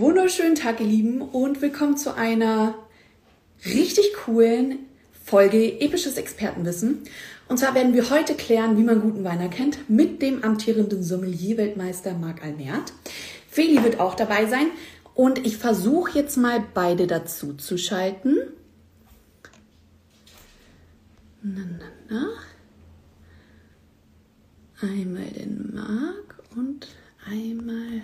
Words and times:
Wunderschönen 0.00 0.56
Tag, 0.56 0.80
ihr 0.80 0.86
Lieben, 0.86 1.22
und 1.22 1.62
willkommen 1.62 1.96
zu 1.96 2.16
einer 2.16 2.74
richtig 3.64 4.12
coolen 4.24 4.80
Folge 5.24 5.80
Episches 5.80 6.16
Expertenwissen. 6.16 7.04
Und 7.46 7.58
zwar 7.58 7.76
werden 7.76 7.94
wir 7.94 8.10
heute 8.10 8.34
klären, 8.34 8.76
wie 8.76 8.82
man 8.82 9.00
guten 9.00 9.22
Wein 9.22 9.38
erkennt, 9.38 9.88
mit 9.88 10.20
dem 10.20 10.42
amtierenden 10.42 11.04
Sommelier-Weltmeister 11.04 12.14
Marc 12.14 12.42
Almert. 12.42 12.92
Feli 13.48 13.84
wird 13.84 14.00
auch 14.00 14.16
dabei 14.16 14.46
sein 14.46 14.66
und 15.14 15.46
ich 15.46 15.58
versuche 15.58 16.18
jetzt 16.18 16.38
mal 16.38 16.64
beide 16.74 17.06
dazu 17.06 17.54
zu 17.54 17.78
schalten. 17.78 18.36
Na, 21.40 21.62
na, 21.78 21.86
na. 22.08 22.30
Einmal 24.88 25.26
den 25.26 25.72
Marc 25.72 26.42
und 26.56 26.88
einmal 27.30 28.02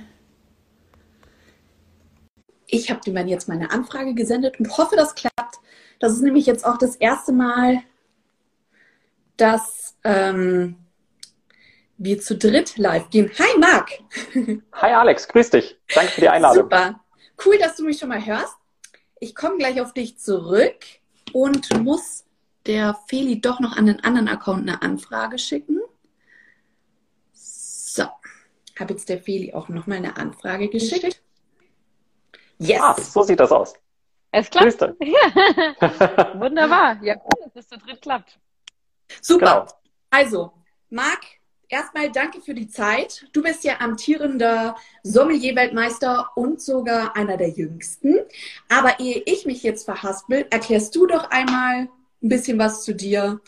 ich 2.72 2.90
habe 2.90 3.00
dem 3.00 3.16
jetzt 3.26 3.48
meine 3.48 3.70
Anfrage 3.70 4.14
gesendet 4.14 4.58
und 4.58 4.76
hoffe, 4.76 4.96
das 4.96 5.14
klappt. 5.14 5.56
Das 5.98 6.12
ist 6.12 6.22
nämlich 6.22 6.46
jetzt 6.46 6.64
auch 6.64 6.78
das 6.78 6.96
erste 6.96 7.32
Mal, 7.32 7.82
dass 9.36 9.96
ähm, 10.04 10.76
wir 11.98 12.20
zu 12.20 12.36
dritt 12.36 12.78
live 12.78 13.10
gehen. 13.10 13.30
Hi 13.38 13.58
Marc! 13.58 13.90
Hi 14.72 14.92
Alex, 14.92 15.28
grüß 15.28 15.50
dich. 15.50 15.78
Danke 15.94 16.12
für 16.12 16.20
die 16.22 16.28
Einladung. 16.28 16.64
Super. 16.64 17.00
Cool, 17.44 17.58
dass 17.58 17.76
du 17.76 17.84
mich 17.84 17.98
schon 17.98 18.08
mal 18.08 18.24
hörst. 18.24 18.56
Ich 19.18 19.34
komme 19.34 19.58
gleich 19.58 19.80
auf 19.80 19.92
dich 19.92 20.18
zurück 20.18 20.84
und 21.32 21.78
muss 21.82 22.24
der 22.66 22.98
Feli 23.08 23.40
doch 23.40 23.60
noch 23.60 23.76
an 23.76 23.86
den 23.86 24.00
anderen 24.00 24.28
Account 24.28 24.62
eine 24.62 24.82
Anfrage 24.82 25.38
schicken. 25.38 25.80
So, 27.32 28.04
habe 28.78 28.94
jetzt 28.94 29.08
der 29.08 29.20
Feli 29.20 29.52
auch 29.52 29.68
noch 29.68 29.86
mal 29.86 29.96
eine 29.96 30.16
Anfrage 30.16 30.68
geschickt. 30.68 31.19
Yes. 32.60 32.80
Ah, 32.80 32.94
so 32.94 33.22
sieht 33.22 33.40
das 33.40 33.50
aus. 33.50 33.74
Es 34.32 34.50
klappt. 34.50 34.80
Ja. 35.00 36.34
Wunderbar. 36.38 37.02
Ja, 37.02 37.16
cool, 37.16 37.44
dass 37.44 37.52
das 37.54 37.68
zu 37.68 37.78
dritt 37.78 38.02
klappt. 38.02 38.38
Super. 39.20 39.66
Genau. 39.66 39.78
Also, 40.10 40.52
Marc, 40.90 41.20
erstmal 41.68 42.12
danke 42.12 42.40
für 42.40 42.54
die 42.54 42.68
Zeit. 42.68 43.26
Du 43.32 43.42
bist 43.42 43.64
ja 43.64 43.80
amtierender 43.80 44.76
Sommelier-Weltmeister 45.02 46.30
und 46.36 46.60
sogar 46.60 47.16
einer 47.16 47.36
der 47.36 47.48
jüngsten. 47.48 48.18
Aber 48.68 49.00
ehe 49.00 49.22
ich 49.24 49.46
mich 49.46 49.62
jetzt 49.62 49.84
verhaspel, 49.84 50.46
erklärst 50.50 50.94
du 50.94 51.06
doch 51.06 51.30
einmal 51.30 51.88
ein 52.22 52.28
bisschen 52.28 52.58
was 52.58 52.84
zu 52.84 52.94
dir 52.94 53.40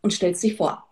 und 0.00 0.12
stellst 0.12 0.42
dich 0.42 0.56
vor. 0.56 0.89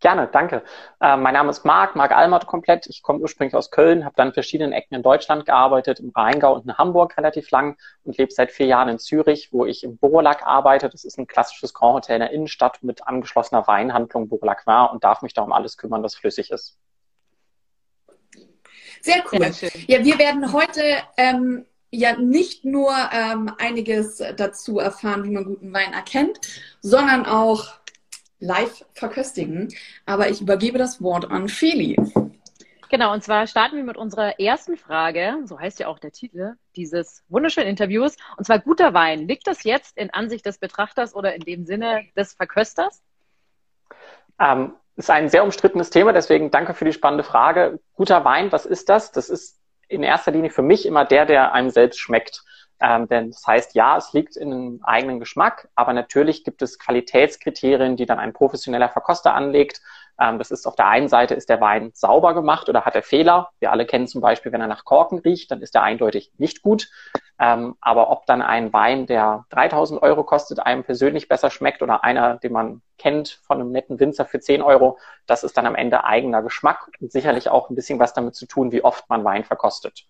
Gerne, 0.00 0.28
danke. 0.30 0.62
Äh, 1.00 1.16
mein 1.16 1.34
Name 1.34 1.50
ist 1.50 1.64
Marc, 1.64 1.96
Marc 1.96 2.12
Almert 2.12 2.46
komplett. 2.46 2.86
Ich 2.86 3.02
komme 3.02 3.18
ursprünglich 3.18 3.56
aus 3.56 3.72
Köln, 3.72 4.04
habe 4.04 4.14
dann 4.16 4.28
in 4.28 4.34
verschiedenen 4.34 4.72
Ecken 4.72 4.94
in 4.94 5.02
Deutschland 5.02 5.44
gearbeitet, 5.44 5.98
im 5.98 6.10
Rheingau 6.10 6.54
und 6.54 6.66
in 6.66 6.78
Hamburg 6.78 7.16
relativ 7.16 7.50
lang 7.50 7.76
und 8.04 8.16
lebe 8.16 8.30
seit 8.30 8.52
vier 8.52 8.66
Jahren 8.66 8.88
in 8.88 9.00
Zürich, 9.00 9.52
wo 9.52 9.66
ich 9.66 9.82
im 9.82 9.98
Borolac 9.98 10.46
arbeite. 10.46 10.88
Das 10.88 11.04
ist 11.04 11.18
ein 11.18 11.26
klassisches 11.26 11.74
Grand 11.74 11.94
Hotel 11.94 12.16
in 12.16 12.20
der 12.20 12.30
Innenstadt 12.30 12.80
mit 12.84 13.08
angeschlossener 13.08 13.66
Weinhandlung 13.66 14.28
Borolac 14.28 14.68
war 14.68 14.92
und 14.92 15.02
darf 15.02 15.22
mich 15.22 15.34
darum 15.34 15.52
alles 15.52 15.76
kümmern, 15.76 16.04
was 16.04 16.14
flüssig 16.14 16.52
ist. 16.52 16.78
Sehr 19.00 19.24
cool. 19.32 19.52
Sehr 19.52 19.70
ja, 19.88 20.04
wir 20.04 20.18
werden 20.20 20.52
heute 20.52 20.82
ähm, 21.16 21.66
ja 21.90 22.16
nicht 22.16 22.64
nur 22.64 22.92
ähm, 23.12 23.52
einiges 23.58 24.22
dazu 24.36 24.78
erfahren, 24.78 25.24
wie 25.24 25.30
man 25.30 25.44
guten 25.44 25.72
Wein 25.72 25.92
erkennt, 25.92 26.38
sondern 26.80 27.26
auch 27.26 27.78
live 28.40 28.84
verköstigen. 28.94 29.68
Aber 30.06 30.28
ich 30.28 30.40
übergebe 30.40 30.78
das 30.78 31.02
Wort 31.02 31.30
an 31.30 31.48
Feli. 31.48 31.96
Genau, 32.90 33.12
und 33.12 33.22
zwar 33.22 33.46
starten 33.46 33.76
wir 33.76 33.84
mit 33.84 33.98
unserer 33.98 34.40
ersten 34.40 34.78
Frage, 34.78 35.36
so 35.44 35.60
heißt 35.60 35.78
ja 35.78 35.88
auch 35.88 35.98
der 35.98 36.10
Titel 36.10 36.54
dieses 36.74 37.22
wunderschönen 37.28 37.68
Interviews, 37.68 38.16
und 38.38 38.44
zwar 38.44 38.60
guter 38.60 38.94
Wein. 38.94 39.28
Liegt 39.28 39.46
das 39.46 39.64
jetzt 39.64 39.98
in 39.98 40.10
Ansicht 40.10 40.46
des 40.46 40.58
Betrachters 40.58 41.14
oder 41.14 41.34
in 41.34 41.42
dem 41.42 41.66
Sinne 41.66 42.04
des 42.16 42.32
Verkösters? 42.32 43.02
Ähm, 44.40 44.72
ist 44.96 45.10
ein 45.10 45.28
sehr 45.28 45.44
umstrittenes 45.44 45.90
Thema, 45.90 46.12
deswegen 46.12 46.50
danke 46.50 46.72
für 46.72 46.86
die 46.86 46.94
spannende 46.94 47.24
Frage. 47.24 47.78
Guter 47.94 48.24
Wein, 48.24 48.52
was 48.52 48.64
ist 48.64 48.88
das? 48.88 49.12
Das 49.12 49.28
ist 49.28 49.60
in 49.88 50.02
erster 50.02 50.30
Linie 50.30 50.50
für 50.50 50.62
mich 50.62 50.86
immer 50.86 51.04
der, 51.04 51.26
der 51.26 51.52
einem 51.52 51.70
selbst 51.70 52.00
schmeckt. 52.00 52.42
Ähm, 52.80 53.08
denn 53.08 53.30
das 53.30 53.46
heißt, 53.46 53.74
ja, 53.74 53.96
es 53.96 54.12
liegt 54.12 54.36
in 54.36 54.52
einem 54.52 54.80
eigenen 54.84 55.18
Geschmack, 55.18 55.68
aber 55.74 55.92
natürlich 55.92 56.44
gibt 56.44 56.62
es 56.62 56.78
Qualitätskriterien, 56.78 57.96
die 57.96 58.06
dann 58.06 58.18
ein 58.18 58.32
professioneller 58.32 58.88
Verkoster 58.88 59.34
anlegt. 59.34 59.80
Ähm, 60.20 60.38
das 60.38 60.50
ist 60.50 60.66
auf 60.66 60.76
der 60.76 60.86
einen 60.88 61.08
Seite, 61.08 61.34
ist 61.34 61.48
der 61.48 61.60
Wein 61.60 61.90
sauber 61.94 62.34
gemacht 62.34 62.68
oder 62.68 62.84
hat 62.84 62.94
er 62.94 63.02
Fehler? 63.02 63.50
Wir 63.60 63.72
alle 63.72 63.86
kennen 63.86 64.06
zum 64.06 64.20
Beispiel, 64.20 64.52
wenn 64.52 64.60
er 64.60 64.66
nach 64.66 64.84
Korken 64.84 65.18
riecht, 65.18 65.50
dann 65.50 65.60
ist 65.60 65.74
er 65.74 65.82
eindeutig 65.82 66.32
nicht 66.38 66.62
gut. 66.62 66.88
Ähm, 67.40 67.76
aber 67.80 68.10
ob 68.10 68.26
dann 68.26 68.42
ein 68.42 68.72
Wein, 68.72 69.06
der 69.06 69.46
3000 69.50 70.02
Euro 70.02 70.24
kostet, 70.24 70.58
einem 70.60 70.82
persönlich 70.82 71.28
besser 71.28 71.50
schmeckt 71.50 71.82
oder 71.82 72.02
einer, 72.02 72.36
den 72.36 72.52
man 72.52 72.82
kennt 72.98 73.40
von 73.44 73.60
einem 73.60 73.70
netten 73.70 74.00
Winzer 74.00 74.24
für 74.26 74.40
10 74.40 74.60
Euro, 74.62 74.98
das 75.26 75.44
ist 75.44 75.56
dann 75.56 75.66
am 75.66 75.76
Ende 75.76 76.04
eigener 76.04 76.42
Geschmack 76.42 76.90
und 77.00 77.12
sicherlich 77.12 77.48
auch 77.48 77.70
ein 77.70 77.76
bisschen 77.76 78.00
was 78.00 78.12
damit 78.12 78.34
zu 78.34 78.46
tun, 78.46 78.72
wie 78.72 78.82
oft 78.82 79.08
man 79.08 79.24
Wein 79.24 79.44
verkostet. 79.44 80.06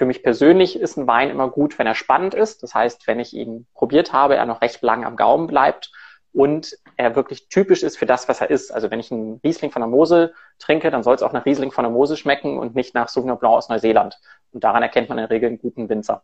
Für 0.00 0.06
mich 0.06 0.22
persönlich 0.22 0.80
ist 0.80 0.96
ein 0.96 1.06
Wein 1.06 1.28
immer 1.28 1.50
gut, 1.50 1.78
wenn 1.78 1.86
er 1.86 1.94
spannend 1.94 2.32
ist. 2.32 2.62
Das 2.62 2.74
heißt, 2.74 3.06
wenn 3.06 3.20
ich 3.20 3.34
ihn 3.34 3.66
probiert 3.74 4.14
habe, 4.14 4.34
er 4.34 4.46
noch 4.46 4.62
recht 4.62 4.80
lang 4.80 5.04
am 5.04 5.14
Gaumen 5.14 5.46
bleibt 5.46 5.92
und 6.32 6.74
er 6.96 7.16
wirklich 7.16 7.50
typisch 7.50 7.82
ist 7.82 7.98
für 7.98 8.06
das, 8.06 8.26
was 8.26 8.40
er 8.40 8.48
ist. 8.48 8.70
Also 8.70 8.90
wenn 8.90 8.98
ich 8.98 9.12
einen 9.12 9.42
Riesling 9.44 9.70
von 9.70 9.82
der 9.82 9.90
Mosel 9.90 10.32
trinke, 10.58 10.90
dann 10.90 11.02
soll 11.02 11.16
es 11.16 11.22
auch 11.22 11.34
nach 11.34 11.44
Riesling 11.44 11.70
von 11.70 11.84
der 11.84 11.92
Mosel 11.92 12.16
schmecken 12.16 12.58
und 12.58 12.74
nicht 12.74 12.94
nach 12.94 13.10
Sauvignon 13.10 13.38
Blanc 13.38 13.56
aus 13.56 13.68
Neuseeland. 13.68 14.18
Und 14.52 14.64
daran 14.64 14.82
erkennt 14.82 15.10
man 15.10 15.18
in 15.18 15.24
der 15.24 15.30
Regel 15.30 15.50
einen 15.50 15.58
guten 15.58 15.90
Winzer. 15.90 16.22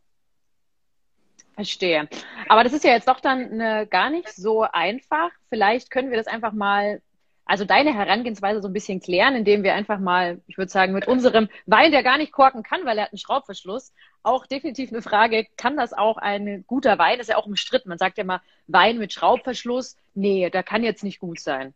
Verstehe. 1.54 2.08
Aber 2.48 2.64
das 2.64 2.72
ist 2.72 2.84
ja 2.84 2.92
jetzt 2.92 3.08
doch 3.08 3.20
dann 3.20 3.60
eine, 3.60 3.86
gar 3.86 4.08
nicht 4.08 4.30
so 4.30 4.62
einfach. 4.62 5.28
Vielleicht 5.50 5.90
können 5.90 6.08
wir 6.08 6.16
das 6.16 6.28
einfach 6.28 6.52
mal 6.52 7.02
also 7.46 7.64
deine 7.64 7.94
Herangehensweise 7.94 8.60
so 8.60 8.68
ein 8.68 8.72
bisschen 8.72 9.00
klären, 9.00 9.36
indem 9.36 9.62
wir 9.62 9.74
einfach 9.74 10.00
mal, 10.00 10.40
ich 10.48 10.58
würde 10.58 10.70
sagen, 10.70 10.92
mit 10.92 11.06
unserem 11.06 11.48
Wein, 11.64 11.92
der 11.92 12.02
gar 12.02 12.18
nicht 12.18 12.32
korken 12.32 12.64
kann, 12.64 12.84
weil 12.84 12.98
er 12.98 13.04
hat 13.04 13.12
einen 13.12 13.18
Schraubverschluss, 13.18 13.92
auch 14.24 14.46
definitiv 14.46 14.90
eine 14.92 15.00
Frage, 15.00 15.46
kann 15.56 15.76
das 15.76 15.92
auch 15.92 16.16
ein 16.16 16.64
guter 16.66 16.98
Wein? 16.98 17.18
Das 17.18 17.28
ist 17.28 17.32
ja 17.32 17.36
auch 17.36 17.46
umstritten. 17.46 17.88
Man 17.88 17.98
sagt 17.98 18.18
ja 18.18 18.24
immer, 18.24 18.42
Wein 18.66 18.98
mit 18.98 19.12
Schraubverschluss, 19.12 19.96
nee, 20.14 20.50
der 20.50 20.64
kann 20.64 20.82
jetzt 20.82 21.04
nicht 21.04 21.20
gut 21.20 21.38
sein. 21.38 21.72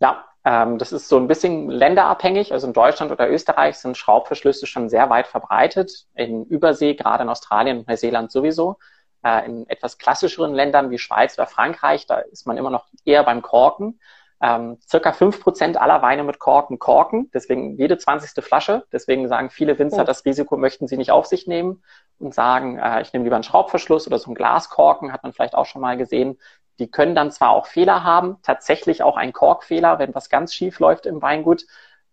Ja, 0.00 0.26
ähm, 0.44 0.76
das 0.76 0.92
ist 0.92 1.08
so 1.08 1.16
ein 1.16 1.28
bisschen 1.28 1.70
länderabhängig. 1.70 2.52
Also 2.52 2.66
in 2.66 2.74
Deutschland 2.74 3.10
oder 3.10 3.30
Österreich 3.30 3.78
sind 3.78 3.96
Schraubverschlüsse 3.96 4.66
schon 4.66 4.90
sehr 4.90 5.08
weit 5.08 5.26
verbreitet. 5.26 6.06
In 6.14 6.44
Übersee, 6.44 6.94
gerade 6.94 7.22
in 7.22 7.30
Australien 7.30 7.78
und 7.78 7.88
Neuseeland 7.88 8.30
sowieso. 8.30 8.76
Äh, 9.24 9.46
in 9.46 9.68
etwas 9.70 9.96
klassischeren 9.96 10.52
Ländern 10.52 10.90
wie 10.90 10.98
Schweiz 10.98 11.38
oder 11.38 11.46
Frankreich, 11.46 12.06
da 12.06 12.18
ist 12.18 12.46
man 12.46 12.58
immer 12.58 12.70
noch 12.70 12.86
eher 13.06 13.24
beim 13.24 13.40
Korken. 13.40 13.98
Ähm, 14.42 14.78
circa 14.86 15.12
fünf 15.12 15.40
Prozent 15.40 15.80
aller 15.80 16.02
Weine 16.02 16.22
mit 16.22 16.38
Korken 16.38 16.78
korken, 16.78 17.30
deswegen 17.32 17.78
jede 17.78 17.96
zwanzigste 17.96 18.42
Flasche. 18.42 18.84
Deswegen 18.92 19.28
sagen 19.28 19.48
viele 19.48 19.78
Winzer, 19.78 20.02
oh. 20.02 20.04
das 20.04 20.26
Risiko 20.26 20.58
möchten 20.58 20.86
sie 20.88 20.98
nicht 20.98 21.10
auf 21.10 21.24
sich 21.24 21.46
nehmen 21.46 21.82
und 22.18 22.34
sagen, 22.34 22.78
äh, 22.78 23.00
ich 23.00 23.12
nehme 23.12 23.24
lieber 23.24 23.36
einen 23.36 23.44
Schraubverschluss 23.44 24.06
oder 24.06 24.18
so 24.18 24.26
einen 24.26 24.34
Glaskorken, 24.34 25.12
hat 25.12 25.22
man 25.22 25.32
vielleicht 25.32 25.54
auch 25.54 25.64
schon 25.64 25.80
mal 25.80 25.96
gesehen. 25.96 26.38
Die 26.78 26.90
können 26.90 27.14
dann 27.14 27.30
zwar 27.30 27.50
auch 27.50 27.66
Fehler 27.66 28.04
haben, 28.04 28.36
tatsächlich 28.42 29.02
auch 29.02 29.16
ein 29.16 29.32
Korkfehler, 29.32 29.98
wenn 29.98 30.14
was 30.14 30.28
ganz 30.28 30.52
schief 30.52 30.80
läuft 30.80 31.06
im 31.06 31.22
Weingut, 31.22 31.64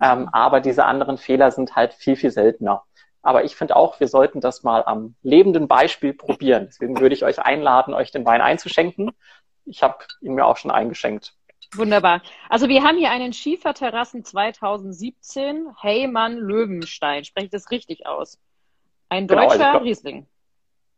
ähm, 0.01 0.29
aber 0.31 0.61
diese 0.61 0.85
anderen 0.85 1.17
Fehler 1.17 1.51
sind 1.51 1.75
halt 1.75 1.93
viel, 1.93 2.15
viel 2.15 2.31
seltener. 2.31 2.83
Aber 3.21 3.43
ich 3.43 3.57
finde 3.57 3.75
auch, 3.75 3.99
wir 3.99 4.07
sollten 4.07 4.39
das 4.39 4.63
mal 4.63 4.83
am 4.85 5.15
lebenden 5.23 5.67
Beispiel 5.67 6.13
probieren. 6.13 6.67
Deswegen 6.67 6.99
würde 6.99 7.15
ich 7.15 7.25
euch 7.25 7.39
einladen, 7.39 7.93
euch 7.93 8.11
den 8.11 8.25
Wein 8.25 8.41
einzuschenken. 8.41 9.11
Ich 9.65 9.83
habe 9.83 9.97
ihn 10.21 10.35
mir 10.35 10.45
auch 10.45 10.57
schon 10.57 10.71
eingeschenkt. 10.71 11.33
Wunderbar. 11.75 12.21
Also 12.49 12.67
wir 12.67 12.83
haben 12.83 12.97
hier 12.97 13.11
einen 13.11 13.33
Schieferterrassen 13.33 14.23
2017 14.23 15.67
Heymann 15.81 16.37
Löwenstein. 16.37 17.23
Spreche 17.23 17.45
ich 17.45 17.51
das 17.51 17.71
richtig 17.71 18.05
aus? 18.05 18.39
Ein 19.09 19.27
deutscher 19.27 19.57
genau, 19.57 19.71
also, 19.71 19.79
Riesling. 19.79 20.27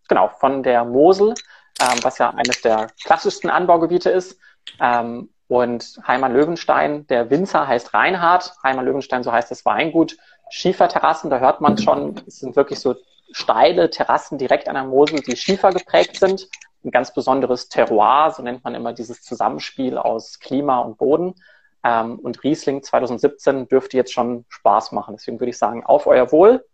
Genau, 0.08 0.30
von 0.30 0.64
der 0.64 0.86
Mosel, 0.86 1.34
ähm, 1.82 2.00
was 2.02 2.18
ja 2.18 2.30
eines 2.32 2.62
der 2.62 2.88
klassischsten 3.04 3.50
Anbaugebiete 3.50 4.10
ist. 4.10 4.40
Ähm, 4.80 5.30
und 5.48 6.00
Heimann 6.08 6.34
Löwenstein, 6.34 7.06
der 7.08 7.30
Winzer 7.30 7.68
heißt 7.68 7.94
Reinhard. 7.94 8.54
Heimann 8.64 8.86
Löwenstein, 8.86 9.24
so 9.24 9.32
heißt 9.32 9.52
das 9.52 9.66
Weingut. 9.66 10.18
Schieferterrassen, 10.50 11.30
da 11.30 11.40
hört 11.40 11.62
man 11.62 11.78
schon, 11.78 12.22
es 12.28 12.40
sind 12.40 12.56
wirklich 12.56 12.80
so 12.80 12.96
steile 13.32 13.90
Terrassen 13.90 14.38
direkt 14.38 14.68
an 14.68 14.76
der 14.76 14.84
Mosel, 14.84 15.20
die 15.22 15.36
schiefer 15.36 15.72
geprägt 15.72 16.18
sind 16.18 16.48
ein 16.86 16.92
ganz 16.92 17.14
besonderes 17.14 17.70
Terroir, 17.70 18.32
so 18.32 18.44
nennt 18.44 18.64
man 18.64 18.76
immer 18.76 18.94
dieses 18.94 19.22
Zusammenspiel 19.22 19.98
aus 19.98 20.40
Klima 20.40 20.80
und 20.80 20.98
Boden. 20.98 21.36
Ähm, 21.84 22.20
und 22.20 22.44
Riesling 22.44 22.84
2017 22.84 23.68
dürfte 23.68 23.98
jetzt 23.98 24.14
schon 24.14 24.46
Spaß 24.50 24.92
machen. 24.92 25.16
Deswegen 25.18 25.40
würde 25.40 25.50
ich 25.50 25.58
sagen, 25.58 25.86
auf 25.86 26.08
euer 26.08 26.32
Wohl. 26.32 26.66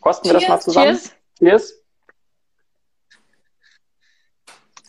Kosten 0.00 0.28
wir 0.28 0.34
das 0.34 0.48
mal 0.48 0.60
zusammen. 0.60 0.98
Cheers. 0.98 1.16
Cheers. 1.38 1.78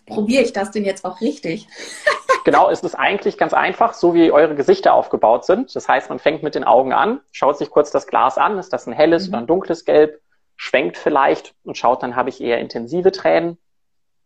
Probiere 0.06 0.44
ich 0.44 0.54
das 0.54 0.72
denn 0.72 0.84
jetzt 0.84 1.06
auch 1.06 1.22
richtig? 1.22 1.68
genau, 2.46 2.70
es 2.70 2.82
ist 2.82 2.96
eigentlich 2.96 3.38
ganz 3.38 3.54
einfach, 3.54 3.94
so 3.94 4.14
wie 4.14 4.32
eure 4.32 4.54
Gesichter 4.54 4.94
aufgebaut 4.94 5.46
sind. 5.46 5.76
Das 5.76 5.88
heißt, 5.88 6.10
man 6.10 6.20
fängt 6.20 6.44
mit 6.44 6.56
den 6.56 6.66
Augen 6.66 6.92
an, 6.94 7.22
schaut 7.32 7.58
sich 7.58 7.70
kurz 7.70 7.90
das 7.90 8.08
Glas 8.08 8.38
an. 8.38 8.58
Ist 8.60 8.74
das 8.74 8.86
ein 8.86 8.94
helles 8.94 9.28
mhm. 9.28 9.34
oder 9.34 9.38
ein 9.44 9.48
dunkles 9.48 9.86
Gelb? 9.86 10.20
schwenkt 10.56 10.98
vielleicht 10.98 11.56
und 11.64 11.78
schaut, 11.78 12.04
dann 12.04 12.16
habe 12.16 12.30
ich 12.30 12.42
eher 12.42 12.60
intensive 12.60 13.12
Tränen. 13.12 13.58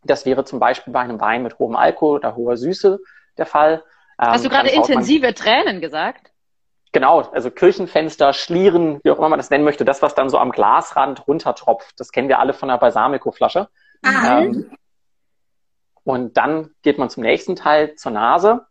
Das 0.08 0.26
wäre 0.26 0.44
zum 0.44 0.58
Beispiel 0.58 0.92
bei 0.92 1.00
einem 1.00 1.20
Wein 1.20 1.42
mit 1.42 1.58
hohem 1.58 1.76
Alkohol 1.76 2.16
oder 2.16 2.34
hoher 2.34 2.56
Süße 2.56 2.98
der 3.36 3.46
Fall. 3.46 3.84
Hast 4.18 4.44
du 4.44 4.48
ähm, 4.48 4.54
gerade 4.54 4.70
intensive 4.70 5.34
Tränen 5.34 5.80
gesagt? 5.80 6.32
Genau, 6.92 7.20
also 7.20 7.50
Kirchenfenster, 7.50 8.32
Schlieren, 8.32 9.00
wie 9.04 9.10
auch 9.10 9.18
immer 9.18 9.28
man 9.28 9.38
das 9.38 9.50
nennen 9.50 9.64
möchte, 9.64 9.84
das, 9.84 10.00
was 10.00 10.14
dann 10.14 10.30
so 10.30 10.38
am 10.38 10.50
Glasrand 10.50 11.28
runtertropft, 11.28 12.00
das 12.00 12.12
kennen 12.12 12.28
wir 12.28 12.38
alle 12.38 12.54
von 12.54 12.68
der 12.68 12.78
Balsamico-Flasche. 12.78 13.68
Ah. 14.02 14.40
Ähm, 14.40 14.70
und 16.04 16.38
dann 16.38 16.70
geht 16.82 16.96
man 16.96 17.10
zum 17.10 17.22
nächsten 17.22 17.54
Teil, 17.54 17.94
zur 17.96 18.12
Nase. 18.12 18.66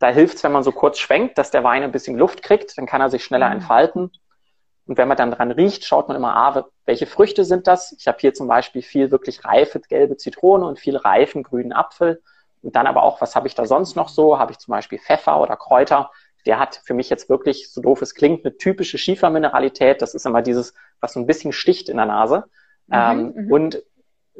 Da 0.00 0.08
hilft 0.08 0.36
es, 0.36 0.44
wenn 0.44 0.50
man 0.50 0.64
so 0.64 0.72
kurz 0.72 0.98
schwenkt, 0.98 1.38
dass 1.38 1.52
der 1.52 1.62
Wein 1.62 1.84
ein 1.84 1.92
bisschen 1.92 2.18
Luft 2.18 2.42
kriegt, 2.42 2.76
dann 2.76 2.86
kann 2.86 3.00
er 3.00 3.10
sich 3.10 3.24
schneller 3.24 3.46
mhm. 3.46 3.54
entfalten. 3.54 4.10
Und 4.86 4.98
wenn 4.98 5.08
man 5.08 5.16
dann 5.16 5.30
dran 5.30 5.50
riecht, 5.50 5.84
schaut 5.84 6.08
man 6.08 6.16
immer, 6.16 6.36
ah, 6.36 6.66
welche 6.84 7.06
Früchte 7.06 7.44
sind 7.44 7.66
das? 7.66 7.92
Ich 7.98 8.06
habe 8.06 8.18
hier 8.20 8.34
zum 8.34 8.48
Beispiel 8.48 8.82
viel 8.82 9.10
wirklich 9.10 9.44
reife 9.44 9.80
gelbe 9.80 10.16
Zitrone 10.16 10.66
und 10.66 10.78
viel 10.78 10.96
reifen 10.96 11.42
grünen 11.42 11.72
Apfel. 11.72 12.22
Und 12.62 12.76
dann 12.76 12.86
aber 12.86 13.02
auch, 13.02 13.20
was 13.20 13.34
habe 13.34 13.46
ich 13.46 13.54
da 13.54 13.64
sonst 13.66 13.96
noch 13.96 14.08
so? 14.08 14.38
Habe 14.38 14.52
ich 14.52 14.58
zum 14.58 14.72
Beispiel 14.72 14.98
Pfeffer 14.98 15.40
oder 15.40 15.56
Kräuter? 15.56 16.10
Der 16.46 16.58
hat 16.58 16.82
für 16.84 16.92
mich 16.92 17.08
jetzt 17.08 17.30
wirklich, 17.30 17.72
so 17.72 17.80
doof 17.80 18.02
es 18.02 18.14
klingt, 18.14 18.44
eine 18.44 18.56
typische 18.56 18.98
Schiefermineralität. 18.98 20.02
Das 20.02 20.14
ist 20.14 20.26
immer 20.26 20.42
dieses, 20.42 20.74
was 21.00 21.14
so 21.14 21.20
ein 21.20 21.26
bisschen 21.26 21.52
sticht 21.52 21.88
in 21.88 21.96
der 21.96 22.06
Nase. 22.06 22.44
Mhm, 22.86 22.94
ähm, 22.94 23.32
mhm. 23.34 23.52
und 23.52 23.82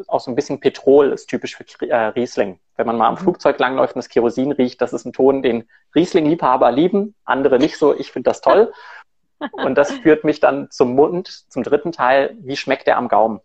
auch 0.08 0.20
so 0.20 0.30
ein 0.30 0.34
bisschen 0.34 0.60
Petrol 0.60 1.12
ist 1.12 1.26
typisch 1.26 1.56
für 1.56 1.88
äh, 1.88 2.06
Riesling. 2.08 2.58
Wenn 2.76 2.86
man 2.86 2.96
mal 2.96 3.08
am 3.08 3.14
mhm. 3.14 3.18
Flugzeug 3.18 3.58
langläuft 3.58 3.94
und 3.94 4.00
das 4.00 4.08
Kerosin 4.08 4.52
riecht, 4.52 4.80
das 4.80 4.92
ist 4.92 5.04
ein 5.04 5.12
Ton, 5.12 5.42
den 5.42 5.68
Riesling-Liebhaber 5.94 6.70
lieben, 6.72 7.14
andere 7.24 7.58
nicht 7.58 7.78
so. 7.78 7.94
Ich 7.94 8.10
finde 8.10 8.30
das 8.30 8.40
toll. 8.40 8.72
Und 9.52 9.76
das 9.76 9.90
führt 10.02 10.24
mich 10.24 10.40
dann 10.40 10.70
zum 10.70 10.94
Mund, 10.94 11.50
zum 11.50 11.62
dritten 11.62 11.92
Teil. 11.92 12.36
Wie 12.40 12.56
schmeckt 12.56 12.86
der 12.86 12.96
am 12.96 13.08
Gaumen? 13.08 13.40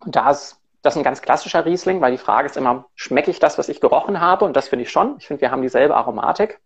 Und 0.00 0.16
da 0.16 0.30
ist 0.30 0.62
das 0.82 0.94
ist 0.94 0.98
ein 0.98 1.04
ganz 1.04 1.22
klassischer 1.22 1.64
Riesling, 1.64 2.00
weil 2.00 2.10
die 2.10 2.18
Frage 2.18 2.46
ist 2.46 2.56
immer, 2.56 2.86
schmecke 2.96 3.30
ich 3.30 3.38
das, 3.38 3.56
was 3.56 3.68
ich 3.68 3.80
gerochen 3.80 4.20
habe? 4.20 4.44
Und 4.44 4.56
das 4.56 4.68
finde 4.68 4.82
ich 4.82 4.90
schon. 4.90 5.16
Ich 5.18 5.28
finde, 5.28 5.40
wir 5.40 5.52
haben 5.52 5.62
dieselbe 5.62 5.94
Aromatik. 5.94 6.60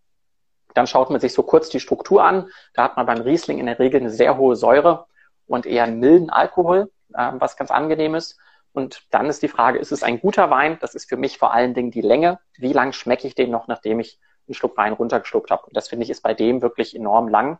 Dann 0.74 0.86
schaut 0.86 1.10
man 1.10 1.20
sich 1.20 1.34
so 1.34 1.42
kurz 1.42 1.68
die 1.68 1.80
Struktur 1.80 2.24
an. 2.24 2.48
Da 2.72 2.84
hat 2.84 2.96
man 2.96 3.04
beim 3.04 3.20
Riesling 3.20 3.58
in 3.58 3.66
der 3.66 3.78
Regel 3.78 4.00
eine 4.00 4.10
sehr 4.10 4.38
hohe 4.38 4.56
Säure 4.56 5.06
und 5.46 5.66
eher 5.66 5.84
einen 5.84 6.00
milden 6.00 6.30
Alkohol, 6.30 6.90
äh, 7.12 7.32
was 7.34 7.56
ganz 7.56 7.70
angenehm 7.70 8.14
ist. 8.14 8.38
Und 8.72 9.06
dann 9.10 9.26
ist 9.26 9.42
die 9.42 9.48
Frage, 9.48 9.78
ist 9.78 9.92
es 9.92 10.02
ein 10.02 10.20
guter 10.20 10.50
Wein? 10.50 10.78
Das 10.80 10.94
ist 10.94 11.08
für 11.08 11.16
mich 11.16 11.38
vor 11.38 11.52
allen 11.52 11.74
Dingen 11.74 11.90
die 11.90 12.02
Länge. 12.02 12.40
Wie 12.56 12.72
lang 12.72 12.92
schmecke 12.92 13.26
ich 13.26 13.34
den 13.34 13.50
noch, 13.50 13.68
nachdem 13.68 14.00
ich 14.00 14.18
einen 14.48 14.54
Schluck 14.54 14.76
Wein 14.76 14.92
runtergeschluckt 14.92 15.50
habe? 15.50 15.66
Und 15.66 15.76
das 15.76 15.88
finde 15.88 16.04
ich 16.04 16.10
ist 16.10 16.22
bei 16.22 16.34
dem 16.34 16.62
wirklich 16.62 16.94
enorm 16.94 17.28
lang. 17.28 17.58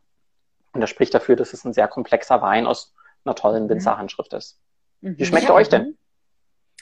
Und 0.72 0.80
das 0.80 0.90
spricht 0.90 1.14
dafür, 1.14 1.36
dass 1.36 1.52
es 1.52 1.64
ein 1.64 1.72
sehr 1.72 1.88
komplexer 1.88 2.42
Wein 2.42 2.66
aus 2.66 2.94
einer 3.24 3.34
tollen 3.34 3.64
mhm. 3.64 3.70
Winzerhandschrift 3.70 4.32
ist. 4.34 4.60
Wie 5.00 5.10
mhm. 5.10 5.26
schmeckt 5.26 5.48
er 5.48 5.54
euch 5.54 5.68
denn? 5.68 5.96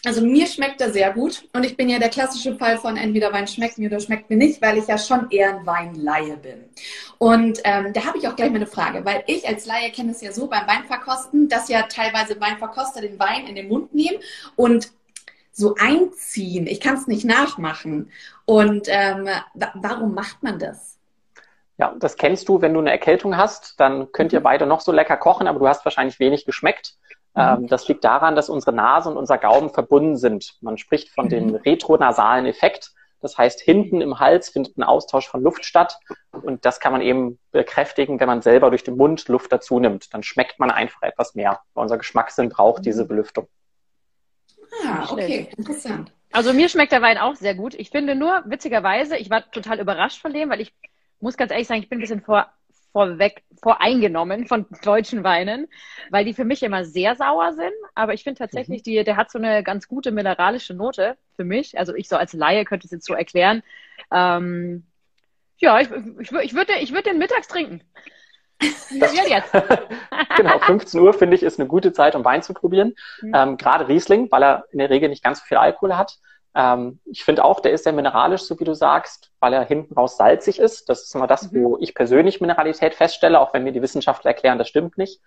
Also 0.04 0.20
mir 0.20 0.46
schmeckt 0.46 0.82
er 0.82 0.90
sehr 0.90 1.12
gut 1.12 1.48
und 1.54 1.64
ich 1.64 1.78
bin 1.78 1.88
ja 1.88 1.98
der 1.98 2.10
klassische 2.10 2.56
Fall 2.56 2.76
von 2.76 2.98
entweder 2.98 3.32
Wein 3.32 3.46
schmeckt 3.46 3.78
mir 3.78 3.88
oder 3.88 4.00
schmeckt 4.00 4.28
mir 4.28 4.36
nicht, 4.36 4.60
weil 4.60 4.76
ich 4.76 4.86
ja 4.86 4.98
schon 4.98 5.30
eher 5.30 5.56
ein 5.56 5.66
Weinlaie 5.66 6.36
bin. 6.36 6.64
Und 7.16 7.60
ähm, 7.64 7.92
da 7.94 8.04
habe 8.04 8.18
ich 8.18 8.28
auch 8.28 8.36
gleich 8.36 8.50
mal 8.50 8.56
eine 8.56 8.66
Frage, 8.66 9.04
weil 9.04 9.24
ich 9.26 9.48
als 9.48 9.64
Laie 9.64 9.90
kenne 9.92 10.10
es 10.10 10.20
ja 10.20 10.30
so 10.30 10.46
beim 10.46 10.66
Weinverkosten, 10.66 11.48
dass 11.48 11.70
ja 11.70 11.82
teilweise 11.82 12.38
Weinverkoster 12.38 13.00
den 13.00 13.18
Wein 13.18 13.46
in 13.46 13.54
den 13.54 13.68
Mund 13.68 13.94
nehmen 13.94 14.18
und 14.56 14.92
so 15.54 15.76
einziehen. 15.78 16.66
Ich 16.66 16.80
kann 16.80 16.96
es 16.96 17.06
nicht 17.06 17.24
nachmachen. 17.24 18.10
Und 18.44 18.88
ähm, 18.88 19.28
warum 19.74 20.14
macht 20.14 20.42
man 20.42 20.58
das? 20.58 20.98
Ja, 21.78 21.94
das 21.98 22.16
kennst 22.16 22.48
du, 22.48 22.60
wenn 22.60 22.74
du 22.74 22.80
eine 22.80 22.90
Erkältung 22.90 23.36
hast, 23.36 23.80
dann 23.80 24.12
könnt 24.12 24.32
ihr 24.32 24.40
mhm. 24.40 24.44
beide 24.44 24.66
noch 24.66 24.80
so 24.80 24.92
lecker 24.92 25.16
kochen, 25.16 25.48
aber 25.48 25.58
du 25.58 25.68
hast 25.68 25.84
wahrscheinlich 25.84 26.20
wenig 26.20 26.44
geschmeckt. 26.44 26.96
Ähm, 27.36 27.62
mhm. 27.62 27.66
das 27.66 27.88
liegt 27.88 28.04
daran, 28.04 28.36
dass 28.36 28.48
unsere 28.48 28.72
Nase 28.72 29.10
und 29.10 29.16
unser 29.16 29.38
Gaumen 29.38 29.70
verbunden 29.70 30.16
sind. 30.16 30.56
Man 30.60 30.78
spricht 30.78 31.10
von 31.10 31.28
dem 31.28 31.48
mhm. 31.48 31.54
retronasalen 31.56 32.46
Effekt. 32.46 32.92
Das 33.20 33.38
heißt, 33.38 33.60
hinten 33.60 34.02
im 34.02 34.20
Hals 34.20 34.50
findet 34.50 34.76
ein 34.76 34.82
Austausch 34.82 35.28
von 35.28 35.42
Luft 35.42 35.64
statt. 35.64 35.98
Und 36.30 36.64
das 36.64 36.78
kann 36.78 36.92
man 36.92 37.00
eben 37.00 37.38
bekräftigen, 37.52 38.20
wenn 38.20 38.28
man 38.28 38.42
selber 38.42 38.68
durch 38.70 38.84
den 38.84 38.96
Mund 38.96 39.26
Luft 39.28 39.50
dazu 39.50 39.80
nimmt. 39.80 40.12
Dann 40.12 40.22
schmeckt 40.22 40.58
man 40.60 40.70
einfach 40.70 41.02
etwas 41.02 41.34
mehr. 41.34 41.60
Unser 41.72 41.96
Geschmackssinn 41.96 42.50
braucht 42.50 42.80
mhm. 42.80 42.84
diese 42.84 43.06
Belüftung. 43.06 43.48
Ah, 44.84 45.08
okay, 45.10 45.48
interessant. 45.56 46.12
Also 46.32 46.52
mir 46.52 46.68
schmeckt 46.68 46.92
der 46.92 47.02
Wein 47.02 47.18
auch 47.18 47.36
sehr 47.36 47.54
gut. 47.54 47.74
Ich 47.74 47.90
finde 47.90 48.14
nur, 48.14 48.42
witzigerweise, 48.46 49.16
ich 49.16 49.30
war 49.30 49.50
total 49.50 49.80
überrascht 49.80 50.20
von 50.20 50.32
dem, 50.32 50.50
weil 50.50 50.60
ich 50.60 50.74
muss 51.20 51.36
ganz 51.36 51.52
ehrlich 51.52 51.68
sagen, 51.68 51.80
ich 51.80 51.88
bin 51.88 51.98
ein 51.98 52.02
bisschen 52.02 52.22
vor 52.22 52.52
vorweg, 52.94 53.42
voreingenommen 53.60 54.46
von 54.46 54.66
deutschen 54.84 55.24
Weinen, 55.24 55.66
weil 56.10 56.24
die 56.24 56.32
für 56.32 56.44
mich 56.44 56.62
immer 56.62 56.84
sehr 56.84 57.16
sauer 57.16 57.52
sind. 57.52 57.72
Aber 57.94 58.14
ich 58.14 58.22
finde 58.22 58.38
tatsächlich, 58.38 58.80
mhm. 58.80 58.84
die, 58.84 59.04
der 59.04 59.16
hat 59.16 59.32
so 59.32 59.38
eine 59.38 59.64
ganz 59.64 59.88
gute 59.88 60.12
mineralische 60.12 60.74
Note 60.74 61.18
für 61.34 61.44
mich. 61.44 61.76
Also 61.76 61.94
ich 61.94 62.08
so 62.08 62.16
als 62.16 62.32
Laie 62.32 62.64
könnte 62.64 62.86
es 62.86 62.92
jetzt 62.92 63.06
so 63.06 63.14
erklären. 63.14 63.62
Ähm, 64.12 64.86
ja, 65.58 65.80
ich, 65.80 65.88
ich, 66.20 66.32
ich 66.32 66.54
würde 66.54 66.72
ich 66.80 66.92
würd 66.92 67.06
den 67.06 67.18
mittags 67.18 67.48
trinken. 67.48 67.82
Das 68.58 69.14
jetzt. 69.28 69.52
genau, 70.36 70.58
15 70.58 71.00
Uhr 71.00 71.12
finde 71.12 71.36
ich 71.36 71.42
ist 71.42 71.58
eine 71.58 71.68
gute 71.68 71.92
Zeit, 71.92 72.14
um 72.14 72.24
Wein 72.24 72.42
zu 72.42 72.54
probieren. 72.54 72.94
Mhm. 73.22 73.32
Ähm, 73.34 73.56
Gerade 73.56 73.88
Riesling, 73.88 74.30
weil 74.30 74.42
er 74.42 74.64
in 74.70 74.78
der 74.78 74.90
Regel 74.90 75.08
nicht 75.08 75.24
ganz 75.24 75.40
so 75.40 75.44
viel 75.46 75.56
Alkohol 75.56 75.96
hat. 75.96 76.18
Ähm, 76.54 77.00
ich 77.04 77.24
finde 77.24 77.44
auch, 77.44 77.60
der 77.60 77.72
ist 77.72 77.84
sehr 77.84 77.92
mineralisch, 77.92 78.42
so 78.42 78.58
wie 78.60 78.64
du 78.64 78.74
sagst, 78.74 79.32
weil 79.40 79.52
er 79.52 79.64
hinten 79.64 79.94
raus 79.94 80.16
salzig 80.16 80.58
ist. 80.58 80.88
Das 80.88 81.02
ist 81.02 81.14
immer 81.14 81.26
das, 81.26 81.50
mhm. 81.50 81.64
wo 81.64 81.78
ich 81.80 81.94
persönlich 81.94 82.40
Mineralität 82.40 82.94
feststelle, 82.94 83.40
auch 83.40 83.52
wenn 83.52 83.64
mir 83.64 83.72
die 83.72 83.82
Wissenschaftler 83.82 84.30
erklären, 84.30 84.58
das 84.58 84.68
stimmt 84.68 84.96
nicht. 84.96 85.20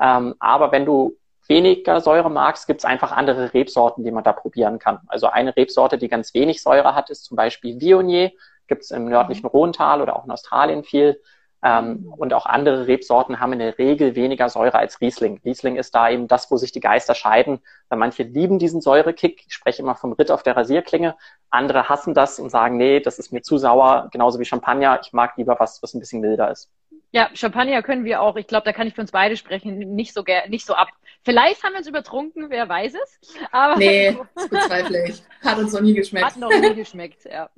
Ähm, 0.00 0.34
aber 0.40 0.72
wenn 0.72 0.84
du 0.84 1.16
weniger 1.48 2.00
Säure 2.00 2.30
magst, 2.30 2.66
gibt 2.66 2.80
es 2.80 2.84
einfach 2.84 3.12
andere 3.12 3.54
Rebsorten, 3.54 4.04
die 4.04 4.10
man 4.10 4.24
da 4.24 4.32
probieren 4.32 4.78
kann. 4.78 5.00
Also 5.06 5.28
eine 5.28 5.56
Rebsorte, 5.56 5.98
die 5.98 6.08
ganz 6.08 6.34
wenig 6.34 6.62
Säure 6.62 6.94
hat, 6.94 7.10
ist 7.10 7.24
zum 7.24 7.36
Beispiel 7.36 7.80
Viognier. 7.80 8.32
Gibt 8.68 8.82
es 8.82 8.90
im 8.90 9.04
nördlichen 9.06 9.46
mhm. 9.46 9.50
Rhontal 9.50 10.02
oder 10.02 10.16
auch 10.16 10.24
in 10.24 10.30
Australien 10.30 10.82
viel. 10.84 11.20
Ähm, 11.64 12.12
und 12.16 12.34
auch 12.34 12.46
andere 12.46 12.88
Rebsorten 12.88 13.38
haben 13.38 13.52
in 13.52 13.60
der 13.60 13.78
Regel 13.78 14.16
weniger 14.16 14.48
Säure 14.48 14.78
als 14.78 15.00
Riesling. 15.00 15.40
Riesling 15.44 15.76
ist 15.76 15.94
da 15.94 16.10
eben 16.10 16.26
das, 16.26 16.50
wo 16.50 16.56
sich 16.56 16.72
die 16.72 16.80
Geister 16.80 17.14
scheiden. 17.14 17.60
Weil 17.88 17.98
manche 17.98 18.24
lieben 18.24 18.58
diesen 18.58 18.80
Säurekick. 18.80 19.44
Ich 19.46 19.54
spreche 19.54 19.82
immer 19.82 19.94
vom 19.94 20.12
Ritt 20.12 20.30
auf 20.30 20.42
der 20.42 20.56
Rasierklinge. 20.56 21.16
Andere 21.50 21.88
hassen 21.88 22.14
das 22.14 22.40
und 22.40 22.50
sagen, 22.50 22.76
nee, 22.76 22.98
das 22.98 23.18
ist 23.18 23.32
mir 23.32 23.42
zu 23.42 23.58
sauer. 23.58 24.08
Genauso 24.12 24.40
wie 24.40 24.44
Champagner. 24.44 25.00
Ich 25.02 25.12
mag 25.12 25.36
lieber 25.36 25.56
was, 25.60 25.82
was 25.82 25.94
ein 25.94 26.00
bisschen 26.00 26.20
milder 26.20 26.50
ist. 26.50 26.70
Ja, 27.12 27.28
Champagner 27.34 27.82
können 27.82 28.04
wir 28.04 28.22
auch, 28.22 28.36
ich 28.36 28.46
glaube, 28.46 28.64
da 28.64 28.72
kann 28.72 28.86
ich 28.86 28.94
für 28.94 29.02
uns 29.02 29.12
beide 29.12 29.36
sprechen, 29.36 29.78
nicht 29.94 30.14
so, 30.14 30.24
nicht 30.48 30.64
so 30.64 30.72
ab. 30.72 30.88
Vielleicht 31.22 31.62
haben 31.62 31.72
wir 31.72 31.78
uns 31.78 31.86
übertrunken, 31.86 32.46
wer 32.48 32.66
weiß 32.68 32.94
es. 32.94 33.38
Aber 33.52 33.76
nee, 33.76 34.16
das 34.34 34.48
bezweifle 34.48 35.08
ich. 35.08 35.22
Hat 35.44 35.58
uns 35.58 35.74
noch 35.74 35.82
nie 35.82 35.92
geschmeckt. 35.92 36.24
Hat 36.24 36.36
noch 36.38 36.48
nie 36.48 36.74
geschmeckt, 36.74 37.26
ja 37.26 37.50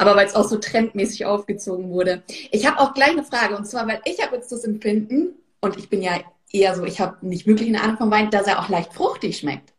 aber 0.00 0.16
weil 0.16 0.26
es 0.26 0.34
auch 0.34 0.48
so 0.48 0.56
trendmäßig 0.56 1.26
aufgezogen 1.26 1.90
wurde. 1.90 2.22
Ich 2.50 2.66
habe 2.66 2.80
auch 2.80 2.94
gleich 2.94 3.10
eine 3.10 3.22
Frage 3.22 3.54
und 3.54 3.66
zwar, 3.66 3.86
weil 3.86 4.00
ich 4.06 4.24
habe 4.24 4.36
jetzt 4.36 4.50
das 4.50 4.64
Empfinden 4.64 5.34
und 5.60 5.76
ich 5.76 5.90
bin 5.90 6.00
ja 6.00 6.12
eher 6.50 6.74
so, 6.74 6.84
ich 6.84 7.00
habe 7.00 7.18
nicht 7.20 7.46
wirklich 7.46 7.68
eine 7.68 7.82
Ahnung 7.82 7.98
vom 7.98 8.10
Wein, 8.10 8.30
dass 8.30 8.46
er 8.46 8.60
auch 8.60 8.70
leicht 8.70 8.94
fruchtig 8.94 9.36
schmeckt. 9.36 9.74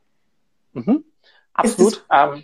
Mhm. 0.73 1.03
Absolut. 1.53 2.05
Ähm, 2.11 2.43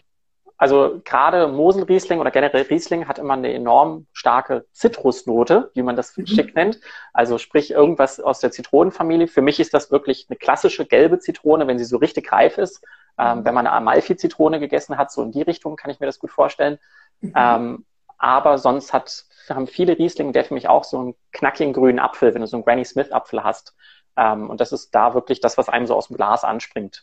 also 0.57 1.01
gerade 1.05 1.47
Moselriesling 1.47 2.19
oder 2.19 2.31
generell 2.31 2.63
Riesling 2.63 3.07
hat 3.07 3.19
immer 3.19 3.35
eine 3.35 3.53
enorm 3.53 4.07
starke 4.11 4.65
Zitrusnote, 4.71 5.69
wie 5.75 5.83
man 5.83 5.95
das 5.95 6.17
mhm. 6.17 6.25
schick 6.25 6.55
nennt. 6.55 6.79
Also 7.13 7.37
sprich 7.37 7.71
irgendwas 7.71 8.19
aus 8.19 8.39
der 8.39 8.51
Zitronenfamilie. 8.51 9.27
Für 9.27 9.43
mich 9.43 9.59
ist 9.59 9.73
das 9.75 9.91
wirklich 9.91 10.25
eine 10.29 10.37
klassische 10.37 10.87
gelbe 10.87 11.19
Zitrone, 11.19 11.67
wenn 11.67 11.77
sie 11.77 11.85
so 11.85 11.97
richtig 11.97 12.31
reif 12.31 12.57
ist. 12.57 12.83
Ähm, 13.19 13.39
mhm. 13.39 13.45
wenn 13.45 13.53
man 13.53 13.67
eine 13.67 13.75
Amalfi-Zitrone 13.75 14.59
gegessen 14.59 14.97
hat, 14.97 15.11
so 15.11 15.23
in 15.23 15.31
die 15.31 15.41
Richtung 15.43 15.75
kann 15.75 15.91
ich 15.91 15.99
mir 15.99 16.07
das 16.07 16.19
gut 16.19 16.31
vorstellen. 16.31 16.79
Mhm. 17.21 17.33
Ähm, 17.35 17.85
aber 18.17 18.57
sonst 18.57 18.93
hat, 18.93 19.25
haben 19.49 19.67
viele 19.67 19.97
Riesling, 19.97 20.33
der 20.33 20.43
für 20.43 20.55
mich 20.55 20.67
auch 20.67 20.83
so 20.83 20.99
einen 20.99 21.15
knackigen 21.33 21.73
grünen 21.73 21.99
Apfel, 21.99 22.33
wenn 22.33 22.41
du 22.41 22.47
so 22.47 22.57
einen 22.57 22.65
Granny 22.65 22.83
Smith 22.83 23.11
Apfel 23.11 23.43
hast. 23.43 23.75
Ähm, 24.15 24.49
und 24.49 24.59
das 24.59 24.71
ist 24.71 24.93
da 24.95 25.13
wirklich 25.13 25.39
das, 25.39 25.57
was 25.57 25.69
einem 25.69 25.85
so 25.85 25.95
aus 25.95 26.07
dem 26.07 26.17
Glas 26.17 26.43
anspringt. 26.43 27.01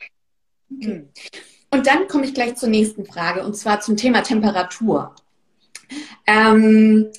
Okay. 0.73 1.09
Und 1.75 1.87
dann 1.87 2.07
komme 2.07 2.25
ich 2.25 2.35
gleich 2.35 2.55
zur 2.55 2.69
nächsten 2.69 3.05
Frage, 3.05 3.43
und 3.43 3.55
zwar 3.57 3.81
zum 3.81 3.97
Thema 3.97 4.23
Temperatur. 4.23 5.15
Ähm, 6.27 7.11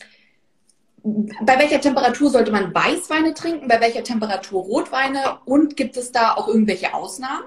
bei 1.04 1.60
welcher 1.60 1.82
Temperatur 1.82 2.30
sollte 2.30 2.52
man 2.52 2.74
Weißweine 2.74 3.34
trinken? 3.34 3.68
Bei 3.68 3.82
welcher 3.82 4.04
Temperatur 4.04 4.64
Rotweine? 4.64 5.40
Und 5.44 5.76
gibt 5.76 5.98
es 5.98 6.12
da 6.12 6.34
auch 6.34 6.48
irgendwelche 6.48 6.94
Ausnahmen? 6.94 7.44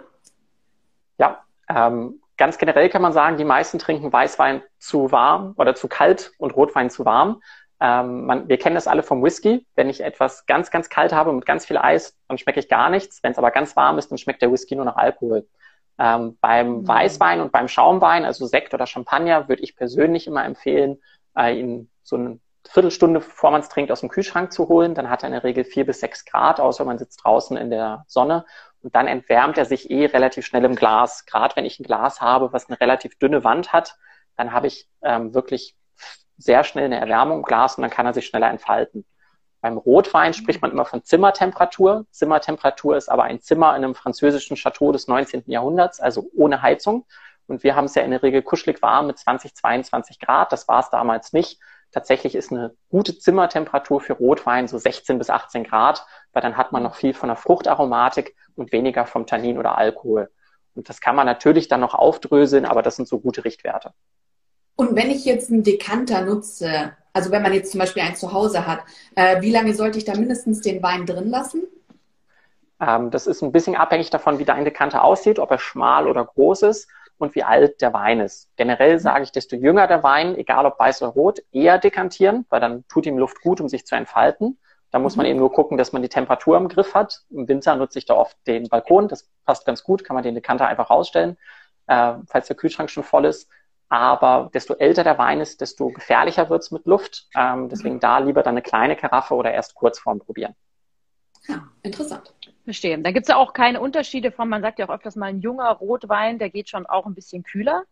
Ja, 1.19 1.43
ähm, 1.69 2.21
Ganz 2.39 2.57
generell 2.57 2.89
kann 2.89 3.03
man 3.03 3.13
sagen, 3.13 3.37
die 3.37 3.45
meisten 3.45 3.81
trinken 3.81 4.13
Weißwein 4.13 4.63
zu 4.79 5.11
warm 5.11 5.55
oder 5.59 5.75
zu 5.75 5.89
kalt 5.89 6.33
und 6.39 6.55
Rotwein 6.55 6.89
zu 6.89 7.05
warm. 7.05 7.43
Ähm, 7.81 8.27
man, 8.27 8.49
wir 8.49 8.59
kennen 8.59 8.77
das 8.77 8.87
alle 8.87 9.03
vom 9.03 9.25
Whisky. 9.25 9.67
Wenn 9.75 9.91
ich 9.91 10.03
etwas 10.03 10.47
ganz, 10.47 10.71
ganz 10.71 10.89
kalt 10.89 11.13
habe 11.13 11.33
mit 11.33 11.47
ganz 11.47 11.67
viel 11.67 11.79
Eis, 11.79 12.17
dann 12.29 12.39
schmecke 12.39 12.61
ich 12.61 12.69
gar 12.69 12.91
nichts. 12.91 13.25
Wenn 13.25 13.33
es 13.33 13.39
aber 13.39 13.51
ganz 13.51 13.75
warm 13.75 13.99
ist, 13.99 14.13
dann 14.13 14.19
schmeckt 14.19 14.41
der 14.41 14.53
Whisky 14.53 14.77
nur 14.77 14.85
nach 14.85 14.97
Alkohol. 14.97 15.49
Ähm, 15.99 16.39
beim 16.41 16.81
mhm. 16.81 16.89
Weißwein 16.89 17.41
und 17.41 17.53
beim 17.53 17.69
Schaumwein, 17.69 18.25
also 18.25 18.47
Sekt 18.47 18.73
oder 18.75 18.87
Champagner, 18.87 19.49
würde 19.49 19.63
ich 19.63 19.77
persönlich 19.77 20.27
immer 20.27 20.45
empfehlen, 20.45 20.99
äh, 21.37 21.59
ihn 21.59 21.91
so 22.03 22.17
ein 22.17 22.41
Viertelstunde, 22.69 23.21
bevor 23.21 23.51
man 23.51 23.61
es 23.61 23.69
trinkt, 23.69 23.91
aus 23.91 24.01
dem 24.01 24.09
Kühlschrank 24.09 24.53
zu 24.53 24.69
holen. 24.69 24.95
Dann 24.95 25.11
hat 25.11 25.23
er 25.23 25.29
in 25.29 25.33
der 25.33 25.45
Regel 25.45 25.65
vier 25.65 25.87
bis 25.87 26.01
sechs 26.01 26.25
Grad, 26.25 26.61
außer 26.61 26.85
man 26.85 26.99
sitzt 26.99 27.25
draußen 27.25 27.57
in 27.57 27.71
der 27.71 28.05
Sonne. 28.07 28.45
Und 28.83 28.95
dann 28.95 29.07
entwärmt 29.09 29.59
er 29.59 29.65
sich 29.65 29.91
eh 29.91 30.07
relativ 30.07 30.47
schnell 30.47 30.65
im 30.65 30.77
Glas. 30.77 31.25
Gerade 31.27 31.57
wenn 31.57 31.65
ich 31.65 31.81
ein 31.81 31.85
Glas 31.85 32.21
habe, 32.21 32.53
was 32.53 32.69
eine 32.69 32.81
relativ 32.81 33.19
dünne 33.19 33.43
Wand 33.43 33.73
hat, 33.73 33.97
dann 34.37 34.53
habe 34.53 34.67
ich 34.67 34.89
ähm, 35.03 35.35
wirklich 35.35 35.77
sehr 36.37 36.63
schnell 36.63 36.85
eine 36.85 37.01
Erwärmung 37.01 37.39
im 37.39 37.43
Glas 37.43 37.77
und 37.77 37.83
dann 37.83 37.91
kann 37.91 38.07
er 38.07 38.15
sich 38.15 38.27
schneller 38.27 38.51
entfalten. 38.51 39.05
Beim 39.61 39.77
Rotwein 39.77 40.35
spricht 40.35 40.63
man 40.63 40.71
immer 40.71 40.85
von 40.85 41.03
Zimmertemperatur. 41.03 42.07
Zimmertemperatur 42.11 42.97
ist 42.97 43.09
aber 43.09 43.25
ein 43.25 43.41
Zimmer 43.41 43.71
in 43.77 43.85
einem 43.85 43.95
französischen 43.95 44.57
Chateau 44.57 44.93
des 44.93 45.09
19. 45.09 45.45
Jahrhunderts, 45.47 46.01
also 46.01 46.31
ohne 46.35 46.63
Heizung. 46.63 47.07
Und 47.49 47.65
wir 47.65 47.75
haben 47.75 47.87
es 47.87 47.95
ja 47.95 48.03
in 48.03 48.11
der 48.13 48.23
Regel 48.23 48.43
kuschelig 48.43 48.83
warm 48.83 49.09
mit 49.09 49.19
20, 49.19 49.55
22 49.55 50.21
Grad. 50.21 50.53
Das 50.53 50.69
war 50.69 50.81
es 50.81 50.91
damals 50.91 51.33
nicht. 51.33 51.61
Tatsächlich 51.91 52.35
ist 52.35 52.53
eine 52.53 52.77
gute 52.91 53.19
Zimmertemperatur 53.19 54.01
für 54.01 54.13
Rotwein 54.13 54.69
so 54.69 54.77
16 54.77 55.19
bis 55.19 55.31
18 55.31 55.65
Grad, 55.65 56.05
weil 56.33 56.43
dann 56.43 56.57
hat 56.57 56.71
man 56.71 56.83
noch 56.83 56.95
viel 56.95 57.15
von 57.15 57.31
der 57.31 57.37
Fruchtaromatik 57.37 58.37
und 58.55 58.73
weniger 58.73 59.07
vom 59.07 59.27
Tannin 59.27 59.59
oder 59.59 59.79
Alkohol. 59.79 60.31
Und 60.75 60.89
das 60.89 61.01
kann 61.01 61.17
man 61.17 61.27
natürlich 61.27 61.67
dann 61.67 61.81
noch 61.81 61.95
aufdröseln, 61.95 62.67
aber 62.67 62.83
das 62.83 62.97
sind 62.97 63.09
so 63.09 63.19
gute 63.19 63.45
Richtwerte. 63.45 63.95
Und 64.81 64.95
wenn 64.95 65.11
ich 65.11 65.25
jetzt 65.25 65.51
einen 65.51 65.65
Dekanter 65.65 66.23
nutze, 66.23 66.93
also 67.13 67.33
wenn 67.33 67.43
man 67.43 67.53
jetzt 67.53 67.73
zum 67.73 67.81
Beispiel 67.81 68.01
einen 68.01 68.15
zu 68.15 68.33
Hause 68.33 68.65
hat, 68.65 68.85
äh, 69.17 69.43
wie 69.43 69.51
lange 69.51 69.75
sollte 69.75 69.99
ich 69.99 70.05
da 70.05 70.15
mindestens 70.15 70.61
den 70.61 70.81
Wein 70.85 71.05
drin 71.05 71.31
lassen? 71.31 71.65
Ähm, 72.81 73.11
das 73.11 73.27
ist 73.27 73.43
ein 73.43 73.51
bisschen 73.51 73.75
abhängig 73.75 74.11
davon, 74.11 74.39
wie 74.39 74.45
dein 74.45 74.65
Dekanter 74.65 75.03
aussieht, 75.03 75.41
ob 75.41 75.51
er 75.51 75.59
schmal 75.59 76.07
oder 76.07 76.25
groß 76.25 76.63
ist 76.63 76.89
und 77.19 77.35
wie 77.35 77.43
alt 77.43 77.81
der 77.81 77.93
Wein 77.93 78.21
ist. 78.21 78.51
Generell 78.55 78.95
mhm. 78.95 78.99
sage 79.01 79.25
ich, 79.25 79.33
desto 79.33 79.57
jünger 79.57 79.89
der 79.89 80.05
Wein, 80.05 80.37
egal 80.37 80.65
ob 80.65 80.79
weiß 80.79 81.03
oder 81.03 81.11
rot, 81.11 81.41
eher 81.51 81.79
dekantieren, 81.79 82.47
weil 82.49 82.61
dann 82.61 82.87
tut 82.87 83.05
ihm 83.07 83.19
Luft 83.19 83.41
gut, 83.41 83.61
um 83.61 83.69
sich 83.69 83.85
zu 83.85 83.97
entfalten. 83.97 84.61
Da 84.93 85.01
muss 85.01 85.17
man 85.17 85.27
mhm. 85.27 85.31
eben 85.31 85.39
nur 85.41 85.53
gucken, 85.53 85.77
dass 85.77 85.93
man 85.93 86.03
die 86.03 86.09
Temperatur 86.09 86.57
im 86.57 86.69
Griff 86.69 86.95
hat. 86.95 87.23
Im 87.31 87.49
Winter 87.49 87.75
nutze 87.75 87.99
ich 87.99 88.07
da 88.07 88.15
oft 88.15 88.37
den 88.47 88.69
Balkon. 88.69 89.09
Das 89.09 89.29
passt 89.45 89.67
ganz 89.67 89.83
gut, 89.83 90.05
kann 90.05 90.15
man 90.15 90.23
den 90.23 90.37
Dekanter 90.37 90.69
einfach 90.69 90.89
rausstellen, 90.89 91.37
äh, 91.89 92.15
falls 92.29 92.47
der 92.47 92.55
Kühlschrank 92.55 92.91
schon 92.91 93.03
voll 93.03 93.25
ist. 93.25 93.51
Aber 93.89 94.51
desto 94.53 94.75
älter 94.75 95.03
der 95.03 95.19
Wein 95.19 95.41
ist, 95.41 95.61
desto 95.61 95.89
gefährlicher 95.89 96.51
wird's 96.51 96.71
mit 96.71 96.85
Luft. 96.87 97.27
Ähm, 97.35 97.69
deswegen 97.69 98.01
da 98.01 98.19
lieber 98.19 98.43
dann 98.43 98.55
eine 98.55 98.63
kleine 98.63 98.97
Karaffe 98.97 99.35
oder 99.35 99.53
erst 99.53 99.75
kurz 99.75 99.99
vorm 99.99 100.19
Probieren. 100.19 100.55
Ja, 101.47 101.67
interessant. 101.83 102.35
Verstehe. 102.65 102.99
Da 102.99 103.13
gibt's 103.13 103.29
ja 103.29 103.37
auch 103.37 103.55
keine 103.55 103.81
Unterschiede 103.81 104.31
von, 104.31 104.49
man 104.49 104.61
sagt 104.61 104.79
ja 104.79 104.87
auch 104.87 104.95
öfters 104.95 105.17
mal, 105.17 105.27
ein 105.27 105.41
junger 105.41 105.71
Rotwein, 105.71 106.39
der 106.39 106.51
geht 106.51 106.69
schon 106.69 106.85
auch 106.85 107.07
ein 107.07 107.15
bisschen 107.15 107.43
kühler. 107.43 107.85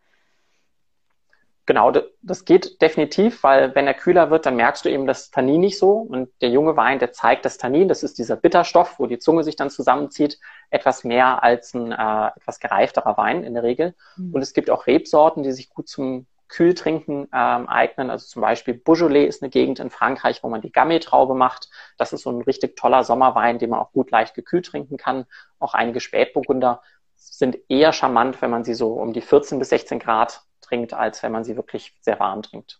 Genau, 1.67 1.91
das 2.21 2.45
geht 2.45 2.81
definitiv, 2.81 3.43
weil 3.43 3.75
wenn 3.75 3.87
er 3.87 3.93
kühler 3.93 4.31
wird, 4.31 4.45
dann 4.45 4.55
merkst 4.55 4.85
du 4.85 4.89
eben 4.89 5.05
das 5.05 5.31
Tannin 5.31 5.59
nicht 5.59 5.77
so. 5.77 5.97
Und 5.97 6.29
der 6.39 6.49
junge 6.49 6.77
Wein, 6.77 6.97
der 6.97 7.11
zeigt 7.11 7.43
das 7.43 7.57
Tannin, 7.57 7.89
das 7.89 8.03
ist 8.03 8.17
dieser 8.17 8.37
Bitterstoff, 8.37 8.99
wo 8.99 9.05
die 9.05 9.19
Zunge 9.19 9.43
sich 9.43 9.57
dann 9.57 9.69
zusammenzieht, 9.69 10.39
etwas 10.69 11.03
mehr 11.03 11.43
als 11.43 11.73
ein 11.73 11.91
äh, 11.91 12.27
etwas 12.37 12.61
gereifterer 12.61 13.17
Wein 13.17 13.43
in 13.43 13.53
der 13.53 13.63
Regel. 13.63 13.95
Mhm. 14.15 14.33
Und 14.33 14.41
es 14.41 14.53
gibt 14.53 14.69
auch 14.69 14.87
Rebsorten, 14.87 15.43
die 15.43 15.51
sich 15.51 15.69
gut 15.69 15.89
zum 15.89 16.25
Kühltrinken 16.47 17.27
ähm, 17.33 17.67
eignen. 17.67 18.11
Also 18.11 18.27
zum 18.27 18.43
Beispiel 18.43 18.75
Beaujolais 18.75 19.27
ist 19.27 19.43
eine 19.43 19.49
Gegend 19.49 19.79
in 19.79 19.89
Frankreich, 19.89 20.43
wo 20.43 20.47
man 20.47 20.61
die 20.61 20.71
Gamay-Traube 20.71 21.35
macht. 21.35 21.69
Das 21.97 22.13
ist 22.13 22.23
so 22.23 22.31
ein 22.31 22.43
richtig 22.43 22.77
toller 22.77 23.03
Sommerwein, 23.03 23.59
den 23.59 23.71
man 23.71 23.81
auch 23.81 23.91
gut 23.91 24.09
leicht 24.09 24.35
gekühlt 24.35 24.67
trinken 24.67 24.95
kann. 24.95 25.25
Auch 25.59 25.73
einige 25.73 25.99
Spätburgunder 25.99 26.81
sind 27.15 27.57
eher 27.67 27.91
charmant, 27.91 28.41
wenn 28.41 28.51
man 28.51 28.63
sie 28.63 28.73
so 28.73 28.93
um 28.93 29.11
die 29.11 29.19
14 29.19 29.59
bis 29.59 29.67
16 29.67 29.99
Grad 29.99 30.46
trinkt, 30.61 30.93
als 30.93 31.23
wenn 31.23 31.31
man 31.31 31.43
sie 31.43 31.55
wirklich 31.55 31.95
sehr 32.01 32.19
warm 32.19 32.41
trinkt. 32.41 32.79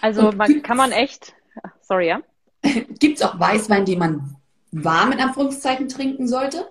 Also 0.00 0.32
man, 0.32 0.62
kann 0.62 0.76
man 0.76 0.92
echt, 0.92 1.34
sorry, 1.80 2.08
ja? 2.08 2.20
Gibt 2.62 3.18
es 3.18 3.22
auch 3.22 3.38
Weißwein, 3.38 3.84
den 3.84 3.98
man 3.98 4.36
warm 4.72 5.12
in 5.12 5.20
Anführungszeichen 5.20 5.88
trinken 5.88 6.28
sollte? 6.28 6.68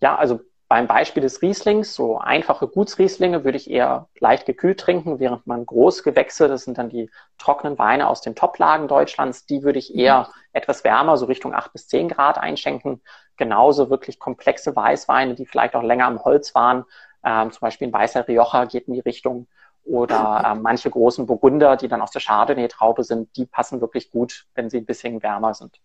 Ja, 0.00 0.16
also 0.16 0.40
beim 0.68 0.86
Beispiel 0.86 1.22
des 1.22 1.40
Rieslings, 1.40 1.94
so 1.94 2.18
einfache 2.18 2.68
Gutsrieslinge 2.68 3.42
würde 3.42 3.56
ich 3.56 3.70
eher 3.70 4.08
leicht 4.18 4.44
gekühlt 4.44 4.78
trinken, 4.78 5.18
während 5.18 5.46
man 5.46 5.64
Großgewächse, 5.64 6.46
das 6.46 6.64
sind 6.64 6.76
dann 6.76 6.90
die 6.90 7.10
trockenen 7.38 7.78
Weine 7.78 8.06
aus 8.06 8.20
den 8.20 8.34
Toplagen 8.34 8.86
Deutschlands, 8.86 9.46
die 9.46 9.62
würde 9.62 9.78
ich 9.78 9.94
eher 9.94 10.24
mhm. 10.24 10.32
etwas 10.52 10.84
wärmer, 10.84 11.16
so 11.16 11.24
Richtung 11.24 11.54
acht 11.54 11.72
bis 11.72 11.88
zehn 11.88 12.08
Grad 12.08 12.36
einschenken. 12.36 13.00
Genauso 13.38 13.88
wirklich 13.88 14.18
komplexe 14.18 14.76
Weißweine, 14.76 15.34
die 15.34 15.46
vielleicht 15.46 15.74
auch 15.74 15.82
länger 15.82 16.06
am 16.06 16.22
Holz 16.22 16.54
waren, 16.54 16.84
ähm, 17.28 17.50
zum 17.52 17.60
Beispiel 17.60 17.88
ein 17.88 17.92
weißer 17.92 18.26
Rioja 18.26 18.64
geht 18.64 18.88
in 18.88 18.94
die 18.94 19.00
Richtung. 19.00 19.46
Oder 19.84 20.44
ähm, 20.52 20.62
manche 20.62 20.90
großen 20.90 21.26
Burgunder, 21.26 21.76
die 21.76 21.88
dann 21.88 22.00
aus 22.00 22.10
der 22.10 22.22
Chardonnay-Traube 22.22 23.04
sind, 23.04 23.36
die 23.36 23.46
passen 23.46 23.80
wirklich 23.80 24.10
gut, 24.10 24.46
wenn 24.54 24.70
sie 24.70 24.78
ein 24.78 24.86
bisschen 24.86 25.22
wärmer 25.22 25.54
sind. 25.54 25.78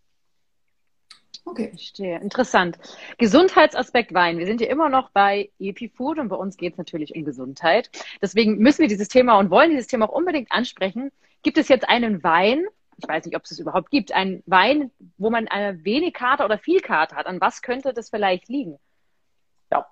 Okay. 1.45 1.69
Verstehe. 1.69 2.19
Interessant. 2.19 2.79
Gesundheitsaspekt 3.17 4.13
Wein. 4.13 4.37
Wir 4.37 4.45
sind 4.45 4.61
ja 4.61 4.67
immer 4.67 4.87
noch 4.87 5.09
bei 5.09 5.51
EpiFood 5.59 6.19
und 6.19 6.29
bei 6.29 6.37
uns 6.37 6.55
geht 6.55 6.73
es 6.73 6.77
natürlich 6.77 7.13
um 7.15 7.25
Gesundheit. 7.25 7.89
Deswegen 8.21 8.59
müssen 8.59 8.79
wir 8.79 8.87
dieses 8.87 9.09
Thema 9.09 9.37
und 9.37 9.49
wollen 9.49 9.71
dieses 9.71 9.87
Thema 9.87 10.07
auch 10.07 10.13
unbedingt 10.13 10.51
ansprechen. 10.53 11.11
Gibt 11.41 11.57
es 11.57 11.67
jetzt 11.67 11.89
einen 11.89 12.23
Wein, 12.23 12.65
ich 12.95 13.07
weiß 13.07 13.25
nicht, 13.25 13.35
ob 13.35 13.43
es 13.43 13.51
es 13.51 13.59
überhaupt 13.59 13.89
gibt, 13.89 14.13
einen 14.13 14.41
Wein, 14.45 14.91
wo 15.17 15.29
man 15.29 15.49
eine 15.49 15.83
wenig 15.83 16.13
Karte 16.13 16.45
oder 16.45 16.57
viel 16.57 16.79
Karte 16.79 17.17
hat? 17.17 17.25
An 17.25 17.41
was 17.41 17.61
könnte 17.61 17.93
das 17.93 18.09
vielleicht 18.09 18.47
liegen? 18.47 18.79
Ja, 19.69 19.85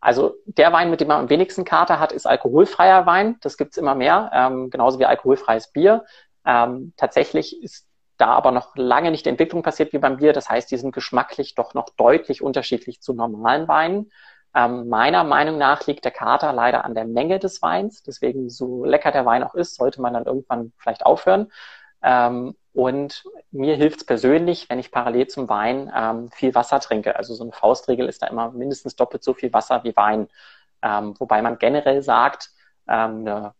also 0.00 0.36
der 0.44 0.72
Wein, 0.72 0.90
mit 0.90 1.00
dem 1.00 1.08
man 1.08 1.20
am 1.20 1.30
wenigsten 1.30 1.64
Kater 1.64 1.98
hat, 1.98 2.12
ist 2.12 2.26
alkoholfreier 2.26 3.06
Wein. 3.06 3.36
Das 3.40 3.56
gibt's 3.56 3.76
immer 3.76 3.94
mehr, 3.94 4.30
ähm, 4.32 4.70
genauso 4.70 4.98
wie 4.98 5.06
alkoholfreies 5.06 5.72
Bier. 5.72 6.04
Ähm, 6.46 6.92
tatsächlich 6.96 7.62
ist 7.62 7.86
da 8.16 8.28
aber 8.28 8.50
noch 8.50 8.76
lange 8.76 9.10
nicht 9.10 9.26
die 9.26 9.30
Entwicklung 9.30 9.62
passiert 9.62 9.92
wie 9.92 9.98
beim 9.98 10.18
Bier. 10.18 10.32
Das 10.32 10.48
heißt, 10.48 10.70
die 10.70 10.76
sind 10.76 10.94
geschmacklich 10.94 11.54
doch 11.54 11.74
noch 11.74 11.90
deutlich 11.96 12.42
unterschiedlich 12.42 13.00
zu 13.00 13.12
normalen 13.12 13.68
Weinen. 13.68 14.10
Ähm, 14.54 14.88
meiner 14.88 15.24
Meinung 15.24 15.58
nach 15.58 15.86
liegt 15.86 16.04
der 16.04 16.12
Kater 16.12 16.52
leider 16.52 16.84
an 16.84 16.94
der 16.94 17.04
Menge 17.04 17.38
des 17.38 17.62
Weins. 17.62 18.02
Deswegen, 18.02 18.50
so 18.50 18.84
lecker 18.84 19.12
der 19.12 19.26
Wein 19.26 19.42
auch 19.42 19.54
ist, 19.54 19.76
sollte 19.76 20.00
man 20.00 20.14
dann 20.14 20.24
irgendwann 20.24 20.72
vielleicht 20.78 21.06
aufhören. 21.06 21.52
Ähm, 22.02 22.56
und 22.78 23.24
mir 23.50 23.74
hilft 23.74 23.98
es 23.98 24.06
persönlich, 24.06 24.70
wenn 24.70 24.78
ich 24.78 24.92
parallel 24.92 25.26
zum 25.26 25.48
Wein 25.48 25.92
ähm, 25.92 26.30
viel 26.30 26.54
Wasser 26.54 26.78
trinke. 26.78 27.16
Also 27.16 27.34
so 27.34 27.42
eine 27.42 27.50
Faustregel 27.50 28.08
ist 28.08 28.22
da 28.22 28.28
immer 28.28 28.52
mindestens 28.52 28.94
doppelt 28.94 29.24
so 29.24 29.34
viel 29.34 29.52
Wasser 29.52 29.82
wie 29.82 29.96
Wein. 29.96 30.28
Ähm, 30.80 31.12
wobei 31.18 31.42
man 31.42 31.58
generell 31.58 32.02
sagt, 32.02 32.50
ähm, 32.88 33.26
eine 33.26 33.54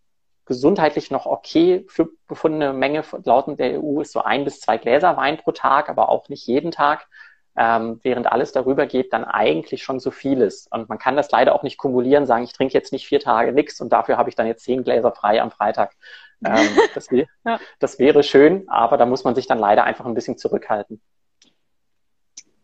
gesundheitlich 0.45 1.11
noch 1.11 1.27
okay 1.27 1.85
für 1.89 2.11
befundene 2.29 2.73
Menge 2.73 3.03
laut 3.25 3.59
der 3.59 3.83
EU 3.83 4.01
ist 4.03 4.13
so 4.13 4.23
ein 4.23 4.45
bis 4.45 4.61
zwei 4.61 4.79
Gläser 4.79 5.17
Wein 5.17 5.39
pro 5.39 5.51
Tag, 5.51 5.89
aber 5.89 6.11
auch 6.11 6.29
nicht 6.29 6.47
jeden 6.47 6.71
Tag. 6.71 7.09
Ähm, 7.57 7.99
während 8.05 8.31
alles 8.31 8.53
darüber 8.53 8.87
geht, 8.87 9.13
dann 9.13 9.25
eigentlich 9.25 9.83
schon 9.83 9.99
zu 9.99 10.13
viel 10.13 10.43
ist. 10.43 10.71
Und 10.71 10.89
man 10.89 11.01
kann 11.01 11.17
das 11.17 11.29
leider 11.33 11.57
auch 11.57 11.65
nicht 11.65 11.77
kumulieren, 11.77 12.25
sagen, 12.25 12.45
ich 12.45 12.53
trinke 12.53 12.75
jetzt 12.75 12.93
nicht 12.93 13.09
vier 13.09 13.19
Tage 13.19 13.53
nichts 13.53 13.81
und 13.81 13.93
dafür 13.93 14.17
habe 14.17 14.29
ich 14.29 14.37
dann 14.37 14.47
jetzt 14.47 14.63
zehn 14.63 14.85
Gläser 14.85 15.11
frei 15.11 15.43
am 15.43 15.51
Freitag. 15.51 15.97
Ähm, 16.45 16.69
das, 16.95 17.09
ja. 17.11 17.61
das 17.79 17.99
wäre 17.99 18.23
schön, 18.23 18.69
aber 18.69 18.97
da 18.97 19.07
muss 19.07 19.25
man 19.25 19.35
sich 19.35 19.47
dann 19.47 19.59
leider 19.59 19.85
einfach 19.85 20.07
ein 20.07 20.15
bisschen 20.15 20.39
zurückhalten. 20.39 21.01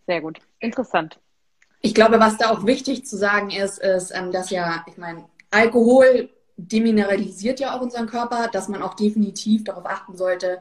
Sehr 0.07 0.21
gut. 0.21 0.39
Interessant. 0.59 1.19
Ich 1.81 1.95
glaube, 1.95 2.19
was 2.19 2.39
da 2.39 2.51
auch 2.51 2.67
wichtig 2.67 3.07
zu 3.07 3.17
sagen 3.17 3.51
ist, 3.51 3.79
ist, 3.79 4.11
ähm, 4.15 4.33
dass 4.33 4.51
ja, 4.51 4.85
ich 4.87 4.97
meine, 4.97 5.25
Alkohol 5.51 6.31
demineralisiert 6.57 7.61
ja 7.61 7.77
auch 7.77 7.81
unseren 7.81 8.07
Körper, 8.07 8.49
dass 8.49 8.69
man 8.69 8.83
auch 8.83 8.95
definitiv 8.95 9.65
darauf 9.65 9.87
achten 9.87 10.17
sollte, 10.17 10.61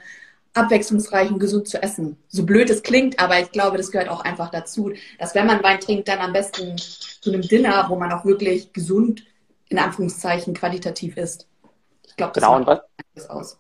abwechslungsreich 0.54 1.32
und 1.32 1.40
gesund 1.40 1.68
zu 1.68 1.82
essen. 1.82 2.18
So 2.28 2.46
blöd 2.46 2.70
es 2.70 2.84
klingt, 2.84 3.20
aber 3.20 3.40
ich 3.40 3.52
glaube, 3.52 3.78
das 3.78 3.92
gehört 3.92 4.10
auch 4.10 4.22
einfach 4.22 4.52
dazu, 4.52 4.92
dass 5.20 5.34
wenn 5.34 5.48
man 5.48 5.64
Wein 5.64 5.80
trinkt, 5.80 6.08
dann 6.08 6.20
am 6.20 6.34
besten 6.34 6.78
zu 6.78 7.32
einem 7.32 7.42
Dinner, 7.42 7.86
wo 7.90 7.96
man 7.96 8.12
auch 8.12 8.26
wirklich 8.26 8.72
gesund, 8.74 9.24
in 9.70 9.80
Anführungszeichen, 9.80 10.54
qualitativ 10.54 11.18
isst. 11.18 11.48
Ich 12.06 12.16
glaube, 12.16 12.34
das 12.34 12.44
genau, 12.44 12.60
macht 12.60 12.68
was 12.68 12.80
aus. 13.30 13.60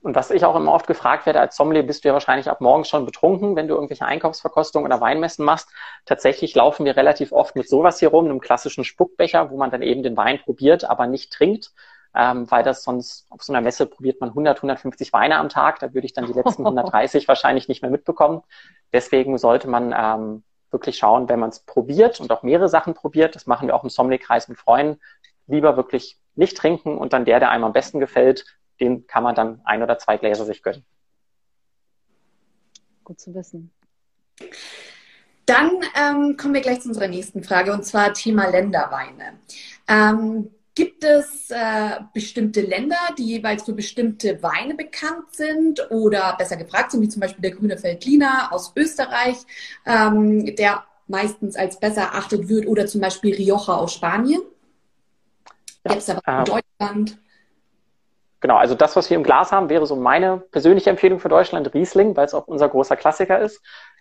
Und 0.00 0.14
was 0.14 0.30
ich 0.30 0.44
auch 0.44 0.54
immer 0.54 0.72
oft 0.72 0.86
gefragt 0.86 1.26
werde, 1.26 1.40
als 1.40 1.56
Sommelier 1.56 1.82
bist 1.82 2.04
du 2.04 2.08
ja 2.08 2.14
wahrscheinlich 2.14 2.48
ab 2.48 2.60
morgens 2.60 2.88
schon 2.88 3.04
betrunken, 3.04 3.56
wenn 3.56 3.66
du 3.66 3.74
irgendwelche 3.74 4.06
Einkaufsverkostungen 4.06 4.86
oder 4.86 5.00
Weinmessen 5.00 5.44
machst. 5.44 5.68
Tatsächlich 6.04 6.54
laufen 6.54 6.86
wir 6.86 6.96
relativ 6.96 7.32
oft 7.32 7.56
mit 7.56 7.68
sowas 7.68 7.98
hier 7.98 8.10
rum, 8.10 8.26
einem 8.26 8.40
klassischen 8.40 8.84
Spuckbecher, 8.84 9.50
wo 9.50 9.56
man 9.56 9.70
dann 9.70 9.82
eben 9.82 10.04
den 10.04 10.16
Wein 10.16 10.38
probiert, 10.38 10.88
aber 10.88 11.08
nicht 11.08 11.32
trinkt, 11.32 11.72
ähm, 12.14 12.48
weil 12.48 12.62
das 12.62 12.84
sonst 12.84 13.26
auf 13.30 13.42
so 13.42 13.52
einer 13.52 13.60
Messe 13.60 13.86
probiert 13.86 14.20
man 14.20 14.30
100, 14.30 14.58
150 14.58 15.12
Weine 15.12 15.36
am 15.36 15.48
Tag. 15.48 15.80
Da 15.80 15.92
würde 15.92 16.06
ich 16.06 16.12
dann 16.12 16.26
die 16.26 16.32
letzten 16.32 16.62
130 16.64 17.26
wahrscheinlich 17.26 17.66
nicht 17.66 17.82
mehr 17.82 17.90
mitbekommen. 17.90 18.42
Deswegen 18.92 19.36
sollte 19.36 19.68
man 19.68 19.92
ähm, 19.96 20.44
wirklich 20.70 20.96
schauen, 20.98 21.28
wenn 21.28 21.40
man 21.40 21.50
es 21.50 21.60
probiert 21.60 22.20
und 22.20 22.30
auch 22.30 22.44
mehrere 22.44 22.68
Sachen 22.68 22.94
probiert, 22.94 23.34
das 23.34 23.46
machen 23.46 23.66
wir 23.66 23.74
auch 23.74 23.82
im 23.82 23.90
Sommelierkreis 23.90 24.46
mit 24.48 24.58
Freunden, 24.58 25.00
lieber 25.48 25.76
wirklich 25.76 26.18
nicht 26.36 26.56
trinken 26.56 26.98
und 26.98 27.12
dann 27.12 27.24
der, 27.24 27.40
der 27.40 27.50
einem 27.50 27.64
am 27.64 27.72
besten 27.72 27.98
gefällt, 27.98 28.44
den 28.80 29.06
kann 29.06 29.22
man 29.22 29.34
dann 29.34 29.60
ein 29.64 29.82
oder 29.82 29.98
zwei 29.98 30.16
Gläser 30.16 30.44
sich 30.44 30.62
gönnen. 30.62 30.84
Gut 33.04 33.20
zu 33.20 33.34
wissen. 33.34 33.72
Dann 35.46 35.70
ähm, 35.94 36.36
kommen 36.36 36.54
wir 36.54 36.60
gleich 36.60 36.80
zu 36.82 36.88
unserer 36.88 37.08
nächsten 37.08 37.42
Frage 37.42 37.72
und 37.72 37.84
zwar 37.84 38.12
Thema 38.12 38.48
Länderweine. 38.48 39.38
Ähm, 39.88 40.50
gibt 40.74 41.02
es 41.02 41.50
äh, 41.50 42.00
bestimmte 42.14 42.60
Länder, 42.60 42.98
die 43.16 43.24
jeweils 43.24 43.64
für 43.64 43.72
bestimmte 43.72 44.40
Weine 44.42 44.74
bekannt 44.74 45.32
sind 45.32 45.90
oder 45.90 46.36
besser 46.38 46.56
gefragt 46.56 46.92
sind, 46.92 47.00
wie 47.00 47.08
zum 47.08 47.20
Beispiel 47.20 47.42
der 47.42 47.50
grüne 47.50 47.82
Veltliner 47.82 48.52
aus 48.52 48.72
Österreich, 48.76 49.38
ähm, 49.86 50.54
der 50.54 50.84
meistens 51.08 51.56
als 51.56 51.80
besser 51.80 52.02
erachtet 52.02 52.48
wird, 52.48 52.68
oder 52.68 52.86
zum 52.86 53.00
Beispiel 53.00 53.34
Rioja 53.34 53.74
aus 53.74 53.94
Spanien? 53.94 54.42
Ja, 55.84 55.92
Gibt 55.92 56.00
es 56.00 56.06
da 56.06 56.20
was 56.22 56.22
in 56.26 56.54
ähm, 56.54 56.62
Deutschland? 56.78 57.18
Genau, 58.40 58.56
also 58.56 58.74
das, 58.74 58.94
was 58.94 59.10
wir 59.10 59.16
im 59.16 59.24
Glas 59.24 59.50
haben, 59.50 59.68
wäre 59.68 59.86
so 59.86 59.96
meine 59.96 60.38
persönliche 60.38 60.90
Empfehlung 60.90 61.18
für 61.18 61.28
Deutschland, 61.28 61.74
Riesling, 61.74 62.16
weil 62.16 62.26
es 62.26 62.34
auch 62.34 62.46
unser 62.46 62.68
großer 62.68 62.96
Klassiker 62.96 63.40
ist. 63.40 63.60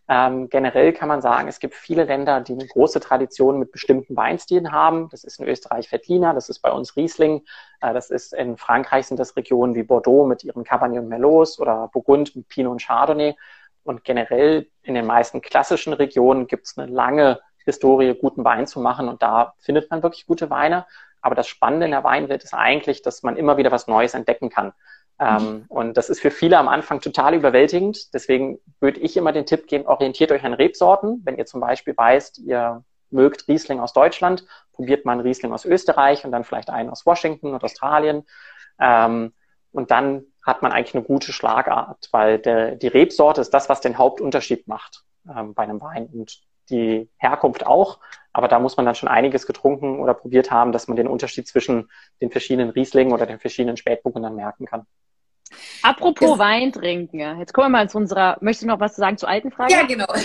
Ähm, 0.09 0.47
generell 0.49 0.93
kann 0.93 1.09
man 1.09 1.21
sagen, 1.21 1.47
es 1.49 1.59
gibt 1.59 1.73
viele 1.73 2.05
Länder, 2.05 2.39
die 2.39 2.53
eine 2.53 2.67
große 2.67 2.99
Tradition 3.01 3.59
mit 3.59 3.71
bestimmten 3.71 4.15
Weinstilen 4.15 4.71
haben. 4.71 5.09
Das 5.09 5.23
ist 5.23 5.39
in 5.39 5.47
Österreich 5.47 5.91
Veltliner, 5.91 6.33
das 6.33 6.49
ist 6.49 6.59
bei 6.59 6.71
uns 6.71 6.95
Riesling, 6.95 7.43
äh, 7.81 7.93
das 7.93 8.09
ist 8.09 8.33
in 8.33 8.57
Frankreich 8.57 9.07
sind 9.07 9.19
das 9.19 9.35
Regionen 9.35 9.75
wie 9.75 9.83
Bordeaux 9.83 10.25
mit 10.25 10.43
ihren 10.43 10.63
Cabernet 10.63 10.99
und 10.99 11.09
Merlot 11.09 11.59
oder 11.59 11.89
Burgund 11.91 12.35
mit 12.35 12.47
Pinot 12.47 12.71
und 12.73 12.81
Chardonnay. 12.81 13.35
Und 13.83 14.03
generell 14.03 14.67
in 14.83 14.93
den 14.93 15.05
meisten 15.05 15.41
klassischen 15.41 15.93
Regionen 15.93 16.47
gibt 16.47 16.67
es 16.67 16.77
eine 16.77 16.91
lange 16.91 17.39
Historie, 17.65 18.13
guten 18.13 18.45
Wein 18.45 18.65
zu 18.65 18.79
machen 18.79 19.09
und 19.09 19.21
da 19.21 19.55
findet 19.59 19.91
man 19.91 20.03
wirklich 20.03 20.25
gute 20.25 20.49
Weine. 20.49 20.85
Aber 21.21 21.35
das 21.35 21.47
Spannende 21.47 21.85
in 21.85 21.91
der 21.91 22.03
Weinwelt 22.03 22.43
ist 22.43 22.53
eigentlich, 22.53 23.01
dass 23.01 23.23
man 23.23 23.37
immer 23.37 23.57
wieder 23.57 23.71
was 23.71 23.87
Neues 23.87 24.13
entdecken 24.13 24.49
kann. 24.49 24.73
Ähm, 25.19 25.43
mhm. 25.43 25.65
und 25.67 25.97
das 25.97 26.09
ist 26.09 26.19
für 26.19 26.29
viele 26.29 26.59
am 26.59 26.67
Anfang 26.67 27.01
total 27.01 27.33
überwältigend. 27.33 28.13
Deswegen 28.13 28.59
würde 28.79 28.99
ich 28.99 29.17
immer 29.17 29.31
den 29.31 29.47
Tipp 29.47 29.67
geben, 29.67 29.87
orientiert 29.87 30.31
euch 30.31 30.43
an 30.43 30.53
Rebsorten. 30.53 31.21
Wenn 31.25 31.37
ihr 31.37 31.47
zum 31.47 31.59
Beispiel 31.59 31.97
weißt, 31.97 32.37
ihr 32.39 32.83
mögt 33.09 33.47
Riesling 33.47 33.79
aus 33.79 33.93
Deutschland, 33.93 34.45
probiert 34.73 35.05
mal 35.05 35.13
einen 35.13 35.21
Riesling 35.21 35.53
aus 35.53 35.65
Österreich 35.65 36.23
und 36.23 36.31
dann 36.31 36.43
vielleicht 36.43 36.69
einen 36.69 36.89
aus 36.89 37.05
Washington 37.05 37.53
und 37.53 37.63
Australien. 37.63 38.25
Ähm, 38.79 39.33
und 39.71 39.91
dann 39.91 40.23
hat 40.45 40.61
man 40.61 40.71
eigentlich 40.71 40.95
eine 40.95 41.03
gute 41.03 41.33
Schlagart, 41.33 42.09
weil 42.11 42.39
der, 42.39 42.75
die 42.75 42.87
Rebsorte 42.87 43.41
ist 43.41 43.53
das, 43.53 43.69
was 43.69 43.81
den 43.81 43.97
Hauptunterschied 43.97 44.67
macht 44.67 45.03
ähm, 45.27 45.53
bei 45.53 45.63
einem 45.63 45.81
Wein 45.81 46.07
und 46.07 46.41
die 46.69 47.09
Herkunft 47.17 47.65
auch. 47.65 47.99
Aber 48.33 48.47
da 48.47 48.59
muss 48.59 48.77
man 48.77 48.85
dann 48.85 48.95
schon 48.95 49.09
einiges 49.09 49.47
getrunken 49.47 49.99
oder 49.99 50.13
probiert 50.13 50.51
haben, 50.51 50.71
dass 50.71 50.87
man 50.87 50.95
den 50.95 51.07
Unterschied 51.07 51.47
zwischen 51.47 51.89
den 52.21 52.29
verschiedenen 52.29 52.69
Rieslingen 52.69 53.13
oder 53.13 53.25
den 53.25 53.39
verschiedenen 53.39 53.77
Spätburgunden 53.77 54.29
dann 54.29 54.35
merken 54.35 54.65
kann. 54.65 54.85
Apropos 55.81 56.31
das, 56.31 56.39
Wein 56.39 56.71
trinken, 56.71 57.39
jetzt 57.39 57.53
kommen 57.53 57.71
wir 57.71 57.79
mal 57.79 57.89
zu 57.89 57.97
unserer, 57.97 58.37
möchtest 58.41 58.63
du 58.63 58.67
noch 58.67 58.79
was 58.79 58.95
sagen 58.95 59.17
zur 59.17 59.29
alten 59.29 59.51
Frage? 59.51 59.73
Ja, 59.73 59.83
genau. 59.83 60.07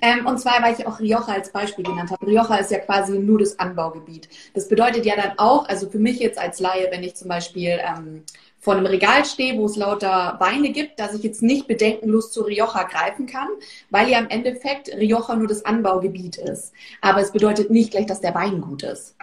Ähm, 0.00 0.26
und 0.26 0.38
zwar, 0.38 0.62
weil 0.62 0.74
ich 0.74 0.86
auch 0.86 1.00
Rioja 1.00 1.34
als 1.34 1.52
Beispiel 1.52 1.84
genannt 1.84 2.10
habe. 2.10 2.26
Rioja 2.26 2.56
ist 2.56 2.70
ja 2.70 2.78
quasi 2.78 3.18
nur 3.18 3.38
das 3.38 3.58
Anbaugebiet. 3.58 4.28
Das 4.54 4.68
bedeutet 4.68 5.04
ja 5.04 5.16
dann 5.16 5.38
auch, 5.38 5.68
also 5.68 5.88
für 5.88 5.98
mich 5.98 6.18
jetzt 6.18 6.38
als 6.38 6.60
Laie, 6.60 6.88
wenn 6.90 7.02
ich 7.02 7.14
zum 7.14 7.28
Beispiel 7.28 7.78
ähm, 7.82 8.24
vor 8.66 8.74
einem 8.74 8.86
Regal 8.86 9.24
stehe, 9.24 9.56
wo 9.60 9.66
es 9.66 9.76
lauter 9.76 10.34
Weine 10.40 10.70
gibt, 10.70 10.98
dass 10.98 11.14
ich 11.14 11.22
jetzt 11.22 11.40
nicht 11.40 11.68
bedenkenlos 11.68 12.32
zu 12.32 12.42
Rioja 12.42 12.82
greifen 12.82 13.26
kann, 13.26 13.46
weil 13.90 14.08
ja 14.08 14.18
im 14.18 14.28
Endeffekt 14.28 14.88
Rioja 14.88 15.36
nur 15.36 15.46
das 15.46 15.64
Anbaugebiet 15.64 16.36
ist. 16.36 16.72
Aber 17.00 17.20
es 17.20 17.30
bedeutet 17.30 17.70
nicht 17.70 17.92
gleich, 17.92 18.06
dass 18.06 18.20
der 18.20 18.34
Wein 18.34 18.60
gut 18.60 18.82
ist. 18.82 19.16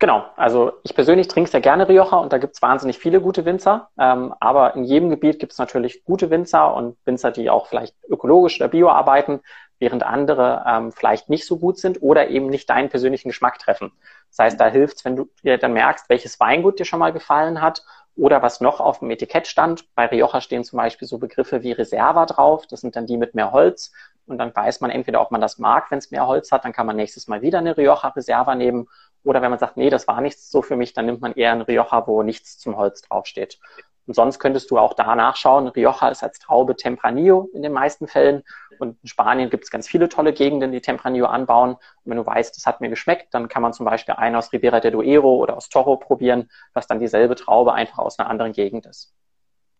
Genau, 0.00 0.24
also 0.34 0.72
ich 0.82 0.92
persönlich 0.92 1.28
trinke 1.28 1.48
sehr 1.48 1.60
gerne 1.60 1.88
Rioja 1.88 2.16
und 2.16 2.32
da 2.32 2.38
gibt 2.38 2.56
es 2.56 2.62
wahnsinnig 2.62 2.98
viele 2.98 3.20
gute 3.20 3.44
Winzer. 3.44 3.90
Ähm, 3.96 4.34
aber 4.40 4.74
in 4.74 4.82
jedem 4.82 5.08
Gebiet 5.08 5.38
gibt 5.38 5.52
es 5.52 5.58
natürlich 5.58 6.02
gute 6.02 6.28
Winzer 6.30 6.74
und 6.74 6.96
Winzer, 7.04 7.30
die 7.30 7.48
auch 7.48 7.68
vielleicht 7.68 7.94
ökologisch 8.08 8.60
oder 8.60 8.66
bio 8.66 8.88
arbeiten, 8.88 9.38
während 9.78 10.02
andere 10.02 10.64
ähm, 10.66 10.90
vielleicht 10.90 11.30
nicht 11.30 11.46
so 11.46 11.58
gut 11.58 11.78
sind 11.78 12.02
oder 12.02 12.28
eben 12.28 12.48
nicht 12.48 12.68
deinen 12.68 12.88
persönlichen 12.88 13.28
Geschmack 13.28 13.60
treffen. 13.60 13.92
Das 14.30 14.38
heißt, 14.40 14.60
da 14.60 14.66
hilft 14.66 14.96
es, 14.96 15.04
wenn 15.04 15.14
du 15.14 15.28
dir 15.44 15.58
dann 15.58 15.74
merkst, 15.74 16.08
welches 16.08 16.40
Weingut 16.40 16.80
dir 16.80 16.84
schon 16.84 16.98
mal 16.98 17.12
gefallen 17.12 17.60
hat 17.60 17.84
oder 18.16 18.42
was 18.42 18.60
noch 18.60 18.80
auf 18.80 18.98
dem 18.98 19.10
Etikett 19.10 19.46
stand. 19.46 19.84
Bei 19.94 20.06
Rioja 20.06 20.40
stehen 20.40 20.64
zum 20.64 20.76
Beispiel 20.78 21.08
so 21.08 21.18
Begriffe 21.18 21.62
wie 21.62 21.72
Reserva 21.72 22.26
drauf. 22.26 22.66
Das 22.66 22.80
sind 22.80 22.96
dann 22.96 23.06
die 23.06 23.16
mit 23.16 23.34
mehr 23.34 23.52
Holz. 23.52 23.92
Und 24.26 24.38
dann 24.38 24.54
weiß 24.54 24.80
man 24.80 24.90
entweder, 24.90 25.20
ob 25.20 25.30
man 25.30 25.40
das 25.40 25.58
mag, 25.58 25.90
wenn 25.90 25.98
es 25.98 26.10
mehr 26.10 26.26
Holz 26.26 26.52
hat, 26.52 26.64
dann 26.64 26.72
kann 26.72 26.86
man 26.86 26.96
nächstes 26.96 27.26
Mal 27.26 27.42
wieder 27.42 27.58
eine 27.58 27.76
Rioja 27.76 28.08
Reserva 28.08 28.54
nehmen 28.54 28.88
oder 29.24 29.42
wenn 29.42 29.50
man 29.50 29.58
sagt, 29.58 29.76
nee, 29.76 29.90
das 29.90 30.08
war 30.08 30.20
nichts 30.20 30.50
so 30.50 30.62
für 30.62 30.76
mich, 30.76 30.92
dann 30.92 31.06
nimmt 31.06 31.20
man 31.20 31.32
eher 31.32 31.52
einen 31.52 31.62
Rioja, 31.62 32.06
wo 32.06 32.22
nichts 32.22 32.58
zum 32.58 32.76
Holz 32.76 33.02
draufsteht. 33.02 33.58
Und 34.06 34.14
sonst 34.14 34.38
könntest 34.38 34.70
du 34.70 34.78
auch 34.78 34.94
da 34.94 35.14
nachschauen. 35.14 35.68
Rioja 35.68 36.08
ist 36.08 36.22
als 36.22 36.38
Traube 36.38 36.76
Tempranillo 36.76 37.48
in 37.54 37.62
den 37.62 37.72
meisten 37.72 38.08
Fällen. 38.08 38.42
Und 38.78 38.98
in 39.02 39.08
Spanien 39.08 39.48
gibt 39.48 39.64
es 39.64 39.70
ganz 39.70 39.88
viele 39.88 40.08
tolle 40.08 40.32
Gegenden, 40.32 40.72
die 40.72 40.80
Tempranillo 40.80 41.26
anbauen. 41.26 41.74
Und 41.74 41.80
wenn 42.04 42.16
du 42.16 42.26
weißt, 42.26 42.56
das 42.56 42.66
hat 42.66 42.80
mir 42.80 42.88
geschmeckt, 42.88 43.32
dann 43.32 43.48
kann 43.48 43.62
man 43.62 43.72
zum 43.72 43.86
Beispiel 43.86 44.14
einen 44.14 44.34
aus 44.36 44.52
Ribera 44.52 44.80
de 44.80 44.90
Duero 44.90 45.36
oder 45.36 45.56
aus 45.56 45.68
Toro 45.68 45.96
probieren, 45.96 46.50
was 46.74 46.86
dann 46.86 46.98
dieselbe 46.98 47.36
Traube 47.36 47.74
einfach 47.74 47.98
aus 47.98 48.18
einer 48.18 48.28
anderen 48.28 48.52
Gegend 48.52 48.86
ist. 48.86 49.14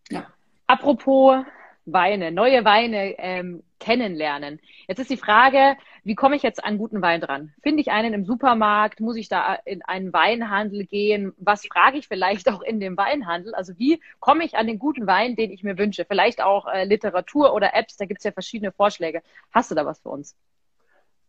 Ja. 0.09 0.27
Apropos 0.67 1.45
Weine, 1.85 2.31
neue 2.31 2.65
Weine 2.65 3.19
ähm, 3.19 3.65
kennenlernen. 3.83 4.61
Jetzt 4.87 5.01
ist 5.01 5.11
die 5.11 5.17
Frage, 5.17 5.77
wie 6.05 6.15
komme 6.15 6.37
ich 6.37 6.43
jetzt 6.43 6.65
an 6.65 6.79
guten 6.79 7.03
Wein 7.03 7.21
dran? 7.21 7.53
Finde 7.63 7.81
ich 7.81 7.91
einen 7.91 8.15
im 8.15 8.25
Supermarkt? 8.25 9.01
Muss 9.01 9.17
ich 9.17 9.29
da 9.29 9.55
in 9.65 9.83
einen 9.83 10.13
Weinhandel 10.13 10.87
gehen? 10.87 11.33
Was 11.37 11.67
frage 11.67 11.99
ich 11.99 12.07
vielleicht 12.07 12.49
auch 12.49 12.63
in 12.63 12.79
dem 12.79 12.97
Weinhandel? 12.97 13.55
Also 13.55 13.77
wie 13.79 14.01
komme 14.21 14.45
ich 14.45 14.57
an 14.57 14.69
den 14.69 14.79
guten 14.79 15.07
Wein, 15.09 15.35
den 15.35 15.51
ich 15.51 15.65
mir 15.65 15.77
wünsche? 15.79 16.05
Vielleicht 16.05 16.41
auch 16.41 16.67
äh, 16.67 16.85
Literatur 16.85 17.55
oder 17.55 17.75
Apps, 17.75 17.97
da 17.97 18.05
gibt 18.05 18.21
es 18.21 18.25
ja 18.25 18.31
verschiedene 18.31 18.71
Vorschläge. 18.71 19.21
Hast 19.51 19.71
du 19.71 19.75
da 19.75 19.85
was 19.85 19.99
für 19.99 20.11
uns? 20.11 20.37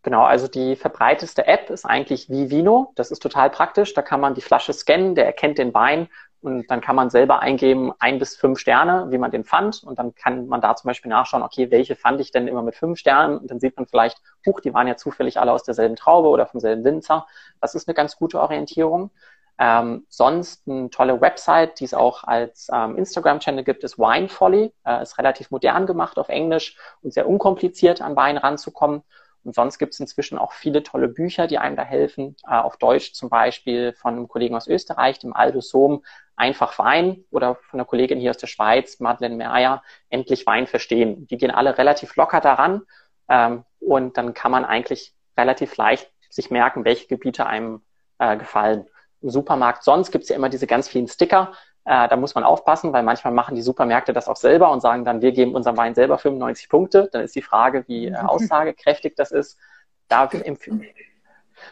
Genau, 0.04 0.24
also 0.24 0.48
die 0.48 0.76
verbreiteste 0.76 1.48
App 1.48 1.72
ist 1.72 1.86
eigentlich 1.86 2.30
Vivino. 2.30 2.92
Das 2.96 3.10
ist 3.10 3.22
total 3.24 3.50
praktisch. 3.50 3.94
Da 3.94 4.02
kann 4.02 4.20
man 4.20 4.36
die 4.36 4.42
Flasche 4.42 4.74
scannen, 4.74 5.16
der 5.16 5.26
erkennt 5.26 5.58
den 5.58 5.74
Wein 5.74 6.08
und 6.43 6.69
dann 6.69 6.82
kann 6.82 6.95
man 6.97 7.10
selber 7.10 7.39
eingeben, 7.39 7.93
ein 7.99 8.19
bis 8.19 8.36
fünf 8.36 8.60
Sterne, 8.60 9.08
wie 9.12 9.17
man 9.17 9.32
den 9.32 9.45
fand. 9.45 9.82
Und 9.84 9.97
dann 9.97 10.13
kann 10.13 10.47
man 10.47 10.60
da 10.60 10.75
zum 10.75 10.89
Beispiel 10.89 11.10
nachschauen, 11.10 11.41
okay, 11.41 11.71
welche 11.71 11.95
fand 11.95 12.19
ich 12.19 12.32
denn 12.32 12.47
immer 12.47 12.62
mit 12.62 12.75
fünf 12.75 12.99
Sternen? 12.99 13.38
Und 13.38 13.49
dann 13.49 13.62
sieht 13.62 13.77
man 13.77 13.88
vielleicht, 13.88 14.21
huch, 14.45 14.60
die 14.60 14.73
waren 14.73 14.88
ja 14.88 14.97
zufällig 14.97 15.39
alle 15.39 15.53
aus 15.53 15.63
derselben 15.63 15.95
Traube 15.95 16.27
oder 16.27 16.45
vom 16.45 16.60
selben 16.60 16.84
Winzer. 16.84 17.25
Das 17.62 17.75
ist 17.75 17.88
eine 17.88 17.95
ganz 17.95 18.17
gute 18.17 18.41
Orientierung. 18.41 19.12
Ähm, 19.58 20.06
sonst 20.10 20.67
eine 20.67 20.89
tolle 20.89 21.21
Website, 21.21 21.79
die 21.79 21.86
es 21.86 21.93
auch 21.93 22.25
als 22.25 22.67
ähm, 22.73 22.97
Instagram-Channel 22.97 23.63
gibt, 23.63 23.86
ist 23.86 23.97
Wine 23.97 24.27
Folly. 24.27 24.73
Äh, 24.86 25.01
ist 25.01 25.17
relativ 25.17 25.49
modern 25.49 25.86
gemacht 25.86 26.17
auf 26.17 26.27
Englisch 26.27 26.75
und 27.01 27.13
sehr 27.13 27.29
unkompliziert 27.29 28.01
an 28.01 28.17
Wein 28.17 28.38
ranzukommen. 28.38 29.03
Und 29.43 29.56
sonst 29.56 29.77
gibt 29.77 29.93
es 29.93 29.99
inzwischen 29.99 30.38
auch 30.38 30.53
viele 30.53 30.84
tolle 30.84 31.08
Bücher, 31.08 31.47
die 31.47 31.58
einem 31.58 31.75
da 31.75 31.84
helfen. 31.84 32.36
Äh, 32.47 32.56
auf 32.56 32.77
Deutsch 32.77 33.13
zum 33.13 33.29
Beispiel 33.29 33.93
von 33.93 34.15
einem 34.15 34.27
Kollegen 34.27 34.56
aus 34.56 34.67
Österreich, 34.67 35.19
dem 35.19 35.34
Aldo 35.34 35.62
Sohm, 35.62 36.03
Einfach 36.36 36.79
Wein 36.79 37.23
oder 37.29 37.56
von 37.56 37.79
einer 37.79 37.86
Kollegin 37.86 38.19
hier 38.19 38.32
aus 38.32 38.38
der 38.38 38.47
Schweiz, 38.47 38.99
Madeleine 38.99 39.36
Meyer, 39.36 39.84
Endlich 40.10 40.47
Wein 40.47 40.65
verstehen. 40.65 41.27
Die 41.27 41.38
gehen 41.38 41.51
alle 41.51 41.77
relativ 41.77 42.15
locker 42.15 42.41
daran 42.41 42.82
ähm, 43.29 43.65
und 43.79 44.17
dann 44.17 44.34
kann 44.34 44.51
man 44.51 44.65
eigentlich 44.65 45.13
relativ 45.38 45.77
leicht 45.77 46.12
sich 46.29 46.49
merken, 46.49 46.86
welche 46.86 47.08
Gebiete 47.08 47.45
einem 47.45 47.84
äh, 48.17 48.36
gefallen. 48.36 48.88
Im 49.21 49.29
Supermarkt 49.29 49.84
sonst 49.84 50.12
gibt 50.12 50.23
es 50.23 50.29
ja 50.29 50.36
immer 50.36 50.49
diese 50.49 50.65
ganz 50.65 50.89
vielen 50.89 51.08
Sticker, 51.08 51.53
äh, 51.86 52.08
da 52.08 52.15
muss 52.15 52.36
man 52.36 52.43
aufpassen, 52.43 52.93
weil 52.93 53.04
manchmal 53.04 53.34
machen 53.34 53.56
die 53.56 53.62
Supermärkte 53.62 54.13
das 54.13 54.28
auch 54.28 54.38
selber 54.38 54.72
und 54.72 54.82
sagen 54.82 55.04
dann, 55.04 55.22
wir 55.22 55.32
geben 55.32 55.56
unserem 55.56 55.78
Wein 55.78 55.96
selber 55.96 56.17
95 56.17 56.69
Punkte. 56.69 57.10
Dann 57.12 57.24
ist 57.24 57.36
die 57.36 57.41
Frage, 57.41 57.84
wie 57.88 58.08
äh, 58.08 58.15
aussagekräftig 58.15 59.15
das 59.15 59.32
ist. 59.32 59.60
Da, 60.08 60.26
empf 60.26 60.69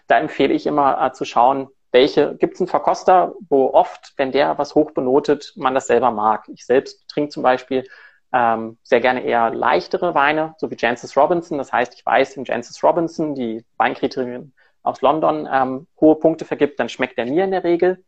da 0.08 0.19
empfehle 0.19 0.54
ich 0.54 0.67
immer 0.67 1.02
äh, 1.06 1.13
zu 1.13 1.26
schauen, 1.26 1.69
welche 1.91 2.36
gibt 2.36 2.56
es 2.56 2.62
einen 2.62 2.67
Verkoster, 2.67 3.36
wo 3.50 3.74
oft, 3.74 4.13
wenn 4.17 4.32
der 4.32 4.58
was 4.58 4.76
hoch 4.76 4.91
benotet, 4.91 5.54
man 5.56 5.74
das 5.74 5.88
selber 5.88 6.12
mag. 6.12 6.47
Ich 6.47 6.65
selbst 6.65 7.08
trinke 7.10 7.30
zum 7.30 7.43
Beispiel 7.43 7.86
ähm, 8.34 8.78
sehr 8.84 9.02
gerne 9.02 9.24
eher 9.24 9.50
leichtere 9.50 10.15
Weine, 10.15 10.56
so 10.58 10.71
wie 10.71 10.78
Jancis 10.78 11.17
Robinson. 11.17 11.58
Das 11.58 11.74
heißt, 11.74 11.93
ich 11.93 12.06
weiß, 12.06 12.38
wenn 12.38 12.45
Jancis 12.45 12.82
Robinson, 12.84 13.36
die 13.36 13.65
Weinkriterien 13.78 14.54
aus 14.84 15.02
London, 15.02 15.47
ähm, 15.52 15.88
hohe 16.00 16.15
Punkte 16.15 16.45
vergibt, 16.45 16.80
dann 16.80 16.89
schmeckt 16.89 17.17
der 17.17 17.26
mir 17.26 17.43
in 17.43 17.52
der 17.52 17.63
Regel. 17.63 18.04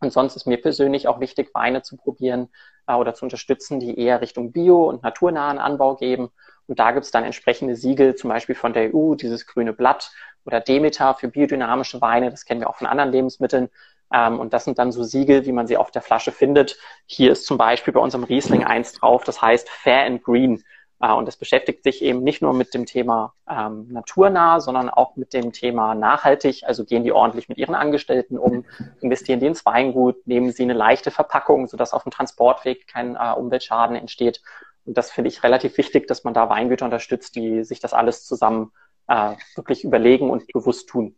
Und 0.00 0.12
sonst 0.12 0.36
ist 0.36 0.46
mir 0.46 0.60
persönlich 0.60 1.08
auch 1.08 1.20
wichtig, 1.20 1.54
Weine 1.54 1.82
zu 1.82 1.96
probieren 1.96 2.48
äh, 2.86 2.94
oder 2.94 3.14
zu 3.14 3.24
unterstützen, 3.24 3.80
die 3.80 3.98
eher 3.98 4.20
Richtung 4.20 4.52
Bio- 4.52 4.88
und 4.88 5.02
naturnahen 5.02 5.58
Anbau 5.58 5.96
geben. 5.96 6.30
Und 6.66 6.78
da 6.78 6.92
gibt 6.92 7.04
es 7.04 7.10
dann 7.10 7.24
entsprechende 7.24 7.76
Siegel, 7.76 8.14
zum 8.14 8.30
Beispiel 8.30 8.54
von 8.54 8.72
der 8.72 8.94
EU, 8.94 9.14
dieses 9.14 9.46
grüne 9.46 9.72
Blatt 9.72 10.10
oder 10.44 10.60
Demeter 10.60 11.14
für 11.14 11.28
biodynamische 11.28 12.00
Weine. 12.00 12.30
Das 12.30 12.44
kennen 12.44 12.60
wir 12.60 12.68
auch 12.68 12.76
von 12.76 12.86
anderen 12.86 13.12
Lebensmitteln. 13.12 13.68
Ähm, 14.12 14.38
und 14.38 14.52
das 14.52 14.64
sind 14.64 14.78
dann 14.78 14.92
so 14.92 15.02
Siegel, 15.02 15.46
wie 15.46 15.52
man 15.52 15.66
sie 15.66 15.76
auf 15.76 15.90
der 15.90 16.02
Flasche 16.02 16.32
findet. 16.32 16.78
Hier 17.06 17.32
ist 17.32 17.46
zum 17.46 17.58
Beispiel 17.58 17.92
bei 17.92 18.00
unserem 18.00 18.24
Riesling 18.24 18.64
eins 18.64 18.92
drauf, 18.92 19.24
das 19.24 19.42
heißt 19.42 19.68
Fair 19.68 20.04
and 20.04 20.22
Green. 20.22 20.62
Äh, 21.00 21.12
und 21.12 21.26
das 21.26 21.36
beschäftigt 21.36 21.82
sich 21.82 22.02
eben 22.02 22.22
nicht 22.22 22.42
nur 22.42 22.54
mit 22.54 22.74
dem 22.74 22.86
Thema 22.86 23.34
ähm, 23.48 23.88
naturnah, 23.90 24.60
sondern 24.60 24.88
auch 24.88 25.16
mit 25.16 25.32
dem 25.32 25.52
Thema 25.52 25.94
nachhaltig. 25.94 26.62
Also 26.64 26.84
gehen 26.84 27.04
die 27.04 27.12
ordentlich 27.12 27.48
mit 27.48 27.58
ihren 27.58 27.74
Angestellten 27.74 28.38
um, 28.38 28.64
investieren 29.00 29.40
die 29.40 29.46
ins 29.46 29.66
Weingut, 29.66 30.26
nehmen 30.26 30.52
sie 30.52 30.62
eine 30.62 30.74
leichte 30.74 31.10
Verpackung, 31.10 31.66
sodass 31.66 31.92
auf 31.92 32.04
dem 32.04 32.12
Transportweg 32.12 32.86
kein 32.86 33.16
äh, 33.16 33.32
Umweltschaden 33.36 33.96
entsteht. 33.96 34.42
Und 34.84 34.96
das 34.96 35.10
finde 35.10 35.28
ich 35.28 35.42
relativ 35.42 35.76
wichtig, 35.78 36.06
dass 36.06 36.24
man 36.24 36.34
da 36.34 36.48
Weingüter 36.48 36.84
unterstützt, 36.84 37.34
die 37.34 37.64
sich 37.64 37.80
das 37.80 37.92
alles 37.92 38.24
zusammen 38.24 38.72
äh, 39.08 39.34
wirklich 39.56 39.84
überlegen 39.84 40.30
und 40.30 40.46
bewusst 40.52 40.88
tun. 40.88 41.16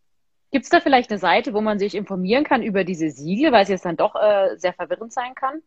Gibt 0.50 0.64
es 0.64 0.70
da 0.70 0.80
vielleicht 0.80 1.10
eine 1.10 1.18
Seite, 1.18 1.52
wo 1.52 1.60
man 1.60 1.78
sich 1.78 1.94
informieren 1.94 2.44
kann 2.44 2.62
über 2.62 2.82
diese 2.82 3.10
Siegel, 3.10 3.52
weil 3.52 3.64
es 3.64 3.68
jetzt 3.68 3.84
dann 3.84 3.98
doch 3.98 4.14
äh, 4.14 4.56
sehr 4.56 4.72
verwirrend 4.72 5.12
sein 5.12 5.34
kann? 5.34 5.60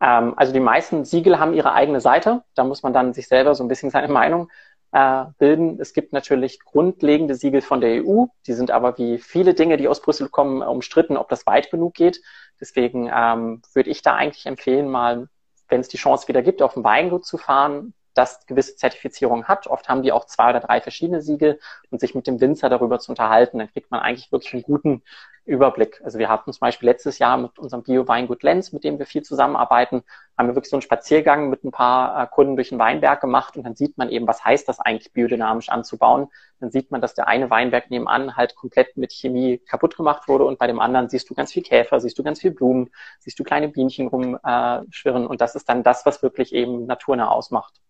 Ähm, 0.00 0.34
also 0.36 0.52
die 0.52 0.60
meisten 0.60 1.04
Siegel 1.04 1.38
haben 1.38 1.54
ihre 1.54 1.72
eigene 1.72 2.00
Seite. 2.00 2.42
Da 2.54 2.64
muss 2.64 2.82
man 2.82 2.92
dann 2.92 3.14
sich 3.14 3.28
selber 3.28 3.54
so 3.54 3.64
ein 3.64 3.68
bisschen 3.68 3.90
seine 3.90 4.08
Meinung 4.12 4.50
äh, 4.92 5.24
bilden. 5.38 5.78
Es 5.80 5.92
gibt 5.92 6.12
natürlich 6.12 6.60
grundlegende 6.60 7.34
Siegel 7.34 7.60
von 7.60 7.80
der 7.80 8.04
EU. 8.04 8.26
Die 8.46 8.52
sind 8.52 8.70
aber 8.70 8.98
wie 8.98 9.18
viele 9.18 9.54
Dinge, 9.54 9.76
die 9.76 9.88
aus 9.88 10.00
Brüssel 10.00 10.28
kommen, 10.28 10.62
umstritten, 10.62 11.16
ob 11.16 11.28
das 11.28 11.46
weit 11.46 11.70
genug 11.70 11.94
geht. 11.94 12.20
Deswegen 12.60 13.10
ähm, 13.14 13.62
würde 13.74 13.90
ich 13.90 14.02
da 14.02 14.14
eigentlich 14.14 14.46
empfehlen, 14.46 14.88
mal, 14.88 15.28
wenn 15.68 15.80
es 15.80 15.88
die 15.88 15.98
Chance 15.98 16.28
wieder 16.28 16.42
gibt, 16.42 16.62
auf 16.62 16.76
ein 16.76 16.84
Weingut 16.84 17.26
zu 17.26 17.38
fahren, 17.38 17.92
das 18.16 18.46
gewisse 18.46 18.76
Zertifizierung 18.76 19.44
hat. 19.44 19.66
Oft 19.66 19.88
haben 19.88 20.02
die 20.02 20.12
auch 20.12 20.24
zwei 20.24 20.50
oder 20.50 20.60
drei 20.60 20.80
verschiedene 20.80 21.22
Siegel 21.22 21.60
und 21.90 22.00
sich 22.00 22.14
mit 22.14 22.26
dem 22.26 22.40
Winzer 22.40 22.68
darüber 22.68 22.98
zu 22.98 23.12
unterhalten, 23.12 23.58
dann 23.58 23.70
kriegt 23.70 23.90
man 23.90 24.00
eigentlich 24.00 24.32
wirklich 24.32 24.54
einen 24.54 24.62
guten 24.62 25.02
Überblick. 25.46 26.00
Also 26.04 26.18
wir 26.18 26.28
hatten 26.28 26.52
zum 26.52 26.60
Beispiel 26.60 26.88
letztes 26.88 27.18
Jahr 27.18 27.36
mit 27.36 27.58
unserem 27.58 27.84
Bio-Weingut 27.84 28.42
Lenz, 28.42 28.72
mit 28.72 28.82
dem 28.82 28.98
wir 28.98 29.06
viel 29.06 29.22
zusammenarbeiten, 29.22 30.02
haben 30.36 30.48
wir 30.48 30.56
wirklich 30.56 30.70
so 30.70 30.76
einen 30.76 30.82
Spaziergang 30.82 31.48
mit 31.48 31.64
ein 31.64 31.70
paar 31.70 32.22
äh, 32.22 32.26
Kunden 32.26 32.56
durch 32.56 32.70
den 32.70 32.78
Weinberg 32.80 33.20
gemacht 33.20 33.56
und 33.56 33.64
dann 33.64 33.76
sieht 33.76 33.96
man 33.96 34.10
eben, 34.10 34.26
was 34.26 34.44
heißt 34.44 34.68
das 34.68 34.80
eigentlich 34.80 35.12
biodynamisch 35.12 35.68
anzubauen. 35.68 36.28
Dann 36.58 36.70
sieht 36.70 36.90
man, 36.90 37.00
dass 37.00 37.14
der 37.14 37.28
eine 37.28 37.48
Weinberg 37.48 37.90
nebenan 37.90 38.36
halt 38.36 38.56
komplett 38.56 38.96
mit 38.96 39.12
Chemie 39.12 39.58
kaputt 39.58 39.96
gemacht 39.96 40.26
wurde 40.26 40.44
und 40.44 40.58
bei 40.58 40.66
dem 40.66 40.80
anderen 40.80 41.08
siehst 41.08 41.30
du 41.30 41.34
ganz 41.34 41.52
viel 41.52 41.62
Käfer, 41.62 42.00
siehst 42.00 42.18
du 42.18 42.24
ganz 42.24 42.40
viel 42.40 42.50
Blumen, 42.50 42.90
siehst 43.20 43.38
du 43.38 43.44
kleine 43.44 43.68
Bienchen 43.68 44.08
rumschwirren 44.08 45.24
äh, 45.24 45.26
und 45.26 45.40
das 45.40 45.54
ist 45.54 45.68
dann 45.68 45.84
das, 45.84 46.04
was 46.06 46.22
wirklich 46.22 46.52
eben 46.52 46.86
naturnah 46.86 47.28
ausmacht. 47.28 47.80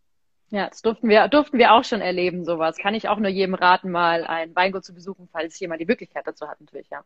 Ja, 0.51 0.69
das 0.69 0.83
durften 0.83 1.09
wir, 1.09 1.27
durften 1.29 1.59
wir 1.59 1.73
auch 1.73 1.85
schon 1.85 2.01
erleben, 2.01 2.45
sowas. 2.45 2.77
Kann 2.77 2.95
ich 2.95 3.09
auch 3.09 3.19
nur 3.19 3.31
jedem 3.31 3.55
raten, 3.55 3.91
mal 3.91 4.25
ein 4.25 4.55
Weingut 4.55 4.85
zu 4.85 4.95
besuchen, 4.95 5.29
falls 5.33 5.59
jemand 5.59 5.81
die 5.81 5.87
Möglichkeit 5.87 6.27
dazu 6.27 6.49
hat, 6.49 6.61
natürlich, 6.61 6.89
ja. 6.91 7.03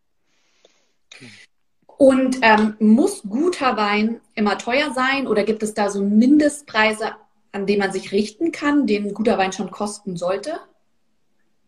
Und 1.86 2.38
ähm, 2.42 2.76
muss 2.78 3.22
guter 3.22 3.76
Wein 3.76 4.20
immer 4.34 4.58
teuer 4.58 4.90
sein 4.92 5.26
oder 5.26 5.44
gibt 5.44 5.62
es 5.62 5.74
da 5.74 5.90
so 5.90 6.02
Mindestpreise, 6.02 7.12
an 7.52 7.66
denen 7.66 7.80
man 7.80 7.92
sich 7.92 8.12
richten 8.12 8.52
kann, 8.52 8.86
den 8.86 9.12
guter 9.12 9.38
Wein 9.38 9.52
schon 9.52 9.70
kosten 9.70 10.16
sollte? 10.16 10.60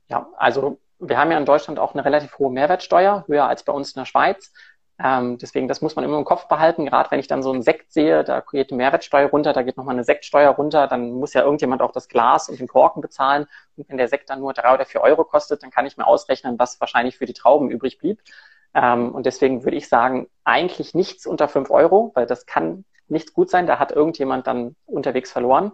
Ja, 0.09 0.29
also 0.37 0.79
wir 0.99 1.19
haben 1.19 1.31
ja 1.31 1.39
in 1.39 1.45
Deutschland 1.45 1.79
auch 1.79 1.95
eine 1.95 2.05
relativ 2.05 2.39
hohe 2.39 2.53
Mehrwertsteuer, 2.53 3.25
höher 3.27 3.47
als 3.47 3.65
bei 3.65 3.73
uns 3.73 3.93
in 3.93 4.01
der 4.01 4.07
Schweiz. 4.07 4.53
Ähm, 4.99 5.39
deswegen, 5.39 5.69
das 5.69 5.81
muss 5.81 5.97
man 5.97 6.05
immer 6.05 6.19
im 6.19 6.25
Kopf 6.25 6.49
behalten. 6.49 6.87
Gerade 6.87 7.11
wenn 7.11 7.19
ich 7.19 7.27
dann 7.27 7.43
so 7.43 7.51
einen 7.53 7.63
Sekt 7.63 7.93
sehe, 7.93 8.25
da 8.25 8.41
geht 8.41 8.71
die 8.71 8.75
Mehrwertsteuer 8.75 9.29
runter, 9.31 9.53
da 9.53 9.63
geht 9.63 9.77
nochmal 9.77 9.95
eine 9.95 10.05
Sektsteuer 10.05 10.51
runter, 10.51 10.87
dann 10.87 11.13
muss 11.13 11.35
ja 11.35 11.43
irgendjemand 11.43 11.83
auch 11.83 11.93
das 11.93 12.09
Glas 12.09 12.49
und 12.49 12.61
den 12.61 12.69
Korken 12.69 13.01
bezahlen. 13.03 13.47
Und 13.77 13.89
wenn 13.89 13.97
der 13.97 14.09
Sekt 14.09 14.31
dann 14.31 14.41
nur 14.41 14.53
drei 14.53 14.75
oder 14.75 14.85
vier 14.85 15.01
Euro 15.01 15.25
kostet, 15.25 15.63
dann 15.63 15.71
kann 15.71 15.87
ich 15.87 15.97
mir 15.97 16.07
ausrechnen, 16.07 16.59
was 16.59 16.81
wahrscheinlich 16.81 17.17
für 17.19 17.27
die 17.27 17.33
Trauben 17.33 17.71
übrig 17.71 17.99
blieb. 17.99 18.21
Ähm, 18.75 19.15
und 19.15 19.27
deswegen 19.27 19.65
würde 19.65 19.77
ich 19.77 19.89
sagen, 19.89 20.29
eigentlich 20.45 20.95
nichts 20.95 21.27
unter 21.27 21.49
fünf 21.49 21.71
Euro, 21.71 22.13
weil 22.15 22.27
das 22.27 22.47
kann 22.47 22.85
nicht 23.09 23.33
gut 23.35 23.51
sein. 23.51 23.67
Da 23.67 23.79
hat 23.79 23.93
irgendjemand 23.93 24.47
dann 24.47 24.77
unterwegs 24.87 25.33
verloren. 25.33 25.73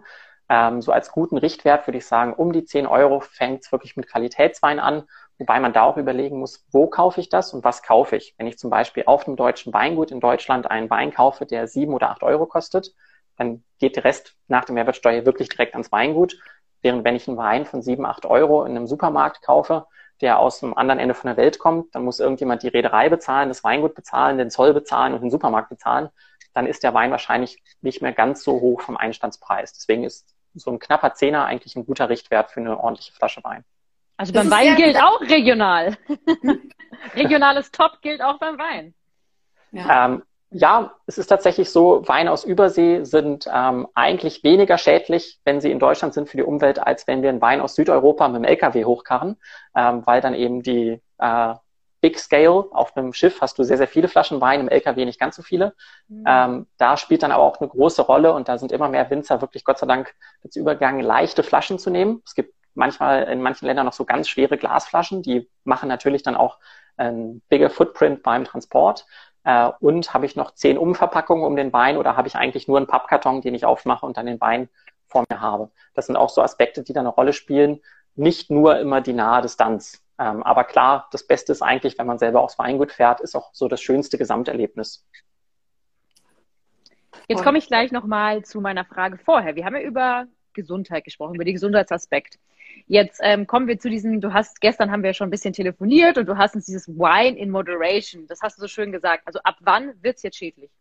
Ähm, 0.49 0.81
so 0.81 0.91
als 0.91 1.11
guten 1.11 1.37
Richtwert 1.37 1.87
würde 1.87 1.99
ich 1.99 2.05
sagen, 2.05 2.33
um 2.33 2.51
die 2.51 2.65
zehn 2.65 2.87
Euro 2.87 3.19
fängt 3.19 3.63
es 3.63 3.71
wirklich 3.71 3.95
mit 3.95 4.07
Qualitätswein 4.07 4.79
an 4.79 5.03
Wobei 5.39 5.61
man 5.61 5.71
da 5.71 5.83
auch 5.83 5.95
überlegen 5.95 6.37
muss, 6.37 6.65
wo 6.69 6.87
kaufe 6.87 7.21
ich 7.21 7.29
das 7.29 7.53
und 7.53 7.63
was 7.63 7.81
kaufe 7.81 8.17
ich? 8.17 8.35
Wenn 8.37 8.45
ich 8.45 8.57
zum 8.59 8.69
Beispiel 8.69 9.03
auf 9.05 9.25
einem 9.25 9.37
deutschen 9.37 9.73
Weingut 9.73 10.11
in 10.11 10.19
Deutschland 10.19 10.69
einen 10.69 10.89
Wein 10.89 11.13
kaufe, 11.13 11.45
der 11.45 11.65
sieben 11.67 11.93
oder 11.93 12.09
acht 12.09 12.23
Euro 12.23 12.45
kostet, 12.45 12.93
dann 13.37 13.63
geht 13.79 13.95
der 13.95 14.03
Rest 14.03 14.35
nach 14.49 14.65
der 14.65 14.75
Mehrwertsteuer 14.75 15.25
wirklich 15.25 15.47
direkt 15.47 15.75
ans 15.75 15.93
Weingut. 15.93 16.37
Während 16.81 17.05
wenn 17.05 17.15
ich 17.15 17.29
einen 17.29 17.37
Wein 17.37 17.65
von 17.65 17.81
sieben, 17.81 18.05
acht 18.05 18.25
Euro 18.25 18.65
in 18.65 18.75
einem 18.75 18.85
Supermarkt 18.85 19.41
kaufe, 19.41 19.87
der 20.19 20.39
aus 20.39 20.59
dem 20.59 20.77
anderen 20.77 20.99
Ende 20.99 21.13
von 21.13 21.29
der 21.29 21.37
Welt 21.37 21.57
kommt, 21.57 21.95
dann 21.95 22.03
muss 22.03 22.19
irgendjemand 22.19 22.63
die 22.63 22.67
Reederei 22.67 23.07
bezahlen, 23.07 23.47
das 23.47 23.63
Weingut 23.63 23.95
bezahlen, 23.95 24.37
den 24.37 24.49
Zoll 24.49 24.73
bezahlen 24.73 25.13
und 25.13 25.21
den 25.21 25.31
Supermarkt 25.31 25.69
bezahlen. 25.69 26.09
Dann 26.53 26.67
ist 26.67 26.83
der 26.83 26.93
Wein 26.93 27.11
wahrscheinlich 27.11 27.63
nicht 27.79 28.01
mehr 28.01 28.11
ganz 28.11 28.43
so 28.43 28.59
hoch 28.59 28.81
vom 28.81 28.97
Einstandspreis. 28.97 29.71
Deswegen 29.71 30.03
ist 30.03 30.35
so 30.53 30.71
ein 30.71 30.79
knapper 30.79 31.13
Zehner 31.13 31.45
eigentlich 31.45 31.75
ein 31.75 31.85
guter 31.85 32.09
Richtwert 32.09 32.51
für 32.51 32.59
eine 32.59 32.79
ordentliche 32.79 33.13
Flasche 33.13 33.43
Wein. 33.43 33.63
Also 34.17 34.33
beim 34.33 34.51
Wein 34.51 34.75
gilt 34.75 35.01
auch 35.01 35.21
regional. 35.21 35.97
Regionales 37.15 37.71
Top 37.71 38.01
gilt 38.01 38.21
auch 38.21 38.37
beim 38.37 38.57
Wein. 38.57 38.93
Ja. 39.71 40.05
Ähm, 40.05 40.23
ja, 40.51 40.95
es 41.05 41.17
ist 41.19 41.27
tatsächlich 41.27 41.69
so, 41.69 42.07
Weine 42.07 42.31
aus 42.31 42.43
Übersee 42.43 43.03
sind 43.03 43.47
ähm, 43.53 43.87
eigentlich 43.93 44.43
weniger 44.43 44.79
schädlich, 44.79 45.39
wenn 45.45 45.61
sie 45.61 45.71
in 45.71 45.77
Deutschland 45.77 46.13
sind 46.13 46.27
für 46.27 46.37
die 46.37 46.43
Umwelt, 46.43 46.79
als 46.79 47.05
wenn 47.05 47.21
wir 47.21 47.29
einen 47.29 47.41
Wein 47.41 47.61
aus 47.61 47.75
Südeuropa 47.75 48.27
mit 48.27 48.37
dem 48.37 48.45
LKW 48.45 48.83
hochkarren, 48.85 49.37
ähm, 49.75 50.05
weil 50.05 50.21
dann 50.21 50.33
eben 50.33 50.63
die 50.63 51.01
äh, 51.19 51.53
Big 52.01 52.17
Scale 52.19 52.65
auf 52.71 52.95
einem 52.95 53.13
Schiff 53.13 53.41
hast 53.41 53.59
du 53.59 53.63
sehr, 53.63 53.77
sehr 53.77 53.87
viele 53.87 54.07
Flaschen 54.07 54.41
Wein, 54.41 54.61
im 54.61 54.69
LKW 54.69 55.05
nicht 55.05 55.19
ganz 55.19 55.35
so 55.35 55.41
viele. 55.41 55.73
Mhm. 56.07 56.23
Ähm, 56.27 56.67
da 56.77 56.97
spielt 56.97 57.23
dann 57.23 57.31
aber 57.31 57.43
auch 57.43 57.59
eine 57.59 57.69
große 57.69 58.01
Rolle 58.01 58.33
und 58.33 58.47
da 58.47 58.57
sind 58.57 58.71
immer 58.71 58.89
mehr 58.89 59.09
Winzer 59.09 59.41
wirklich 59.41 59.63
Gott 59.63 59.79
sei 59.79 59.87
Dank 59.87 60.13
dazu 60.43 60.59
übergegangen, 60.59 61.01
leichte 61.01 61.43
Flaschen 61.43 61.79
zu 61.79 61.89
nehmen. 61.89 62.21
Es 62.25 62.35
gibt 62.35 62.53
manchmal 62.73 63.23
in 63.23 63.41
manchen 63.41 63.65
Ländern 63.65 63.85
noch 63.85 63.93
so 63.93 64.05
ganz 64.05 64.29
schwere 64.29 64.57
Glasflaschen. 64.57 65.21
Die 65.21 65.49
machen 65.63 65.89
natürlich 65.89 66.23
dann 66.23 66.35
auch 66.35 66.57
ein 66.97 67.41
bigger 67.49 67.69
Footprint 67.69 68.23
beim 68.23 68.45
Transport. 68.45 69.05
Äh, 69.43 69.71
und 69.79 70.13
habe 70.13 70.25
ich 70.25 70.35
noch 70.35 70.53
zehn 70.53 70.77
Umverpackungen 70.77 71.45
um 71.45 71.55
den 71.55 71.71
Wein 71.73 71.97
oder 71.97 72.17
habe 72.17 72.27
ich 72.27 72.35
eigentlich 72.35 72.67
nur 72.67 72.77
einen 72.77 72.87
Pappkarton, 72.87 73.41
den 73.41 73.55
ich 73.55 73.65
aufmache 73.65 74.05
und 74.05 74.17
dann 74.17 74.25
den 74.25 74.41
Wein 74.41 74.69
vor 75.07 75.23
mir 75.29 75.41
habe? 75.41 75.71
Das 75.93 76.07
sind 76.07 76.15
auch 76.15 76.29
so 76.29 76.41
Aspekte, 76.41 76.83
die 76.83 76.93
da 76.93 76.99
eine 76.99 77.09
Rolle 77.09 77.33
spielen. 77.33 77.81
Nicht 78.15 78.49
nur 78.49 78.79
immer 78.79 79.01
die 79.01 79.13
nahe 79.13 79.41
Distanz. 79.41 80.03
Ähm, 80.19 80.43
aber 80.43 80.65
klar, 80.65 81.07
das 81.11 81.25
Beste 81.25 81.53
ist 81.53 81.61
eigentlich, 81.61 81.97
wenn 81.97 82.05
man 82.05 82.19
selber 82.19 82.41
aufs 82.41 82.59
Weingut 82.59 82.91
fährt, 82.91 83.21
ist 83.21 83.35
auch 83.35 83.51
so 83.53 83.69
das 83.69 83.81
schönste 83.81 84.17
Gesamterlebnis. 84.17 85.07
Jetzt 87.27 87.43
komme 87.43 87.57
ich 87.59 87.67
gleich 87.67 87.91
nochmal 87.91 88.43
zu 88.43 88.59
meiner 88.59 88.85
Frage 88.85 89.17
vorher. 89.17 89.55
Wir 89.55 89.63
haben 89.63 89.75
ja 89.75 89.81
über 89.81 90.27
Gesundheit 90.53 91.03
gesprochen, 91.05 91.35
über 91.35 91.45
den 91.45 91.53
Gesundheitsaspekt. 91.53 92.39
Jetzt 92.87 93.19
ähm, 93.23 93.47
kommen 93.47 93.67
wir 93.67 93.79
zu 93.79 93.89
diesem, 93.89 94.19
du 94.19 94.33
hast, 94.33 94.61
gestern 94.61 94.91
haben 94.91 95.03
wir 95.03 95.13
schon 95.13 95.27
ein 95.27 95.31
bisschen 95.31 95.53
telefoniert 95.53 96.17
und 96.17 96.27
du 96.27 96.37
hast 96.37 96.55
uns 96.55 96.65
dieses 96.65 96.87
Wine 96.87 97.37
in 97.37 97.49
Moderation, 97.49 98.27
das 98.27 98.41
hast 98.41 98.57
du 98.57 98.61
so 98.61 98.67
schön 98.67 98.91
gesagt. 98.91 99.23
Also 99.25 99.39
ab 99.43 99.57
wann 99.61 99.93
wird 100.01 100.17
es 100.17 100.23
jetzt 100.23 100.37
schädlich? 100.37 100.71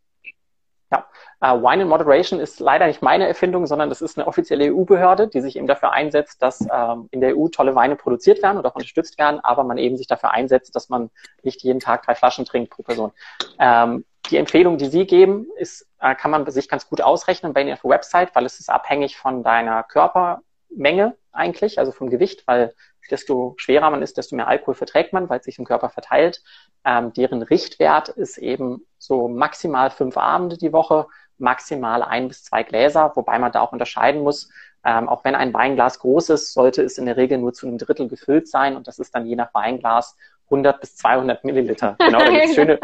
Ja, 0.90 1.06
uh, 1.44 1.62
Wine 1.62 1.82
in 1.82 1.88
Moderation 1.88 2.40
ist 2.40 2.60
leider 2.60 2.86
nicht 2.86 3.02
meine 3.02 3.28
Erfindung, 3.28 3.66
sondern 3.66 3.90
das 3.90 4.00
ist 4.00 4.16
eine 4.16 4.26
offizielle 4.26 4.72
EU-Behörde, 4.72 5.28
die 5.28 5.40
sich 5.40 5.56
eben 5.56 5.66
dafür 5.66 5.92
einsetzt, 5.92 6.42
dass 6.42 6.66
ähm, 6.72 7.08
in 7.10 7.20
der 7.20 7.36
EU 7.36 7.48
tolle 7.48 7.74
Weine 7.74 7.94
produziert 7.94 8.42
werden 8.42 8.56
und 8.56 8.66
auch 8.66 8.74
unterstützt 8.74 9.18
werden, 9.18 9.40
aber 9.40 9.64
man 9.64 9.76
eben 9.76 9.98
sich 9.98 10.06
dafür 10.06 10.30
einsetzt, 10.30 10.74
dass 10.74 10.88
man 10.88 11.10
nicht 11.42 11.62
jeden 11.62 11.80
Tag 11.80 12.04
drei 12.04 12.14
Flaschen 12.14 12.46
trinkt 12.46 12.70
pro 12.70 12.82
Person. 12.82 13.12
Ähm, 13.58 14.06
die 14.30 14.38
Empfehlung, 14.38 14.78
die 14.78 14.86
Sie 14.86 15.06
geben, 15.06 15.46
ist, 15.56 15.86
äh, 16.00 16.14
kann 16.14 16.30
man 16.30 16.50
sich 16.50 16.68
ganz 16.68 16.88
gut 16.88 17.02
ausrechnen 17.02 17.52
bei 17.52 17.62
Ihrer 17.62 17.84
Website, 17.84 18.34
weil 18.34 18.46
es 18.46 18.58
ist 18.58 18.70
abhängig 18.70 19.18
von 19.18 19.42
deiner 19.42 19.82
Körpermenge 19.82 21.16
eigentlich, 21.38 21.78
also 21.78 21.92
vom 21.92 22.10
Gewicht, 22.10 22.46
weil 22.46 22.74
desto 23.10 23.54
schwerer 23.56 23.90
man 23.90 24.02
ist, 24.02 24.18
desto 24.18 24.36
mehr 24.36 24.48
Alkohol 24.48 24.74
verträgt 24.74 25.12
man, 25.12 25.28
weil 25.28 25.38
es 25.38 25.44
sich 25.44 25.58
im 25.58 25.64
Körper 25.64 25.88
verteilt. 25.88 26.42
Ähm, 26.84 27.12
deren 27.12 27.42
Richtwert 27.42 28.08
ist 28.10 28.38
eben 28.38 28.86
so 28.98 29.28
maximal 29.28 29.90
fünf 29.90 30.16
Abende 30.16 30.58
die 30.58 30.72
Woche, 30.72 31.06
maximal 31.38 32.02
ein 32.02 32.28
bis 32.28 32.44
zwei 32.44 32.62
Gläser, 32.62 33.12
wobei 33.14 33.38
man 33.38 33.52
da 33.52 33.60
auch 33.60 33.72
unterscheiden 33.72 34.22
muss. 34.22 34.50
Ähm, 34.84 35.08
auch 35.08 35.24
wenn 35.24 35.34
ein 35.34 35.52
Weinglas 35.54 35.98
groß 36.00 36.30
ist, 36.30 36.52
sollte 36.52 36.82
es 36.82 36.98
in 36.98 37.06
der 37.06 37.16
Regel 37.16 37.38
nur 37.38 37.52
zu 37.52 37.66
einem 37.66 37.78
Drittel 37.78 38.08
gefüllt 38.08 38.48
sein 38.48 38.76
und 38.76 38.86
das 38.86 38.98
ist 38.98 39.14
dann 39.14 39.26
je 39.26 39.36
nach 39.36 39.52
Weinglas 39.54 40.16
100 40.50 40.80
bis 40.80 40.96
200 40.96 41.44
Milliliter. 41.44 41.96
Genau, 42.08 42.18
da 42.18 42.30
gibt 42.30 42.44
es 42.44 42.54
schöne, 42.54 42.78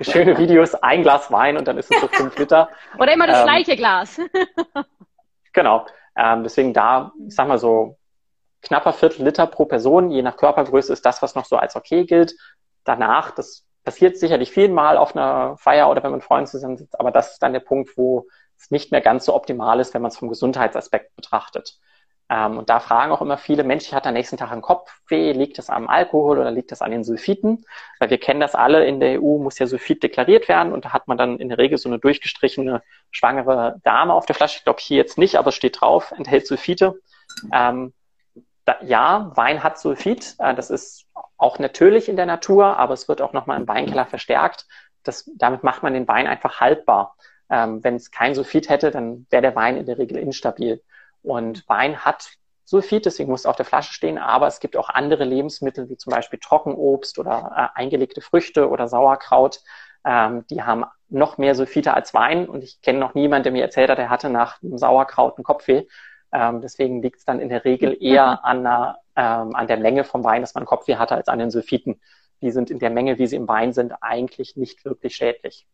schöne 0.00 0.38
Videos, 0.38 0.74
ein 0.74 1.02
Glas 1.02 1.30
Wein 1.30 1.56
und 1.56 1.68
dann 1.68 1.78
ist 1.78 1.92
es 1.92 2.00
so 2.00 2.08
fünf 2.08 2.36
Liter. 2.38 2.68
Oder 2.98 3.12
immer 3.12 3.26
das 3.26 3.40
ähm, 3.40 3.44
gleiche 3.44 3.76
Glas. 3.76 4.20
genau. 5.52 5.86
Ähm, 6.16 6.42
deswegen 6.42 6.72
da, 6.72 7.12
ich 7.26 7.34
sag 7.34 7.48
mal 7.48 7.58
so, 7.58 7.98
knapper 8.62 8.92
Viertel 8.92 9.24
Liter 9.24 9.46
pro 9.46 9.66
Person, 9.66 10.10
je 10.10 10.22
nach 10.22 10.36
Körpergröße 10.36 10.92
ist 10.92 11.04
das, 11.04 11.22
was 11.22 11.34
noch 11.34 11.44
so 11.44 11.56
als 11.56 11.76
okay 11.76 12.04
gilt. 12.04 12.34
Danach, 12.84 13.30
das 13.32 13.66
passiert 13.84 14.16
sicherlich 14.16 14.50
viel 14.50 14.68
mal 14.68 14.96
auf 14.96 15.14
einer 15.14 15.56
Feier 15.58 15.88
oder 15.88 16.02
wenn 16.02 16.10
man 16.10 16.20
Freunden 16.20 16.48
zusammensitzt, 16.48 16.98
aber 16.98 17.12
das 17.12 17.32
ist 17.32 17.42
dann 17.42 17.52
der 17.52 17.60
Punkt, 17.60 17.96
wo 17.96 18.26
es 18.58 18.70
nicht 18.70 18.90
mehr 18.90 19.00
ganz 19.00 19.24
so 19.26 19.34
optimal 19.34 19.78
ist, 19.78 19.94
wenn 19.94 20.02
man 20.02 20.10
es 20.10 20.16
vom 20.16 20.28
Gesundheitsaspekt 20.28 21.14
betrachtet. 21.14 21.78
Ähm, 22.28 22.58
und 22.58 22.68
da 22.70 22.80
fragen 22.80 23.12
auch 23.12 23.22
immer 23.22 23.38
viele, 23.38 23.62
Mensch, 23.62 23.84
ich 23.84 23.94
hatte 23.94 24.08
am 24.08 24.14
nächsten 24.14 24.36
Tag 24.36 24.50
einen 24.50 24.62
Kopfweh, 24.62 25.32
liegt 25.32 25.58
das 25.58 25.70
am 25.70 25.88
Alkohol 25.88 26.38
oder 26.38 26.50
liegt 26.50 26.72
das 26.72 26.82
an 26.82 26.90
den 26.90 27.04
Sulfiten? 27.04 27.64
Weil 28.00 28.10
wir 28.10 28.18
kennen 28.18 28.40
das 28.40 28.54
alle, 28.54 28.84
in 28.84 28.98
der 28.98 29.22
EU 29.22 29.38
muss 29.38 29.58
ja 29.58 29.66
Sulfit 29.66 30.02
deklariert 30.02 30.48
werden 30.48 30.72
und 30.72 30.84
da 30.84 30.92
hat 30.92 31.06
man 31.06 31.16
dann 31.18 31.38
in 31.38 31.48
der 31.48 31.58
Regel 31.58 31.78
so 31.78 31.88
eine 31.88 32.00
durchgestrichene 32.00 32.82
schwangere 33.12 33.80
Dame 33.84 34.12
auf 34.12 34.26
der 34.26 34.34
Flasche. 34.34 34.58
Ich 34.58 34.64
glaube 34.64 34.80
hier 34.82 34.96
jetzt 34.96 35.18
nicht, 35.18 35.36
aber 35.36 35.48
es 35.48 35.54
steht 35.54 35.80
drauf, 35.80 36.12
enthält 36.16 36.46
Sulfite. 36.46 37.00
Ähm, 37.52 37.92
da, 38.64 38.76
ja, 38.82 39.30
Wein 39.36 39.62
hat 39.62 39.78
Sulfit, 39.78 40.34
äh, 40.38 40.54
das 40.54 40.70
ist 40.70 41.06
auch 41.36 41.58
natürlich 41.60 42.08
in 42.08 42.16
der 42.16 42.26
Natur, 42.26 42.76
aber 42.76 42.94
es 42.94 43.08
wird 43.08 43.22
auch 43.22 43.32
nochmal 43.32 43.60
im 43.60 43.68
Weinkeller 43.68 44.06
verstärkt. 44.06 44.66
Das, 45.04 45.30
damit 45.36 45.62
macht 45.62 45.84
man 45.84 45.94
den 45.94 46.08
Wein 46.08 46.26
einfach 46.26 46.60
haltbar. 46.60 47.16
Ähm, 47.48 47.84
Wenn 47.84 47.94
es 47.94 48.10
kein 48.10 48.34
Sulfit 48.34 48.68
hätte, 48.68 48.90
dann 48.90 49.26
wäre 49.30 49.42
der 49.42 49.54
Wein 49.54 49.76
in 49.76 49.86
der 49.86 49.98
Regel 49.98 50.16
instabil. 50.18 50.82
Und 51.26 51.68
Wein 51.68 52.04
hat 52.04 52.30
Sulfid, 52.64 53.04
deswegen 53.04 53.30
muss 53.30 53.40
es 53.40 53.46
auf 53.46 53.56
der 53.56 53.64
Flasche 53.64 53.92
stehen, 53.92 54.16
aber 54.16 54.46
es 54.46 54.60
gibt 54.60 54.76
auch 54.76 54.88
andere 54.88 55.24
Lebensmittel, 55.24 55.88
wie 55.88 55.96
zum 55.96 56.12
Beispiel 56.12 56.38
Trockenobst 56.38 57.18
oder 57.18 57.72
äh, 57.74 57.80
eingelegte 57.80 58.20
Früchte 58.20 58.68
oder 58.68 58.86
Sauerkraut, 58.86 59.60
ähm, 60.04 60.46
die 60.50 60.62
haben 60.62 60.84
noch 61.08 61.36
mehr 61.36 61.56
Sulfite 61.56 61.94
als 61.94 62.14
Wein 62.14 62.48
und 62.48 62.62
ich 62.62 62.80
kenne 62.80 63.00
noch 63.00 63.14
niemanden, 63.14 63.42
der 63.42 63.52
mir 63.52 63.62
erzählt 63.62 63.90
hat, 63.90 63.98
er 63.98 64.08
hatte 64.08 64.30
nach 64.30 64.62
einem 64.62 64.78
Sauerkraut 64.78 65.36
einen 65.36 65.44
Kopfweh. 65.44 65.86
Ähm, 66.32 66.60
deswegen 66.60 67.02
liegt 67.02 67.18
es 67.18 67.24
dann 67.24 67.40
in 67.40 67.48
der 67.48 67.64
Regel 67.64 67.96
eher 68.00 68.44
an, 68.44 68.64
einer, 68.64 68.98
ähm, 69.16 69.56
an 69.56 69.66
der 69.66 69.78
Menge 69.78 70.04
vom 70.04 70.22
Wein, 70.22 70.42
dass 70.42 70.54
man 70.54 70.64
Kopfweh 70.64 70.94
hatte, 70.94 71.16
als 71.16 71.26
an 71.26 71.40
den 71.40 71.50
Sulfiten. 71.50 72.00
Die 72.40 72.52
sind 72.52 72.70
in 72.70 72.78
der 72.78 72.90
Menge, 72.90 73.18
wie 73.18 73.26
sie 73.26 73.36
im 73.36 73.48
Wein 73.48 73.72
sind, 73.72 73.94
eigentlich 74.00 74.54
nicht 74.54 74.84
wirklich 74.84 75.16
schädlich. 75.16 75.66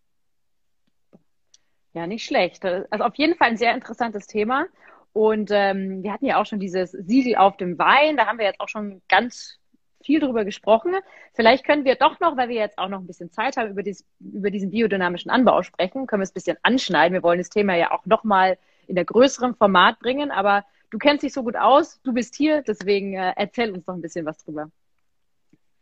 Ja, 1.92 2.06
nicht 2.06 2.24
schlecht. 2.24 2.64
Also 2.64 3.04
auf 3.04 3.16
jeden 3.16 3.36
Fall 3.36 3.48
ein 3.48 3.58
sehr 3.58 3.74
interessantes 3.74 4.26
Thema. 4.26 4.64
Und 5.12 5.50
ähm, 5.52 6.02
wir 6.02 6.12
hatten 6.12 6.26
ja 6.26 6.40
auch 6.40 6.46
schon 6.46 6.60
dieses 6.60 6.92
Siegel 6.92 7.36
auf 7.36 7.56
dem 7.56 7.78
Wein. 7.78 8.16
Da 8.16 8.26
haben 8.26 8.38
wir 8.38 8.46
jetzt 8.46 8.60
auch 8.60 8.68
schon 8.68 9.02
ganz 9.08 9.58
viel 10.02 10.20
drüber 10.20 10.44
gesprochen. 10.44 10.94
Vielleicht 11.34 11.64
können 11.64 11.84
wir 11.84 11.94
doch 11.96 12.18
noch, 12.20 12.36
weil 12.36 12.48
wir 12.48 12.56
jetzt 12.56 12.78
auch 12.78 12.88
noch 12.88 13.00
ein 13.00 13.06
bisschen 13.06 13.30
Zeit 13.30 13.56
haben, 13.56 13.70
über, 13.70 13.82
dies, 13.82 14.04
über 14.20 14.50
diesen 14.50 14.70
biodynamischen 14.70 15.30
Anbau 15.30 15.62
sprechen. 15.62 16.06
Können 16.06 16.20
wir 16.20 16.24
es 16.24 16.30
ein 16.30 16.34
bisschen 16.34 16.56
anschneiden. 16.62 17.14
Wir 17.14 17.22
wollen 17.22 17.38
das 17.38 17.50
Thema 17.50 17.76
ja 17.76 17.92
auch 17.92 18.04
nochmal 18.06 18.58
in 18.86 18.94
der 18.94 19.04
größeren 19.04 19.54
Format 19.54 19.98
bringen. 19.98 20.30
Aber 20.30 20.64
du 20.90 20.98
kennst 20.98 21.22
dich 21.22 21.32
so 21.32 21.42
gut 21.42 21.56
aus. 21.56 22.00
Du 22.02 22.12
bist 22.12 22.34
hier. 22.34 22.62
Deswegen 22.62 23.14
äh, 23.14 23.32
erzähl 23.36 23.70
uns 23.70 23.86
noch 23.86 23.94
ein 23.94 24.02
bisschen 24.02 24.26
was 24.26 24.38
drüber. 24.38 24.70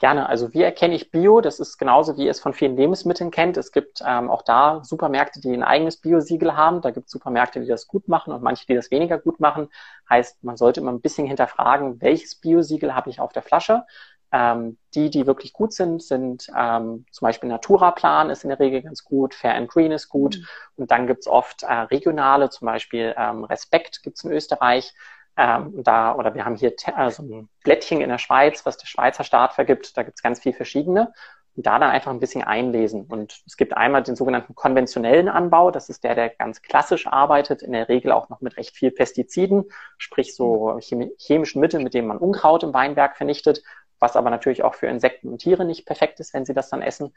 Gerne. 0.00 0.30
Also 0.30 0.54
wie 0.54 0.62
erkenne 0.62 0.94
ich 0.94 1.10
Bio? 1.10 1.42
Das 1.42 1.60
ist 1.60 1.76
genauso, 1.76 2.16
wie 2.16 2.24
ihr 2.24 2.30
es 2.30 2.40
von 2.40 2.54
vielen 2.54 2.74
Lebensmitteln 2.74 3.30
kennt. 3.30 3.58
Es 3.58 3.70
gibt 3.70 4.02
ähm, 4.04 4.30
auch 4.30 4.40
da 4.40 4.82
Supermärkte, 4.82 5.42
die 5.42 5.52
ein 5.52 5.62
eigenes 5.62 5.98
Bio-Siegel 5.98 6.56
haben. 6.56 6.80
Da 6.80 6.90
gibt 6.90 7.06
es 7.06 7.12
Supermärkte, 7.12 7.60
die 7.60 7.66
das 7.66 7.86
gut 7.86 8.08
machen 8.08 8.32
und 8.32 8.42
manche, 8.42 8.64
die 8.66 8.74
das 8.74 8.90
weniger 8.90 9.18
gut 9.18 9.40
machen. 9.40 9.68
Heißt, 10.08 10.42
man 10.42 10.56
sollte 10.56 10.80
immer 10.80 10.90
ein 10.90 11.02
bisschen 11.02 11.26
hinterfragen, 11.26 12.00
welches 12.00 12.34
Bio-Siegel 12.34 12.94
habe 12.94 13.10
ich 13.10 13.20
auf 13.20 13.34
der 13.34 13.42
Flasche. 13.42 13.84
Ähm, 14.32 14.78
die, 14.94 15.10
die 15.10 15.26
wirklich 15.26 15.52
gut 15.52 15.74
sind, 15.74 16.02
sind 16.02 16.46
ähm, 16.56 17.04
zum 17.10 17.26
Beispiel 17.26 17.50
Naturaplan 17.50 18.30
ist 18.30 18.44
in 18.44 18.48
der 18.48 18.60
Regel 18.60 18.80
ganz 18.80 19.04
gut, 19.04 19.34
Fair 19.34 19.54
and 19.54 19.68
Green 19.68 19.92
ist 19.92 20.08
gut. 20.08 20.38
Mhm. 20.38 20.46
Und 20.76 20.90
dann 20.92 21.08
gibt's 21.08 21.26
oft 21.26 21.62
äh, 21.62 21.72
regionale, 21.74 22.48
zum 22.48 22.64
Beispiel 22.64 23.14
ähm, 23.18 23.44
Respekt 23.44 24.02
gibt's 24.02 24.24
in 24.24 24.30
Österreich. 24.30 24.94
Ähm, 25.40 25.82
da, 25.82 26.14
oder 26.16 26.34
wir 26.34 26.44
haben 26.44 26.56
hier 26.56 26.74
also 26.94 27.22
ein 27.22 27.48
Blättchen 27.64 28.02
in 28.02 28.10
der 28.10 28.18
Schweiz, 28.18 28.66
was 28.66 28.76
der 28.76 28.86
Schweizer 28.86 29.24
Staat 29.24 29.54
vergibt. 29.54 29.96
Da 29.96 30.02
gibt 30.02 30.18
es 30.18 30.22
ganz 30.22 30.38
viel 30.38 30.52
verschiedene. 30.52 31.14
Und 31.56 31.66
da 31.66 31.78
dann 31.78 31.90
einfach 31.90 32.10
ein 32.10 32.20
bisschen 32.20 32.44
einlesen. 32.44 33.06
Und 33.06 33.42
es 33.46 33.56
gibt 33.56 33.74
einmal 33.74 34.02
den 34.02 34.16
sogenannten 34.16 34.54
konventionellen 34.54 35.30
Anbau. 35.30 35.70
Das 35.70 35.88
ist 35.88 36.04
der, 36.04 36.14
der 36.14 36.28
ganz 36.28 36.60
klassisch 36.60 37.06
arbeitet, 37.06 37.62
in 37.62 37.72
der 37.72 37.88
Regel 37.88 38.12
auch 38.12 38.28
noch 38.28 38.42
mit 38.42 38.58
recht 38.58 38.76
viel 38.76 38.90
Pestiziden, 38.90 39.64
sprich 39.96 40.34
so 40.34 40.78
chemischen 40.78 41.60
Mitteln, 41.60 41.82
mit 41.82 41.94
denen 41.94 42.06
man 42.06 42.18
Unkraut 42.18 42.62
im 42.62 42.74
Weinberg 42.74 43.16
vernichtet, 43.16 43.62
was 44.00 44.16
aber 44.16 44.30
natürlich 44.30 44.64
auch 44.64 44.74
für 44.74 44.86
Insekten 44.86 45.28
und 45.28 45.38
Tiere 45.38 45.64
nicht 45.64 45.86
perfekt 45.86 46.18
ist, 46.20 46.34
wenn 46.34 46.44
sie 46.44 46.54
das 46.54 46.70
dann 46.70 46.82
essen. 46.82 47.14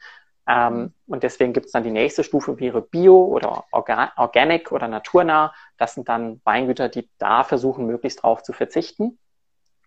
Ähm, 0.48 0.94
und 1.08 1.24
deswegen 1.24 1.54
gibt 1.54 1.68
es 1.68 1.72
dann 1.72 1.84
die 1.84 1.92
nächste 1.92 2.24
Stufe, 2.24 2.60
wäre 2.60 2.82
Bio 2.82 3.24
oder 3.26 3.66
Organ 3.72 4.10
Organic 4.18 4.72
oder 4.72 4.88
naturnah. 4.88 5.54
Das 5.78 5.96
sind 5.96 6.10
dann 6.10 6.42
Weingüter, 6.44 6.90
die 6.90 7.10
da 7.18 7.44
versuchen, 7.44 7.88
möglichst 7.88 8.24
drauf 8.24 8.44
zu 8.44 8.54
verzichten. 8.54 9.18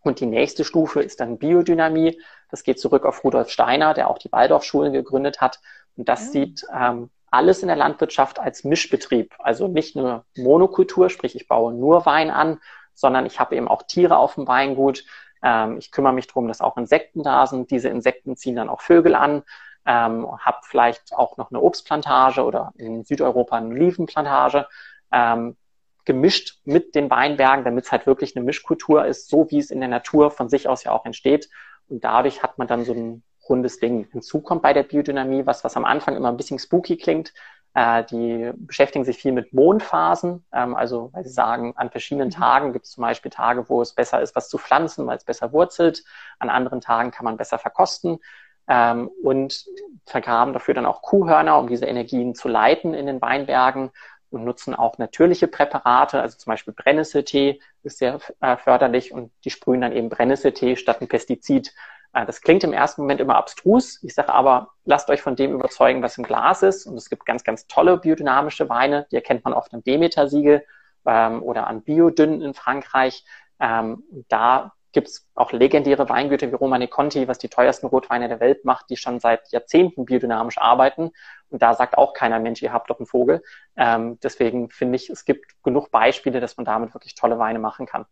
Und 0.02 0.20
die 0.20 0.26
nächste 0.26 0.64
Stufe 0.64 1.02
ist 1.02 1.20
dann 1.20 1.38
Biodynamie. 1.38 2.20
Das 2.50 2.62
geht 2.62 2.80
zurück 2.80 3.04
auf 3.04 3.24
Rudolf 3.24 3.50
Steiner, 3.50 3.92
der 3.92 4.08
auch 4.08 4.18
die 4.18 4.32
Waldorfschulen 4.32 4.92
gegründet 4.92 5.40
hat. 5.40 5.60
Und 5.96 6.08
das 6.08 6.28
mhm. 6.28 6.32
sieht 6.32 6.66
ähm, 6.72 7.10
alles 7.30 7.62
in 7.62 7.68
der 7.68 7.76
Landwirtschaft 7.76 8.38
als 8.38 8.64
Mischbetrieb. 8.64 9.34
Also 9.38 9.68
nicht 9.68 9.96
nur 9.96 10.24
Monokultur, 10.36 11.10
sprich 11.10 11.34
ich 11.34 11.48
baue 11.48 11.74
nur 11.74 12.06
Wein 12.06 12.30
an, 12.30 12.60
sondern 12.94 13.26
ich 13.26 13.40
habe 13.40 13.56
eben 13.56 13.68
auch 13.68 13.82
Tiere 13.82 14.16
auf 14.16 14.36
dem 14.36 14.46
Weingut. 14.46 15.04
Ähm, 15.46 15.78
ich 15.78 15.92
kümmere 15.92 16.12
mich 16.12 16.26
darum, 16.26 16.48
dass 16.48 16.60
auch 16.60 16.76
Insekten 16.76 17.22
da 17.22 17.46
sind. 17.46 17.70
Diese 17.70 17.88
Insekten 17.88 18.36
ziehen 18.36 18.56
dann 18.56 18.68
auch 18.68 18.80
Vögel 18.80 19.14
an 19.14 19.44
ähm, 19.86 20.26
habe 20.40 20.58
vielleicht 20.62 21.14
auch 21.14 21.36
noch 21.36 21.50
eine 21.50 21.60
Obstplantage 21.60 22.44
oder 22.44 22.72
in 22.76 23.04
Südeuropa 23.04 23.56
eine 23.56 23.68
Olivenplantage, 23.68 24.66
ähm, 25.12 25.56
gemischt 26.04 26.60
mit 26.64 26.94
den 26.94 27.08
Weinbergen, 27.10 27.64
damit 27.64 27.84
es 27.84 27.92
halt 27.92 28.06
wirklich 28.06 28.36
eine 28.36 28.44
Mischkultur 28.44 29.06
ist, 29.06 29.28
so 29.28 29.50
wie 29.50 29.58
es 29.58 29.70
in 29.70 29.80
der 29.80 29.88
Natur 29.88 30.30
von 30.30 30.48
sich 30.48 30.68
aus 30.68 30.84
ja 30.84 30.92
auch 30.92 31.04
entsteht. 31.04 31.48
Und 31.88 32.04
dadurch 32.04 32.42
hat 32.42 32.58
man 32.58 32.66
dann 32.66 32.84
so 32.84 32.92
ein 32.92 33.22
rundes 33.48 33.78
Ding. 33.78 34.08
Hinzu 34.10 34.40
kommt 34.40 34.62
bei 34.62 34.72
der 34.72 34.82
Biodynamie 34.82 35.46
was, 35.46 35.62
was 35.62 35.76
am 35.76 35.84
Anfang 35.84 36.16
immer 36.16 36.28
ein 36.28 36.36
bisschen 36.36 36.58
spooky 36.58 36.96
klingt. 36.96 37.32
Äh, 37.76 38.04
die 38.04 38.52
beschäftigen 38.56 39.04
sich 39.04 39.18
viel 39.18 39.32
mit 39.32 39.52
Mondphasen, 39.52 40.46
ähm, 40.50 40.74
also 40.74 41.10
weil 41.12 41.24
sie 41.24 41.32
sagen, 41.32 41.74
an 41.76 41.90
verschiedenen 41.90 42.28
mhm. 42.28 42.32
Tagen 42.32 42.72
gibt 42.72 42.86
es 42.86 42.92
zum 42.92 43.02
Beispiel 43.02 43.30
Tage, 43.30 43.68
wo 43.68 43.82
es 43.82 43.92
besser 43.92 44.22
ist, 44.22 44.34
was 44.34 44.48
zu 44.48 44.56
pflanzen, 44.56 45.06
weil 45.06 45.18
es 45.18 45.24
besser 45.24 45.52
wurzelt. 45.52 46.02
An 46.38 46.48
anderen 46.48 46.80
Tagen 46.80 47.10
kann 47.10 47.24
man 47.24 47.36
besser 47.36 47.58
verkosten 47.58 48.18
ähm, 48.66 49.10
und 49.22 49.66
vergraben 50.06 50.54
dafür 50.54 50.72
dann 50.72 50.86
auch 50.86 51.02
Kuhhörner, 51.02 51.58
um 51.58 51.68
diese 51.68 51.84
Energien 51.84 52.34
zu 52.34 52.48
leiten 52.48 52.94
in 52.94 53.04
den 53.04 53.20
Weinbergen 53.20 53.90
und 54.30 54.44
nutzen 54.44 54.74
auch 54.74 54.96
natürliche 54.96 55.46
Präparate, 55.46 56.22
also 56.22 56.38
zum 56.38 56.52
Beispiel 56.52 56.72
Brennnesseltee 56.72 57.60
ist 57.82 57.98
sehr 57.98 58.20
äh, 58.40 58.56
förderlich 58.56 59.12
und 59.12 59.32
die 59.44 59.50
sprühen 59.50 59.82
dann 59.82 59.92
eben 59.92 60.08
Brennnesseltee 60.08 60.76
statt 60.76 61.02
ein 61.02 61.08
Pestizid. 61.08 61.74
Äh, 62.16 62.24
das 62.24 62.40
klingt 62.40 62.64
im 62.64 62.72
ersten 62.72 63.02
Moment 63.02 63.20
immer 63.20 63.36
abstrus. 63.36 64.02
Ich 64.02 64.14
sage 64.14 64.32
aber, 64.32 64.70
lasst 64.84 65.10
euch 65.10 65.20
von 65.20 65.36
dem 65.36 65.52
überzeugen, 65.52 66.02
was 66.02 66.16
im 66.16 66.24
Glas 66.24 66.62
ist. 66.62 66.86
Und 66.86 66.96
es 66.96 67.10
gibt 67.10 67.26
ganz, 67.26 67.44
ganz 67.44 67.66
tolle 67.66 67.98
biodynamische 67.98 68.68
Weine, 68.68 69.06
die 69.10 69.16
erkennt 69.16 69.44
man 69.44 69.52
oft 69.52 69.72
am 69.74 69.84
Demeter-Siegel 69.84 70.64
ähm, 71.04 71.42
oder 71.42 71.66
an 71.66 71.82
Biodünn 71.82 72.40
in 72.40 72.54
Frankreich. 72.54 73.24
Ähm, 73.60 74.02
da 74.28 74.72
gibt 74.92 75.08
es 75.08 75.28
auch 75.34 75.52
legendäre 75.52 76.08
Weingüter 76.08 76.50
wie 76.50 76.54
Romane 76.54 76.88
Conti, 76.88 77.28
was 77.28 77.36
die 77.36 77.50
teuersten 77.50 77.86
Rotweine 77.86 78.28
der 78.28 78.40
Welt 78.40 78.64
macht, 78.64 78.88
die 78.88 78.96
schon 78.96 79.20
seit 79.20 79.52
Jahrzehnten 79.52 80.06
biodynamisch 80.06 80.56
arbeiten. 80.56 81.10
Und 81.50 81.60
da 81.60 81.74
sagt 81.74 81.98
auch 81.98 82.14
keiner 82.14 82.38
Mensch, 82.38 82.62
ihr 82.62 82.72
habt 82.72 82.88
doch 82.88 82.98
einen 82.98 83.06
Vogel. 83.06 83.42
Ähm, 83.76 84.18
deswegen 84.22 84.70
finde 84.70 84.96
ich, 84.96 85.10
es 85.10 85.26
gibt 85.26 85.62
genug 85.62 85.90
Beispiele, 85.90 86.40
dass 86.40 86.56
man 86.56 86.64
damit 86.64 86.94
wirklich 86.94 87.14
tolle 87.14 87.38
Weine 87.38 87.58
machen 87.58 87.84
kann. 87.84 88.06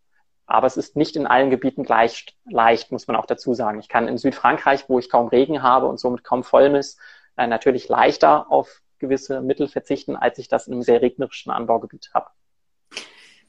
Aber 0.46 0.66
es 0.66 0.76
ist 0.76 0.96
nicht 0.96 1.16
in 1.16 1.26
allen 1.26 1.50
Gebieten 1.50 1.84
gleich 1.84 2.36
leicht, 2.44 2.92
muss 2.92 3.06
man 3.06 3.16
auch 3.16 3.26
dazu 3.26 3.54
sagen. 3.54 3.80
Ich 3.80 3.88
kann 3.88 4.08
in 4.08 4.18
Südfrankreich, 4.18 4.88
wo 4.88 4.98
ich 4.98 5.08
kaum 5.10 5.28
Regen 5.28 5.62
habe 5.62 5.86
und 5.86 5.98
somit 5.98 6.22
kaum 6.24 6.44
Vollmiss, 6.44 6.98
äh, 7.36 7.46
natürlich 7.46 7.88
leichter 7.88 8.50
auf 8.50 8.82
gewisse 8.98 9.40
Mittel 9.40 9.68
verzichten, 9.68 10.16
als 10.16 10.38
ich 10.38 10.48
das 10.48 10.66
in 10.66 10.74
einem 10.74 10.82
sehr 10.82 11.02
regnerischen 11.02 11.50
Anbaugebiet 11.50 12.10
habe. 12.14 12.28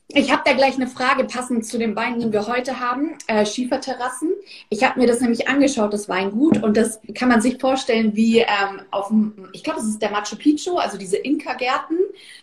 Ich 0.08 0.32
habe 0.32 0.44
da 0.46 0.54
gleich 0.54 0.76
eine 0.76 0.86
Frage 0.86 1.24
passend 1.24 1.66
zu 1.66 1.80
den 1.80 1.96
Weinen, 1.96 2.20
die 2.20 2.32
wir 2.32 2.46
heute 2.46 2.80
haben. 2.80 3.18
Äh, 3.26 3.44
Schieferterrassen. 3.44 4.30
Ich 4.70 4.84
habe 4.84 5.00
mir 5.00 5.08
das 5.08 5.20
nämlich 5.20 5.48
angeschaut, 5.48 5.94
das 5.94 6.08
Weingut. 6.08 6.62
Und 6.62 6.78
das 6.78 7.00
kann 7.16 7.28
man 7.28 7.42
sich 7.42 7.60
vorstellen 7.60 8.16
wie 8.16 8.40
ähm, 8.40 8.82
auf 8.92 9.08
dem, 9.08 9.50
ich 9.52 9.64
glaube, 9.64 9.80
es 9.80 9.88
ist 9.88 10.02
der 10.02 10.12
Machu 10.12 10.36
Picchu, 10.36 10.78
also 10.78 11.00
diese 11.00 11.18
Inka-Gärten, 11.18 11.98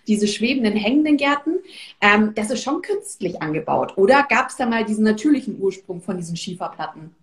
diese 0.08 0.26
schwebenden, 0.26 0.74
hängenden 0.74 1.16
Gärten. 1.16 1.60
Ähm, 2.00 2.34
das 2.34 2.50
ist 2.50 2.64
schon 2.64 2.82
künstlich 2.82 3.40
angebaut. 3.40 3.96
Oder 3.96 4.24
gab 4.28 4.48
es 4.48 4.56
da 4.56 4.66
mal 4.66 4.84
diesen 4.84 5.04
natürlichen 5.04 5.60
Ursprung 5.60 6.00
von 6.00 6.16
diesen 6.16 6.36
Schieferplatten? 6.36 7.14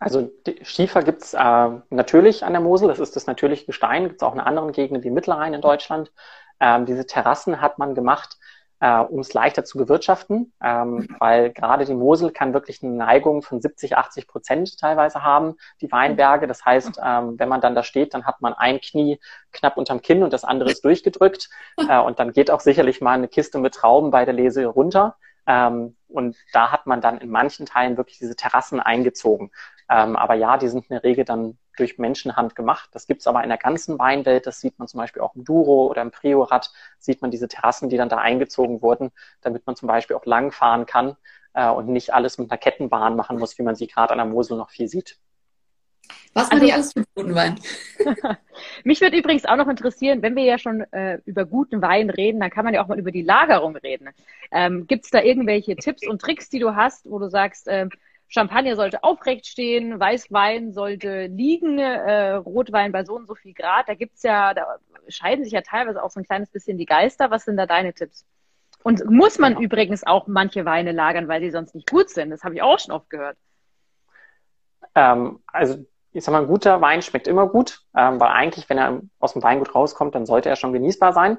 Also 0.00 0.32
Schiefer 0.62 1.04
gibt 1.04 1.22
es 1.22 1.34
äh, 1.34 1.68
natürlich 1.90 2.44
an 2.44 2.52
der 2.52 2.60
Mosel. 2.60 2.88
Das 2.88 2.98
ist 2.98 3.14
das 3.14 3.28
natürliche 3.28 3.66
Gestein. 3.66 4.08
Gibt 4.08 4.16
es 4.16 4.26
auch 4.26 4.34
in 4.34 4.40
anderen 4.40 4.72
Gegenden 4.72 5.04
wie 5.04 5.10
Mittelrhein 5.10 5.54
in 5.54 5.60
Deutschland. 5.60 6.10
Ähm, 6.60 6.84
diese 6.84 7.06
Terrassen 7.06 7.60
hat 7.60 7.78
man 7.78 7.94
gemacht, 7.94 8.38
äh, 8.84 8.98
um 8.98 9.20
es 9.20 9.32
leichter 9.32 9.64
zu 9.64 9.78
bewirtschaften, 9.78 10.52
ähm, 10.62 11.08
weil 11.18 11.54
gerade 11.54 11.86
die 11.86 11.94
Mosel 11.94 12.30
kann 12.32 12.52
wirklich 12.52 12.82
eine 12.82 12.92
Neigung 12.92 13.40
von 13.40 13.62
70, 13.62 13.96
80 13.96 14.28
Prozent 14.28 14.78
teilweise 14.78 15.22
haben, 15.22 15.54
die 15.80 15.90
Weinberge. 15.90 16.46
Das 16.46 16.66
heißt, 16.66 17.00
ähm, 17.02 17.38
wenn 17.38 17.48
man 17.48 17.62
dann 17.62 17.74
da 17.74 17.82
steht, 17.82 18.12
dann 18.12 18.26
hat 18.26 18.42
man 18.42 18.52
ein 18.52 18.82
Knie 18.82 19.18
knapp 19.52 19.78
unterm 19.78 20.02
Kinn 20.02 20.22
und 20.22 20.34
das 20.34 20.44
andere 20.44 20.70
ist 20.70 20.84
durchgedrückt. 20.84 21.48
Äh, 21.88 21.98
und 21.98 22.18
dann 22.18 22.32
geht 22.32 22.50
auch 22.50 22.60
sicherlich 22.60 23.00
mal 23.00 23.12
eine 23.12 23.28
Kiste 23.28 23.58
mit 23.58 23.74
Trauben 23.74 24.10
bei 24.10 24.26
der 24.26 24.34
Lese 24.34 24.66
runter. 24.66 25.16
Ähm, 25.46 25.96
und 26.08 26.36
da 26.52 26.70
hat 26.70 26.86
man 26.86 27.00
dann 27.00 27.16
in 27.18 27.30
manchen 27.30 27.64
Teilen 27.64 27.96
wirklich 27.96 28.18
diese 28.18 28.36
Terrassen 28.36 28.80
eingezogen. 28.80 29.50
Ähm, 29.88 30.14
aber 30.14 30.34
ja, 30.34 30.58
die 30.58 30.68
sind 30.68 30.84
in 30.90 30.94
der 30.94 31.04
Regel 31.04 31.24
dann 31.24 31.56
durch 31.76 31.98
Menschenhand 31.98 32.54
gemacht. 32.54 32.90
Das 32.92 33.06
gibt's 33.06 33.26
aber 33.26 33.42
in 33.42 33.48
der 33.48 33.58
ganzen 33.58 33.98
Weinwelt. 33.98 34.46
Das 34.46 34.60
sieht 34.60 34.78
man 34.78 34.88
zum 34.88 34.98
Beispiel 34.98 35.22
auch 35.22 35.34
im 35.34 35.44
Duro 35.44 35.86
oder 35.86 36.02
im 36.02 36.10
Priorat, 36.10 36.72
sieht 36.98 37.22
man 37.22 37.30
diese 37.30 37.48
Terrassen, 37.48 37.88
die 37.88 37.96
dann 37.96 38.08
da 38.08 38.18
eingezogen 38.18 38.82
wurden, 38.82 39.10
damit 39.40 39.66
man 39.66 39.76
zum 39.76 39.88
Beispiel 39.88 40.16
auch 40.16 40.26
lang 40.26 40.52
fahren 40.52 40.86
kann 40.86 41.16
äh, 41.54 41.68
und 41.68 41.88
nicht 41.88 42.12
alles 42.12 42.38
mit 42.38 42.50
einer 42.50 42.58
Kettenbahn 42.58 43.16
machen 43.16 43.38
muss, 43.38 43.58
wie 43.58 43.62
man 43.62 43.74
sie 43.74 43.86
gerade 43.86 44.12
an 44.12 44.18
der 44.18 44.26
Mosel 44.26 44.56
noch 44.56 44.70
viel 44.70 44.88
sieht. 44.88 45.18
Was 46.34 46.50
man 46.50 46.60
also, 46.60 46.72
alles 46.72 46.92
für 46.92 47.04
guten 47.14 47.34
Wein? 47.34 47.60
Mich 48.84 49.00
würde 49.00 49.16
übrigens 49.16 49.44
auch 49.44 49.56
noch 49.56 49.68
interessieren, 49.68 50.20
wenn 50.20 50.34
wir 50.34 50.44
ja 50.44 50.58
schon 50.58 50.80
äh, 50.92 51.20
über 51.24 51.46
guten 51.46 51.80
Wein 51.80 52.10
reden, 52.10 52.40
dann 52.40 52.50
kann 52.50 52.64
man 52.64 52.74
ja 52.74 52.82
auch 52.82 52.88
mal 52.88 52.98
über 52.98 53.12
die 53.12 53.22
Lagerung 53.22 53.76
reden. 53.76 54.10
Ähm, 54.50 54.86
Gibt 54.86 55.04
es 55.04 55.10
da 55.10 55.22
irgendwelche 55.22 55.76
Tipps 55.76 56.06
und 56.06 56.20
Tricks, 56.20 56.50
die 56.50 56.58
du 56.58 56.74
hast, 56.74 57.08
wo 57.08 57.18
du 57.18 57.30
sagst, 57.30 57.68
äh, 57.68 57.88
Champagner 58.28 58.76
sollte 58.76 59.04
aufrecht 59.04 59.46
stehen, 59.46 60.00
Weißwein 60.00 60.72
sollte 60.72 61.26
liegen, 61.26 61.78
äh, 61.78 62.32
Rotwein 62.32 62.92
bei 62.92 63.04
so 63.04 63.14
und 63.14 63.26
so 63.26 63.34
viel 63.34 63.54
Grad. 63.54 63.88
Da 63.88 63.94
gibt's 63.94 64.22
ja, 64.22 64.54
da 64.54 64.78
scheiden 65.08 65.44
sich 65.44 65.52
ja 65.52 65.60
teilweise 65.60 66.02
auch 66.02 66.10
so 66.10 66.20
ein 66.20 66.24
kleines 66.24 66.50
bisschen 66.50 66.78
die 66.78 66.86
Geister. 66.86 67.30
Was 67.30 67.44
sind 67.44 67.56
da 67.56 67.66
deine 67.66 67.92
Tipps? 67.94 68.26
Und 68.82 69.08
muss 69.08 69.38
man 69.38 69.56
übrigens 69.58 70.06
auch 70.06 70.26
manche 70.26 70.64
Weine 70.64 70.92
lagern, 70.92 71.28
weil 71.28 71.40
sie 71.40 71.50
sonst 71.50 71.74
nicht 71.74 71.88
gut 71.88 72.10
sind. 72.10 72.30
Das 72.30 72.44
habe 72.44 72.54
ich 72.54 72.62
auch 72.62 72.78
schon 72.78 72.94
oft 72.94 73.08
gehört. 73.08 73.36
Ähm, 74.94 75.40
also 75.46 75.84
ich 76.12 76.22
sag 76.22 76.32
mal, 76.32 76.42
ein 76.42 76.48
guter 76.48 76.80
Wein 76.80 77.02
schmeckt 77.02 77.26
immer 77.26 77.48
gut, 77.48 77.80
ähm, 77.96 78.20
weil 78.20 78.28
eigentlich, 78.28 78.68
wenn 78.68 78.78
er 78.78 79.00
aus 79.18 79.32
dem 79.32 79.42
Weingut 79.42 79.74
rauskommt, 79.74 80.14
dann 80.14 80.26
sollte 80.26 80.48
er 80.48 80.56
schon 80.56 80.72
genießbar 80.72 81.12
sein. 81.12 81.38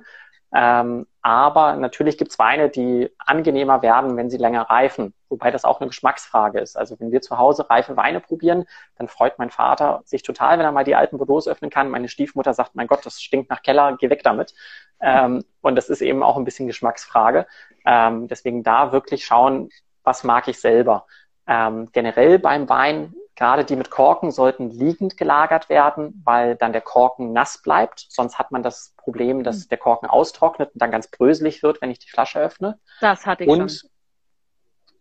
Ähm, 0.53 1.07
aber 1.25 1.75
natürlich 1.75 2.19
gibt 2.19 2.29
es 2.29 2.37
Weine, 2.37 2.69
die 2.69 3.09
angenehmer 3.17 3.81
werden, 3.81 4.15
wenn 4.15 4.29
sie 4.29 4.37
länger 4.37 4.61
reifen, 4.69 5.11
wobei 5.27 5.49
das 5.49 5.65
auch 5.65 5.81
eine 5.81 5.87
Geschmacksfrage 5.87 6.59
ist. 6.59 6.77
Also 6.77 6.99
wenn 6.99 7.11
wir 7.11 7.19
zu 7.19 7.39
Hause 7.39 7.67
reife 7.67 7.97
Weine 7.97 8.19
probieren, 8.19 8.65
dann 8.95 9.07
freut 9.07 9.39
mein 9.39 9.49
Vater 9.49 10.03
sich 10.05 10.21
total, 10.21 10.59
wenn 10.59 10.65
er 10.65 10.71
mal 10.71 10.83
die 10.83 10.93
alten 10.93 11.17
Bordeaux 11.17 11.47
öffnen 11.47 11.71
kann. 11.71 11.89
Meine 11.89 12.09
Stiefmutter 12.09 12.53
sagt, 12.53 12.75
mein 12.75 12.85
Gott, 12.85 13.03
das 13.07 13.19
stinkt 13.23 13.49
nach 13.49 13.63
Keller, 13.63 13.97
geh 13.99 14.11
weg 14.11 14.21
damit. 14.21 14.53
Ähm, 15.01 15.43
und 15.61 15.75
das 15.75 15.89
ist 15.89 16.03
eben 16.03 16.21
auch 16.21 16.37
ein 16.37 16.45
bisschen 16.45 16.67
Geschmacksfrage. 16.67 17.47
Ähm, 17.87 18.27
deswegen 18.27 18.61
da 18.61 18.91
wirklich 18.91 19.25
schauen, 19.25 19.69
was 20.03 20.23
mag 20.23 20.47
ich 20.47 20.59
selber. 20.59 21.07
Ähm, 21.47 21.89
generell 21.91 22.39
beim 22.39 22.67
Wein 22.69 23.13
Gerade 23.35 23.65
die 23.65 23.75
mit 23.75 23.91
Korken 23.91 24.31
sollten 24.31 24.69
liegend 24.69 25.17
gelagert 25.17 25.67
werden, 25.67 26.21
weil 26.23 26.55
dann 26.55 26.71
der 26.71 26.81
Korken 26.81 27.33
nass 27.33 27.61
bleibt. 27.61 28.05
Sonst 28.09 28.39
hat 28.39 28.51
man 28.51 28.63
das 28.63 28.93
Problem, 28.95 29.43
dass 29.43 29.63
hm. 29.63 29.69
der 29.69 29.77
Korken 29.77 30.09
austrocknet 30.09 30.71
und 30.73 30.81
dann 30.81 30.89
ganz 30.89 31.09
bröselig 31.09 31.61
wird, 31.61 31.81
wenn 31.81 31.91
ich 31.91 31.99
die 31.99 32.09
Flasche 32.09 32.39
öffne. 32.39 32.79
Das 33.01 33.25
hatte 33.25 33.43
ich 33.43 33.49
und, 33.49 33.69
schon. 33.69 33.89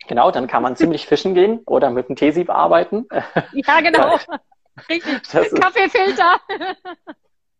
Genau, 0.09 0.33
dann 0.33 0.49
kann 0.49 0.65
man 0.65 0.75
ziemlich 0.75 1.07
fischen 1.07 1.35
gehen 1.35 1.61
oder 1.65 1.91
mit 1.91 2.09
dem 2.09 2.17
Teesieb 2.17 2.51
arbeiten. 2.51 3.07
Ja, 3.53 3.81
genau. 3.81 4.19
Richtig. 4.89 5.23
Kaffeefilter. 5.31 6.41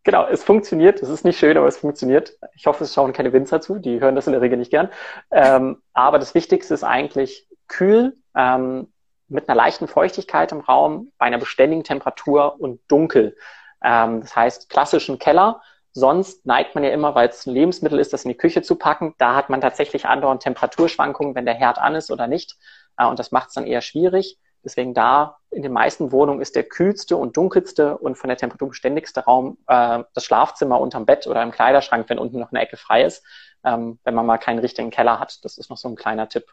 Genau, 0.07 0.27
es 0.27 0.43
funktioniert. 0.43 1.01
Es 1.01 1.09
ist 1.09 1.25
nicht 1.25 1.39
schön, 1.39 1.57
aber 1.57 1.65
es 1.65 1.79
funktioniert. 1.79 2.37
Ich 2.53 2.67
hoffe, 2.67 2.83
es 2.83 2.93
schauen 2.93 3.11
keine 3.11 3.33
Winzer 3.33 3.59
zu. 3.59 3.79
Die 3.79 3.99
hören 3.99 4.13
das 4.13 4.27
in 4.27 4.33
der 4.33 4.41
Regel 4.41 4.59
nicht 4.59 4.69
gern. 4.69 4.89
Ähm, 5.31 5.81
aber 5.93 6.19
das 6.19 6.35
Wichtigste 6.35 6.75
ist 6.75 6.83
eigentlich 6.83 7.47
kühl. 7.67 8.17
Ähm, 8.35 8.87
mit 9.27 9.49
einer 9.49 9.55
leichten 9.55 9.87
Feuchtigkeit 9.87 10.51
im 10.51 10.59
Raum, 10.59 11.11
bei 11.17 11.25
einer 11.25 11.37
beständigen 11.37 11.83
Temperatur 11.83 12.59
und 12.59 12.79
dunkel. 12.87 13.35
Ähm, 13.83 14.21
das 14.21 14.35
heißt, 14.35 14.69
klassischen 14.69 15.19
Keller. 15.19 15.61
Sonst 15.93 16.45
neigt 16.45 16.75
man 16.75 16.83
ja 16.83 16.91
immer, 16.91 17.15
weil 17.15 17.29
es 17.29 17.45
ein 17.45 17.53
Lebensmittel 17.53 17.99
ist, 17.99 18.11
das 18.11 18.25
in 18.25 18.29
die 18.29 18.37
Küche 18.37 18.61
zu 18.61 18.75
packen. 18.75 19.15
Da 19.17 19.35
hat 19.35 19.49
man 19.49 19.61
tatsächlich 19.61 20.05
andauernd 20.05 20.43
Temperaturschwankungen, 20.43 21.35
wenn 21.35 21.45
der 21.45 21.55
Herd 21.55 21.77
an 21.77 21.95
ist 21.95 22.11
oder 22.11 22.27
nicht. 22.27 22.57
Äh, 22.97 23.07
und 23.07 23.19
das 23.19 23.31
macht 23.31 23.49
es 23.49 23.53
dann 23.53 23.65
eher 23.65 23.81
schwierig. 23.81 24.37
Deswegen 24.63 24.95
da 24.95 25.37
in 25.51 25.61
den 25.61 25.71
meisten 25.71 26.11
Wohnungen 26.11 26.41
ist 26.41 26.55
der 26.55 26.63
kühlste 26.63 27.17
und 27.17 27.37
dunkelste 27.37 27.97
und 27.97 28.17
von 28.17 28.29
der 28.29 28.37
Temperatur 28.37 28.69
beständigste 28.69 29.21
Raum 29.21 29.59
äh, 29.67 30.03
das 30.13 30.25
Schlafzimmer 30.25 30.81
unterm 30.81 31.05
Bett 31.05 31.27
oder 31.27 31.43
im 31.43 31.51
Kleiderschrank, 31.51 32.09
wenn 32.09 32.17
unten 32.17 32.39
noch 32.39 32.51
eine 32.51 32.61
Ecke 32.61 32.75
frei 32.75 33.03
ist, 33.03 33.23
ähm, 33.63 33.99
wenn 34.03 34.15
man 34.15 34.25
mal 34.25 34.39
keinen 34.39 34.59
richtigen 34.59 34.89
Keller 34.89 35.19
hat. 35.19 35.45
Das 35.45 35.59
ist 35.59 35.69
noch 35.69 35.77
so 35.77 35.87
ein 35.87 35.95
kleiner 35.95 36.29
Tipp. 36.29 36.47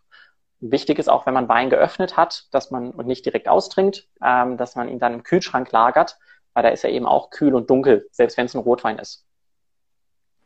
Wichtig 0.64 1.00
ist 1.00 1.08
auch, 1.08 1.26
wenn 1.26 1.34
man 1.34 1.48
Wein 1.48 1.70
geöffnet 1.70 2.16
hat, 2.16 2.46
dass 2.52 2.70
man 2.70 2.92
und 2.92 3.08
nicht 3.08 3.26
direkt 3.26 3.48
austrinkt, 3.48 4.08
ähm, 4.24 4.56
dass 4.56 4.76
man 4.76 4.88
ihn 4.88 5.00
dann 5.00 5.12
im 5.12 5.24
Kühlschrank 5.24 5.72
lagert, 5.72 6.18
weil 6.54 6.62
da 6.62 6.68
ist 6.68 6.84
er 6.84 6.90
eben 6.90 7.04
auch 7.04 7.30
kühl 7.30 7.56
und 7.56 7.68
dunkel, 7.68 8.06
selbst 8.12 8.36
wenn 8.36 8.46
es 8.46 8.54
ein 8.54 8.60
Rotwein 8.60 8.98
ist. 8.98 9.26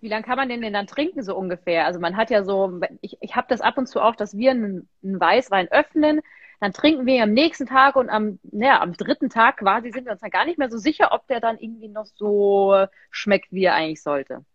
Wie 0.01 0.09
lange 0.09 0.25
kann 0.25 0.37
man 0.37 0.49
den 0.49 0.63
denn 0.63 0.73
dann 0.73 0.87
trinken, 0.87 1.23
so 1.23 1.37
ungefähr? 1.37 1.85
Also 1.85 2.01
man 2.01 2.17
hat 2.17 2.31
ja 2.31 2.45
so, 2.45 2.81
ich, 3.03 3.19
ich 3.21 3.37
habe 3.37 3.47
das 3.51 3.61
ab 3.61 3.77
und 3.77 3.89
zu 3.89 4.01
auch, 4.01 4.17
dass 4.17 4.35
wir 4.39 4.53
einen, 4.53 4.89
einen 5.05 5.21
Weißwein 5.21 5.69
öffnen, 5.71 6.23
dann 6.61 6.73
trinken 6.73 7.05
wir 7.05 7.23
am 7.23 7.33
nächsten 7.33 7.67
Tag 7.67 7.97
und 7.97 8.09
am, 8.09 8.39
naja, 8.43 8.81
am 8.81 8.95
dritten 8.95 9.29
Tag 9.29 9.59
quasi 9.59 9.91
sind 9.91 10.07
wir 10.07 10.13
uns 10.13 10.23
dann 10.23 10.31
gar 10.31 10.47
nicht 10.47 10.57
mehr 10.57 10.71
so 10.71 10.79
sicher, 10.79 11.13
ob 11.13 11.27
der 11.27 11.41
dann 11.41 11.59
irgendwie 11.59 11.89
noch 11.89 12.07
so 12.07 12.87
schmeckt, 13.11 13.53
wie 13.53 13.65
er 13.65 13.75
eigentlich 13.75 14.03
sollte. 14.03 14.47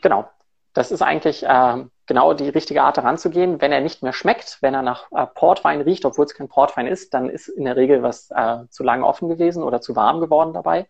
Genau. 0.00 0.30
Das 0.72 0.92
ist 0.92 1.02
eigentlich 1.02 1.42
äh, 1.42 1.84
genau 2.10 2.34
die 2.34 2.48
richtige 2.48 2.82
Art 2.82 2.96
heranzugehen. 2.96 3.60
Wenn 3.60 3.70
er 3.70 3.80
nicht 3.80 4.02
mehr 4.02 4.12
schmeckt, 4.12 4.58
wenn 4.62 4.74
er 4.74 4.82
nach 4.82 5.12
äh, 5.12 5.26
Portwein 5.26 5.80
riecht, 5.80 6.04
obwohl 6.04 6.24
es 6.24 6.34
kein 6.34 6.48
Portwein 6.48 6.88
ist, 6.88 7.14
dann 7.14 7.30
ist 7.30 7.46
in 7.46 7.64
der 7.66 7.76
Regel 7.76 8.02
was 8.02 8.32
äh, 8.32 8.66
zu 8.68 8.82
lange 8.82 9.06
offen 9.06 9.28
gewesen 9.28 9.62
oder 9.62 9.80
zu 9.80 9.94
warm 9.94 10.20
geworden 10.20 10.52
dabei. 10.52 10.88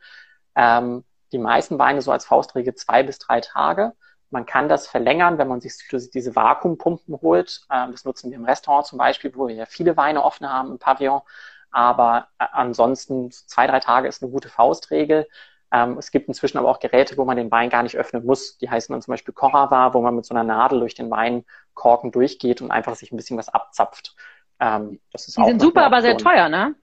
Ähm, 0.56 1.04
die 1.32 1.38
meisten 1.38 1.78
Weine 1.78 2.00
so 2.00 2.10
als 2.10 2.24
Faustregel 2.24 2.74
zwei 2.74 3.02
bis 3.02 3.18
drei 3.18 3.42
Tage. 3.42 3.92
Man 4.30 4.46
kann 4.46 4.70
das 4.70 4.88
verlängern, 4.88 5.36
wenn 5.36 5.48
man 5.48 5.60
sich 5.60 5.74
diese 6.14 6.34
Vakuumpumpen 6.34 7.20
holt. 7.20 7.66
Ähm, 7.70 7.92
das 7.92 8.06
nutzen 8.06 8.30
wir 8.30 8.38
im 8.38 8.46
Restaurant 8.46 8.86
zum 8.86 8.98
Beispiel, 8.98 9.34
wo 9.36 9.46
wir 9.46 9.54
ja 9.54 9.66
viele 9.66 9.98
Weine 9.98 10.24
offen 10.24 10.50
haben 10.50 10.70
im 10.70 10.78
Pavillon. 10.78 11.20
Aber 11.70 12.28
äh, 12.38 12.46
ansonsten 12.50 13.30
zwei, 13.30 13.66
drei 13.66 13.80
Tage 13.80 14.08
ist 14.08 14.22
eine 14.22 14.32
gute 14.32 14.48
Faustregel. 14.48 15.28
Ähm, 15.72 15.98
es 15.98 16.10
gibt 16.10 16.28
inzwischen 16.28 16.58
aber 16.58 16.68
auch 16.68 16.80
Geräte, 16.80 17.16
wo 17.16 17.24
man 17.24 17.36
den 17.36 17.50
Wein 17.50 17.70
gar 17.70 17.82
nicht 17.82 17.96
öffnen 17.96 18.24
muss. 18.24 18.58
Die 18.58 18.68
heißen 18.68 18.92
dann 18.92 19.02
zum 19.02 19.12
Beispiel 19.12 19.34
Korava, 19.34 19.94
wo 19.94 20.00
man 20.00 20.16
mit 20.16 20.24
so 20.24 20.34
einer 20.34 20.44
Nadel 20.44 20.80
durch 20.80 20.94
den 20.94 21.10
Weinkorken 21.10 22.10
durchgeht 22.12 22.60
und 22.60 22.70
einfach 22.70 22.96
sich 22.96 23.12
ein 23.12 23.16
bisschen 23.16 23.38
was 23.38 23.48
abzapft. 23.48 24.16
Ähm, 24.58 25.00
das 25.12 25.28
ist 25.28 25.36
Die 25.36 25.42
auch 25.42 25.46
sind 25.46 25.60
super, 25.60 25.84
aber 25.84 26.02
sehr 26.02 26.16
teuer, 26.18 26.48
ne? 26.48 26.74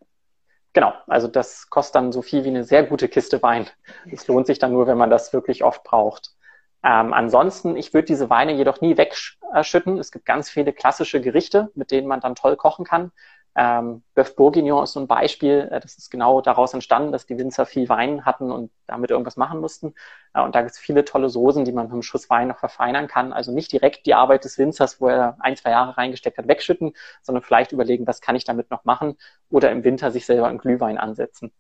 Genau, 0.74 0.94
also 1.08 1.28
das 1.28 1.70
kostet 1.70 1.96
dann 1.96 2.12
so 2.12 2.22
viel 2.22 2.44
wie 2.44 2.50
eine 2.50 2.64
sehr 2.64 2.84
gute 2.84 3.08
Kiste 3.08 3.42
Wein. 3.42 3.68
Es 4.12 4.28
lohnt 4.28 4.48
sich 4.48 4.60
dann 4.60 4.74
nur, 4.74 4.86
wenn 4.88 4.98
man 4.98 5.10
das 5.10 5.34
wirklich 5.34 5.64
oft 5.64 5.84
braucht. 5.84 6.36
Ähm, 6.84 7.14
ansonsten, 7.14 7.76
ich 7.76 7.94
würde 7.94 8.06
diese 8.06 8.30
Weine 8.30 8.54
jedoch 8.54 8.82
nie 8.82 8.96
wegschütten. 8.96 9.98
Es 9.98 10.12
gibt 10.12 10.26
ganz 10.26 10.50
viele 10.50 10.74
klassische 10.74 11.20
Gerichte, 11.20 11.72
mit 11.74 11.92
denen 11.92 12.08
man 12.08 12.20
dann 12.20 12.36
toll 12.36 12.56
kochen 12.56 12.86
kann. 12.86 13.12
Ähm, 13.60 14.04
Bœuf 14.16 14.36
Bourguignon 14.36 14.84
ist 14.84 14.94
so 14.94 15.00
ein 15.00 15.08
Beispiel. 15.08 15.68
Äh, 15.72 15.80
das 15.80 15.98
ist 15.98 16.12
genau 16.12 16.42
daraus 16.42 16.76
entstanden, 16.76 17.12
dass 17.12 17.26
die 17.26 17.40
Winzer 17.40 17.66
viel 17.66 17.90
Wein 17.90 18.24
hatten 18.24 18.52
und 18.52 18.72
damit 18.86 19.10
irgendwas 19.10 19.36
machen 19.36 19.60
mussten. 19.60 19.96
Äh, 20.36 20.44
und 20.44 20.54
da 20.54 20.62
gibt 20.62 20.74
es 20.74 20.78
viele 20.78 21.04
tolle 21.06 21.30
Soßen, 21.30 21.66
die 21.66 21.72
man 21.72 21.86
mit 21.86 21.94
einem 21.94 22.04
Schuss 22.04 22.30
Wein 22.30 22.50
noch 22.50 22.60
verfeinern 22.60 23.08
kann. 23.08 23.34
Also 23.34 23.52
nicht 23.52 23.72
direkt 23.72 24.06
die 24.06 24.14
Arbeit 24.14 24.46
des 24.46 24.60
Winzers, 24.60 25.02
wo 25.02 25.08
er 25.08 25.38
ein, 25.40 25.56
zwei 25.56 25.72
Jahre 25.72 25.98
reingesteckt 25.98 26.38
hat, 26.38 26.48
wegschütten, 26.48 26.94
sondern 27.24 27.44
vielleicht 27.44 27.72
überlegen, 27.72 28.06
was 28.06 28.22
kann 28.22 28.36
ich 28.36 28.44
damit 28.44 28.70
noch 28.70 28.86
machen 28.86 29.18
oder 29.50 29.72
im 29.72 29.84
Winter 29.84 30.12
sich 30.12 30.28
selber 30.28 30.48
einen 30.48 30.60
Glühwein 30.60 31.00
ansetzen. 31.00 31.52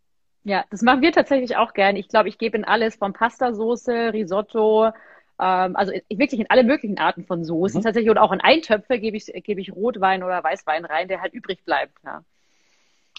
Ja, 0.43 0.65
das 0.69 0.83
machen 0.83 1.01
wir 1.01 1.11
tatsächlich 1.11 1.57
auch 1.57 1.73
gern. 1.73 1.95
Ich 1.95 2.09
glaube, 2.09 2.29
ich 2.29 2.37
gebe 2.37 2.57
in 2.57 2.63
alles 2.63 2.95
von 2.95 3.11
Pastasoße, 3.11 4.13
Risotto, 4.13 4.91
ähm, 5.39 5.75
also 5.75 5.93
wirklich 6.09 6.39
in 6.39 6.49
alle 6.49 6.63
möglichen 6.63 6.97
Arten 6.97 7.25
von 7.25 7.43
Soßen 7.43 7.79
mhm. 7.79 7.83
tatsächlich 7.83 8.09
und 8.09 8.17
auch 8.17 8.31
in 8.31 8.41
Eintöpfe 8.41 8.99
gebe 8.99 9.17
ich, 9.17 9.25
gebe 9.43 9.61
ich 9.61 9.73
Rotwein 9.73 10.23
oder 10.23 10.43
Weißwein 10.43 10.85
rein, 10.85 11.07
der 11.07 11.21
halt 11.21 11.33
übrig 11.33 11.63
bleibt. 11.65 11.97
Ja. 12.03 12.23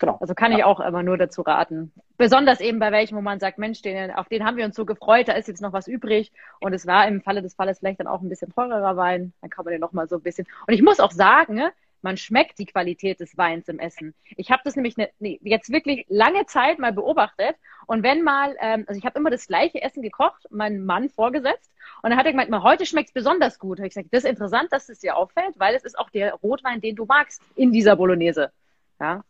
Genau. 0.00 0.16
Also 0.20 0.34
kann 0.34 0.52
ja. 0.52 0.58
ich 0.58 0.64
auch 0.64 0.80
immer 0.80 1.02
nur 1.02 1.18
dazu 1.18 1.42
raten. 1.42 1.92
Besonders 2.16 2.60
eben 2.60 2.78
bei 2.78 2.92
welchem, 2.92 3.16
wo 3.16 3.20
man 3.20 3.40
sagt, 3.40 3.58
Mensch, 3.58 3.82
den, 3.82 4.12
auf 4.12 4.28
den 4.28 4.44
haben 4.44 4.56
wir 4.56 4.64
uns 4.64 4.76
so 4.76 4.84
gefreut, 4.84 5.28
da 5.28 5.32
ist 5.32 5.48
jetzt 5.48 5.60
noch 5.60 5.72
was 5.72 5.88
übrig. 5.88 6.32
Und 6.60 6.72
es 6.72 6.86
war 6.86 7.06
im 7.08 7.20
Falle 7.20 7.42
des 7.42 7.54
Falles 7.54 7.80
vielleicht 7.80 8.00
dann 8.00 8.06
auch 8.06 8.20
ein 8.20 8.28
bisschen 8.28 8.52
teurerer 8.52 8.96
Wein. 8.96 9.32
Dann 9.40 9.50
kann 9.50 9.64
man 9.64 9.72
den 9.72 9.80
nochmal 9.80 10.08
so 10.08 10.16
ein 10.16 10.22
bisschen. 10.22 10.46
Und 10.66 10.74
ich 10.74 10.82
muss 10.82 11.00
auch 11.00 11.10
sagen, 11.10 11.54
ne, 11.54 11.72
man 12.02 12.16
schmeckt 12.16 12.58
die 12.58 12.66
Qualität 12.66 13.20
des 13.20 13.36
Weins 13.36 13.68
im 13.68 13.78
Essen. 13.78 14.14
Ich 14.36 14.50
habe 14.50 14.62
das 14.64 14.76
nämlich 14.76 14.96
ne, 14.96 15.10
jetzt 15.18 15.70
wirklich 15.70 16.04
lange 16.08 16.46
Zeit 16.46 16.78
mal 16.78 16.92
beobachtet. 16.92 17.56
Und 17.86 18.02
wenn 18.02 18.22
mal, 18.22 18.56
ähm, 18.60 18.84
also 18.86 18.98
ich 18.98 19.04
habe 19.04 19.18
immer 19.18 19.30
das 19.30 19.46
gleiche 19.46 19.82
Essen 19.82 20.02
gekocht, 20.02 20.46
meinen 20.50 20.84
Mann 20.84 21.08
vorgesetzt. 21.08 21.72
Und 22.02 22.10
dann 22.10 22.18
hat 22.18 22.26
er 22.26 22.32
gemeint, 22.32 22.50
heute 22.62 22.86
schmeckt 22.86 23.08
es 23.08 23.14
besonders 23.14 23.58
gut. 23.58 23.78
Da 23.78 23.84
ich 23.84 23.94
gesagt, 23.94 24.08
das 24.12 24.24
ist 24.24 24.30
interessant, 24.30 24.72
dass 24.72 24.88
es 24.88 25.00
dir 25.00 25.16
auffällt, 25.16 25.58
weil 25.58 25.74
es 25.74 25.84
ist 25.84 25.98
auch 25.98 26.10
der 26.10 26.34
Rotwein, 26.34 26.80
den 26.80 26.96
du 26.96 27.04
magst 27.06 27.42
in 27.56 27.72
dieser 27.72 27.96
Bolognese. 27.96 28.52
Ja, 29.00 29.24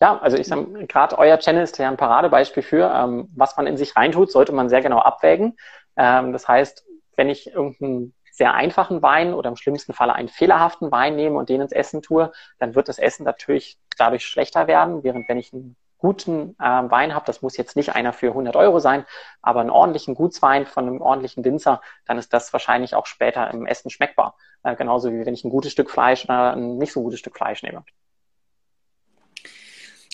ja, 0.00 0.18
also 0.18 0.36
ich 0.36 0.46
sage, 0.46 0.86
gerade 0.86 1.16
euer 1.18 1.38
Channel 1.38 1.62
ist 1.62 1.78
ja 1.78 1.88
ein 1.88 1.96
Paradebeispiel 1.96 2.62
für, 2.62 2.92
ähm, 2.94 3.28
was 3.34 3.56
man 3.56 3.66
in 3.66 3.76
sich 3.76 3.96
reintut, 3.96 4.30
sollte 4.30 4.52
man 4.52 4.68
sehr 4.68 4.82
genau 4.82 4.98
abwägen. 4.98 5.56
Ähm, 5.96 6.32
das 6.32 6.46
heißt, 6.46 6.84
wenn 7.16 7.30
ich 7.30 7.46
irgendeinen 7.46 8.12
sehr 8.34 8.52
einfachen 8.52 9.00
Wein 9.00 9.32
oder 9.32 9.48
im 9.48 9.56
schlimmsten 9.56 9.92
Falle 9.92 10.14
einen 10.14 10.28
fehlerhaften 10.28 10.90
Wein 10.90 11.14
nehme 11.14 11.38
und 11.38 11.48
den 11.48 11.60
ins 11.60 11.70
Essen 11.70 12.02
tue, 12.02 12.32
dann 12.58 12.74
wird 12.74 12.88
das 12.88 12.98
Essen 12.98 13.22
natürlich 13.22 13.78
dadurch 13.96 14.26
schlechter 14.26 14.66
werden, 14.66 15.04
während 15.04 15.28
wenn 15.28 15.38
ich 15.38 15.52
einen 15.52 15.76
guten 15.98 16.56
äh, 16.58 16.64
Wein 16.64 17.14
habe, 17.14 17.24
das 17.26 17.42
muss 17.42 17.56
jetzt 17.56 17.76
nicht 17.76 17.94
einer 17.94 18.12
für 18.12 18.28
100 18.28 18.56
Euro 18.56 18.80
sein, 18.80 19.06
aber 19.40 19.60
einen 19.60 19.70
ordentlichen 19.70 20.16
Gutswein 20.16 20.66
von 20.66 20.86
einem 20.86 21.00
ordentlichen 21.00 21.44
Winzer, 21.44 21.80
dann 22.06 22.18
ist 22.18 22.32
das 22.32 22.52
wahrscheinlich 22.52 22.96
auch 22.96 23.06
später 23.06 23.50
im 23.52 23.66
Essen 23.66 23.88
schmeckbar. 23.88 24.36
Äh, 24.64 24.74
genauso 24.74 25.12
wie 25.12 25.24
wenn 25.24 25.32
ich 25.32 25.44
ein 25.44 25.50
gutes 25.50 25.70
Stück 25.70 25.90
Fleisch 25.90 26.24
oder 26.24 26.54
ein 26.54 26.76
nicht 26.76 26.92
so 26.92 27.02
gutes 27.02 27.20
Stück 27.20 27.36
Fleisch 27.36 27.62
nehme. 27.62 27.84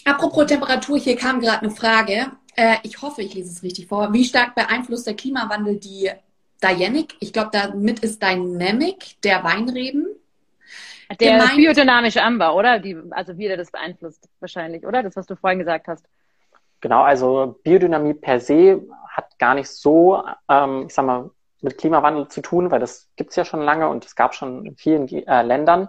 Apropos 0.04 0.46
Temperatur, 0.46 0.98
hier 0.98 1.16
kam 1.16 1.40
gerade 1.40 1.62
eine 1.62 1.70
Frage. 1.70 2.32
Äh, 2.54 2.76
ich 2.82 3.00
hoffe, 3.00 3.22
ich 3.22 3.32
lese 3.32 3.50
es 3.50 3.62
richtig 3.62 3.88
vor. 3.88 4.12
Wie 4.12 4.24
stark 4.24 4.54
beeinflusst 4.54 5.06
der 5.06 5.14
Klimawandel 5.14 5.78
die 5.78 6.10
Dianic, 6.62 7.14
ich 7.20 7.32
glaube, 7.32 7.50
damit 7.52 8.00
ist 8.00 8.22
Dynamic 8.22 9.20
der 9.22 9.42
Weinreben. 9.44 10.06
Der 11.18 11.38
gemeint. 11.38 11.56
biodynamische 11.56 12.22
Amber, 12.22 12.54
oder? 12.54 12.78
Die, 12.78 12.96
also 13.10 13.36
wie 13.36 13.48
der 13.48 13.56
das 13.56 13.72
beeinflusst 13.72 14.28
wahrscheinlich, 14.38 14.86
oder? 14.86 15.02
Das, 15.02 15.16
was 15.16 15.26
du 15.26 15.34
vorhin 15.34 15.58
gesagt 15.58 15.88
hast. 15.88 16.04
Genau, 16.80 17.02
also 17.02 17.58
Biodynamie 17.64 18.14
per 18.14 18.40
se 18.40 18.80
hat 19.08 19.38
gar 19.38 19.54
nicht 19.54 19.68
so, 19.68 20.22
ähm, 20.48 20.84
ich 20.86 20.94
sag 20.94 21.04
mal, 21.04 21.30
mit 21.62 21.78
Klimawandel 21.78 22.28
zu 22.28 22.40
tun, 22.40 22.70
weil 22.70 22.80
das 22.80 23.10
gibt's 23.16 23.36
ja 23.36 23.44
schon 23.44 23.60
lange 23.60 23.88
und 23.88 24.04
es 24.04 24.14
gab 24.14 24.34
schon 24.34 24.64
in 24.64 24.76
vielen 24.76 25.08
äh, 25.08 25.42
Ländern. 25.42 25.88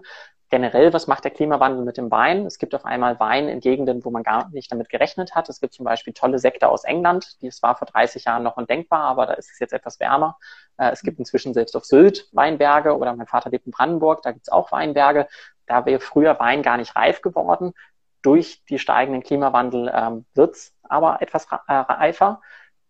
Generell, 0.51 0.93
was 0.93 1.07
macht 1.07 1.23
der 1.23 1.31
Klimawandel 1.31 1.83
mit 1.83 1.97
dem 1.97 2.11
Wein? 2.11 2.45
Es 2.45 2.59
gibt 2.59 2.75
auf 2.75 2.85
einmal 2.85 3.19
Wein 3.19 3.47
in 3.47 3.61
Gegenden, 3.61 4.03
wo 4.05 4.11
man 4.11 4.21
gar 4.21 4.49
nicht 4.49 4.71
damit 4.71 4.89
gerechnet 4.89 5.33
hat. 5.33 5.49
Es 5.49 5.61
gibt 5.61 5.73
zum 5.73 5.85
Beispiel 5.85 6.13
tolle 6.13 6.39
Sekte 6.39 6.67
aus 6.67 6.83
England, 6.83 7.41
die 7.41 7.47
es 7.47 7.63
war 7.63 7.75
vor 7.75 7.87
30 7.87 8.25
Jahren 8.25 8.43
noch 8.43 8.57
undenkbar, 8.57 9.01
aber 9.01 9.25
da 9.25 9.33
ist 9.33 9.49
es 9.51 9.59
jetzt 9.59 9.71
etwas 9.71 9.99
wärmer. 9.99 10.37
Äh, 10.77 10.91
es 10.91 11.01
gibt 11.01 11.19
inzwischen 11.19 11.53
selbst 11.53 11.75
auf 11.75 11.85
Sylt 11.85 12.27
Weinberge 12.33 12.95
oder 12.95 13.15
mein 13.15 13.27
Vater 13.27 13.49
lebt 13.49 13.65
in 13.65 13.71
Brandenburg, 13.71 14.21
da 14.21 14.31
gibt 14.31 14.47
es 14.47 14.51
auch 14.51 14.71
Weinberge. 14.71 15.27
Da 15.65 15.85
wäre 15.85 16.01
früher 16.01 16.37
Wein 16.39 16.63
gar 16.63 16.77
nicht 16.77 16.95
reif 16.95 17.21
geworden. 17.21 17.73
Durch 18.21 18.63
die 18.65 18.77
steigenden 18.77 19.23
Klimawandel 19.23 19.89
ähm, 19.93 20.25
wird 20.35 20.55
es 20.55 20.75
aber 20.83 21.21
etwas 21.21 21.47
äh, 21.49 21.73
reifer. 21.73 22.41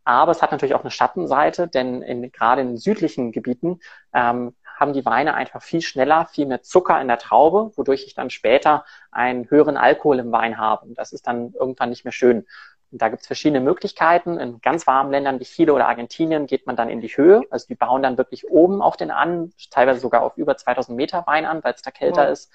Aber 0.04 0.32
es 0.32 0.42
hat 0.42 0.52
natürlich 0.52 0.74
auch 0.74 0.82
eine 0.82 0.90
Schattenseite, 0.90 1.68
denn 1.68 2.02
in, 2.02 2.32
gerade 2.32 2.62
in 2.62 2.78
südlichen 2.78 3.32
Gebieten 3.32 3.80
ähm, 4.14 4.56
haben 4.82 4.94
die 4.94 5.06
Weine 5.06 5.36
einfach 5.36 5.62
viel 5.62 5.82
schneller, 5.82 6.26
viel 6.26 6.46
mehr 6.46 6.64
Zucker 6.64 7.00
in 7.00 7.08
der 7.08 7.20
Traube, 7.20 7.72
wodurch 7.76 8.04
ich 8.06 8.16
dann 8.16 8.30
später 8.30 8.84
einen 9.12 9.50
höheren 9.50 9.78
Alkohol 9.78 10.20
im 10.20 10.32
Wein 10.34 10.58
habe. 10.58 10.88
Und 10.88 10.98
das 10.98 11.14
ist 11.14 11.28
dann 11.28 11.54
irgendwann 11.54 11.90
nicht 11.90 12.04
mehr 12.04 12.12
schön. 12.12 12.46
Und 12.92 13.02
da 13.02 13.08
gibt 13.08 13.22
es 13.22 13.28
verschiedene 13.28 13.62
Möglichkeiten. 13.62 14.38
In 14.38 14.60
ganz 14.60 14.86
warmen 14.86 15.12
Ländern 15.12 15.40
wie 15.40 15.46
Chile 15.46 15.74
oder 15.74 15.88
Argentinien 15.88 16.48
geht 16.48 16.68
man 16.68 16.76
dann 16.76 16.90
in 16.90 17.00
die 17.00 17.08
Höhe. 17.08 17.44
Also 17.50 17.68
die 17.68 17.76
bauen 17.76 18.04
dann 18.04 18.18
wirklich 18.18 18.50
oben 18.50 18.82
auf 18.82 18.98
den 18.98 19.12
an, 19.12 19.54
teilweise 19.70 20.02
sogar 20.02 20.24
auf 20.24 20.36
über 20.36 20.58
2000 20.58 20.98
Meter 20.98 21.26
Wein 21.28 21.46
an, 21.46 21.64
weil 21.64 21.74
es 21.74 21.82
da 21.82 21.92
kälter 21.92 22.26
wow. 22.26 22.32
ist. 22.32 22.52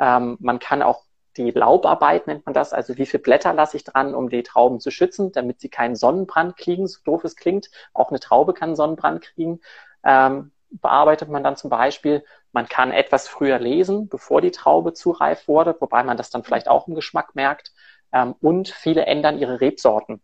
Ähm, 0.00 0.36
man 0.40 0.58
kann 0.58 0.82
auch 0.82 1.04
die 1.36 1.50
Laubarbeit 1.50 2.26
nennt 2.26 2.46
man 2.46 2.54
das, 2.54 2.72
also 2.72 2.96
wie 2.96 3.04
viele 3.04 3.22
Blätter 3.22 3.52
lasse 3.52 3.76
ich 3.76 3.84
dran, 3.84 4.14
um 4.14 4.30
die 4.30 4.42
Trauben 4.42 4.80
zu 4.80 4.90
schützen, 4.90 5.32
damit 5.32 5.60
sie 5.60 5.68
keinen 5.68 5.94
Sonnenbrand 5.94 6.56
kriegen, 6.56 6.86
so 6.86 7.00
doof 7.04 7.24
es 7.24 7.36
klingt. 7.36 7.70
Auch 7.92 8.08
eine 8.08 8.20
Traube 8.20 8.54
kann 8.54 8.74
Sonnenbrand 8.74 9.20
kriegen. 9.20 9.60
Ähm, 10.02 10.52
bearbeitet 10.70 11.28
man 11.28 11.44
dann 11.44 11.56
zum 11.56 11.70
Beispiel. 11.70 12.24
Man 12.52 12.68
kann 12.68 12.92
etwas 12.92 13.28
früher 13.28 13.58
lesen, 13.58 14.08
bevor 14.08 14.40
die 14.40 14.50
Traube 14.50 14.92
zu 14.92 15.10
reif 15.10 15.48
wurde, 15.48 15.76
wobei 15.80 16.02
man 16.02 16.16
das 16.16 16.30
dann 16.30 16.44
vielleicht 16.44 16.68
auch 16.68 16.88
im 16.88 16.94
Geschmack 16.94 17.34
merkt. 17.34 17.72
Ähm, 18.12 18.34
und 18.40 18.68
viele 18.68 19.06
ändern 19.06 19.38
ihre 19.38 19.60
Rebsorten. 19.60 20.22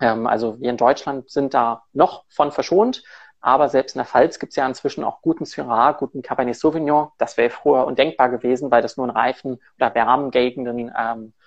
Ähm, 0.00 0.26
also 0.26 0.60
wir 0.60 0.70
in 0.70 0.76
Deutschland 0.76 1.30
sind 1.30 1.54
da 1.54 1.84
noch 1.92 2.24
von 2.28 2.52
verschont. 2.52 3.02
Aber 3.40 3.68
selbst 3.68 3.94
in 3.94 4.00
der 4.00 4.06
Pfalz 4.06 4.38
gibt 4.38 4.50
es 4.50 4.56
ja 4.56 4.66
inzwischen 4.66 5.04
auch 5.04 5.22
guten 5.22 5.44
Syrah, 5.44 5.92
guten 5.92 6.22
Cabernet 6.22 6.56
Sauvignon. 6.56 7.10
Das 7.18 7.36
wäre 7.36 7.50
früher 7.50 7.86
undenkbar 7.86 8.30
gewesen, 8.30 8.70
weil 8.70 8.82
das 8.82 8.96
nur 8.96 9.06
in 9.06 9.14
reifen 9.14 9.60
oder 9.78 9.94
wärmen 9.94 10.30
Gegenden 10.30 10.92
ähm, 10.96 11.32
äh, 11.36 11.37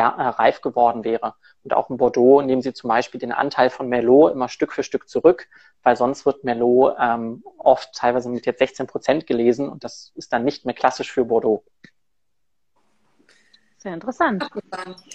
reif 0.00 0.60
geworden 0.60 1.04
wäre. 1.04 1.34
Und 1.64 1.74
auch 1.74 1.90
in 1.90 1.96
Bordeaux 1.96 2.42
nehmen 2.42 2.62
sie 2.62 2.72
zum 2.72 2.88
Beispiel 2.88 3.20
den 3.20 3.32
Anteil 3.32 3.70
von 3.70 3.88
Merlot 3.88 4.32
immer 4.32 4.48
Stück 4.48 4.72
für 4.72 4.82
Stück 4.82 5.08
zurück, 5.08 5.48
weil 5.82 5.96
sonst 5.96 6.26
wird 6.26 6.44
Merlot 6.44 6.96
ähm, 6.98 7.44
oft 7.58 7.92
teilweise 7.94 8.28
mit 8.28 8.46
jetzt 8.46 8.58
16 8.58 8.86
Prozent 8.86 9.26
gelesen 9.26 9.68
und 9.68 9.84
das 9.84 10.12
ist 10.14 10.32
dann 10.32 10.44
nicht 10.44 10.64
mehr 10.64 10.74
klassisch 10.74 11.12
für 11.12 11.24
Bordeaux. 11.24 11.64
Sehr 13.82 13.94
interessant. 13.94 14.48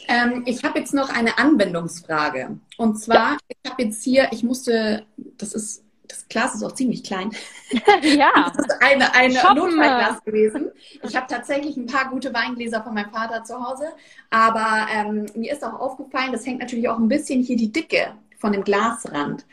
Ähm, 0.10 0.44
ich 0.46 0.62
habe 0.66 0.80
jetzt 0.80 0.94
noch 0.94 1.10
eine 1.10 1.38
Anwendungsfrage. 1.38 2.60
Und 2.78 2.98
zwar, 2.98 3.32
ja. 3.32 3.38
ich 3.48 3.72
habe 3.72 3.84
jetzt 3.84 4.04
hier, 4.04 4.28
ich 4.34 4.44
musste, 4.44 5.06
das 5.16 5.54
ist 5.54 5.87
das 6.08 6.28
Glas 6.28 6.56
ist 6.56 6.64
auch 6.64 6.74
ziemlich 6.74 7.04
klein. 7.04 7.32
ja. 8.02 8.52
Das 8.56 8.66
ist 8.66 8.82
eine, 8.82 9.14
eine 9.14 9.34
Notfallglas 9.34 10.24
gewesen. 10.24 10.72
Ich 11.04 11.16
habe 11.16 11.28
tatsächlich 11.28 11.78
ein 11.78 11.88
paar 11.88 12.10
gute 12.10 12.34
Weingläser 12.34 12.84
von 12.84 12.94
meinem 12.94 13.12
Vater 13.12 13.44
zu 13.44 13.56
Hause, 13.56 13.88
aber 14.30 14.88
ähm, 14.94 15.26
mir 15.36 15.54
ist 15.54 15.64
auch 15.64 15.80
aufgefallen, 15.80 16.32
das 16.32 16.46
hängt 16.46 16.60
natürlich 16.60 16.90
auch 16.90 16.98
ein 16.98 17.08
bisschen 17.08 17.42
hier 17.42 17.58
die 17.58 17.72
Dicke 17.72 18.14
von 18.38 18.52
dem 18.52 18.64
Glasrand. 18.64 19.46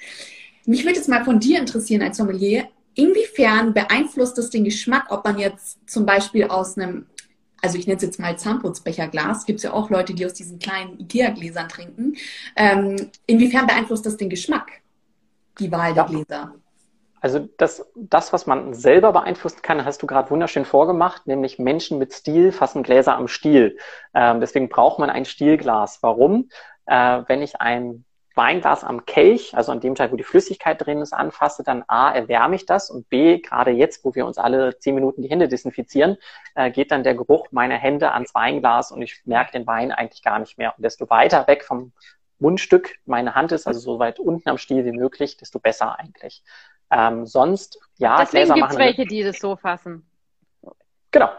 Mich 0.66 0.84
würde 0.84 0.96
jetzt 0.96 1.08
mal 1.08 1.24
von 1.24 1.40
dir 1.40 1.58
interessieren 1.58 2.02
als 2.02 2.16
Sommelier, 2.16 2.68
inwiefern 2.94 3.74
beeinflusst 3.74 4.38
das 4.38 4.50
den 4.50 4.64
Geschmack, 4.64 5.06
ob 5.10 5.24
man 5.24 5.38
jetzt 5.38 5.78
zum 5.88 6.06
Beispiel 6.06 6.44
aus 6.44 6.78
einem, 6.78 7.06
also 7.60 7.76
ich 7.76 7.86
nenne 7.86 7.96
es 7.96 8.02
jetzt 8.02 8.20
mal 8.20 8.38
Zahnputzbecherglas, 8.38 9.46
gibt 9.46 9.58
es 9.58 9.64
ja 9.64 9.72
auch 9.72 9.90
Leute, 9.90 10.14
die 10.14 10.24
aus 10.24 10.34
diesen 10.34 10.58
kleinen 10.58 10.98
Ikea-Gläsern 11.00 11.68
trinken, 11.68 12.14
ähm, 12.56 13.10
inwiefern 13.26 13.66
beeinflusst 13.66 14.06
das 14.06 14.16
den 14.16 14.30
Geschmack? 14.30 14.83
Die 15.58 15.70
Wahl 15.70 15.94
der 15.94 16.04
Gläser? 16.04 16.54
Also 17.20 17.48
das, 17.56 17.90
das, 17.96 18.34
was 18.34 18.46
man 18.46 18.74
selber 18.74 19.12
beeinflussen 19.12 19.62
kann, 19.62 19.84
hast 19.86 20.02
du 20.02 20.06
gerade 20.06 20.28
wunderschön 20.28 20.66
vorgemacht, 20.66 21.26
nämlich 21.26 21.58
Menschen 21.58 21.98
mit 21.98 22.12
Stil 22.12 22.52
fassen 22.52 22.82
Gläser 22.82 23.16
am 23.16 23.28
Stiel. 23.28 23.78
Ähm, 24.12 24.40
deswegen 24.40 24.68
braucht 24.68 24.98
man 24.98 25.08
ein 25.08 25.24
Stielglas. 25.24 26.02
Warum? 26.02 26.50
Äh, 26.84 27.22
wenn 27.26 27.40
ich 27.40 27.62
ein 27.62 28.04
Weinglas 28.34 28.84
am 28.84 29.06
Kelch, 29.06 29.56
also 29.56 29.72
an 29.72 29.80
dem 29.80 29.94
Teil, 29.94 30.12
wo 30.12 30.16
die 30.16 30.24
Flüssigkeit 30.24 30.84
drin 30.84 31.00
ist, 31.00 31.14
anfasse, 31.14 31.62
dann 31.62 31.84
A, 31.86 32.10
erwärme 32.10 32.56
ich 32.56 32.66
das 32.66 32.90
und 32.90 33.08
B, 33.08 33.38
gerade 33.38 33.70
jetzt, 33.70 34.04
wo 34.04 34.14
wir 34.14 34.26
uns 34.26 34.38
alle 34.38 34.78
zehn 34.78 34.94
Minuten 34.94 35.22
die 35.22 35.30
Hände 35.30 35.48
desinfizieren, 35.48 36.18
äh, 36.54 36.70
geht 36.70 36.90
dann 36.90 37.04
der 37.04 37.14
Geruch 37.14 37.48
meiner 37.52 37.76
Hände 37.76 38.12
ans 38.12 38.34
Weinglas 38.34 38.90
und 38.90 39.00
ich 39.02 39.22
merke 39.24 39.52
den 39.52 39.66
Wein 39.66 39.92
eigentlich 39.92 40.22
gar 40.22 40.40
nicht 40.40 40.58
mehr. 40.58 40.74
Und 40.76 40.84
desto 40.84 41.08
weiter 41.08 41.46
weg 41.46 41.64
vom 41.64 41.92
Mundstück 42.38 42.96
meine 43.06 43.34
Hand 43.34 43.52
ist, 43.52 43.66
also 43.66 43.80
so 43.80 43.98
weit 43.98 44.18
unten 44.18 44.48
am 44.48 44.58
Stiel 44.58 44.84
wie 44.84 44.92
möglich, 44.92 45.36
desto 45.36 45.58
besser 45.58 45.98
eigentlich. 45.98 46.42
Ähm, 46.90 47.26
sonst, 47.26 47.78
ja, 47.96 48.18
Deswegen 48.18 48.54
gibt 48.54 48.70
es 48.70 48.78
welche, 48.78 49.06
die 49.06 49.22
das 49.22 49.38
so 49.38 49.56
fassen. 49.56 50.08
Genau. 51.10 51.30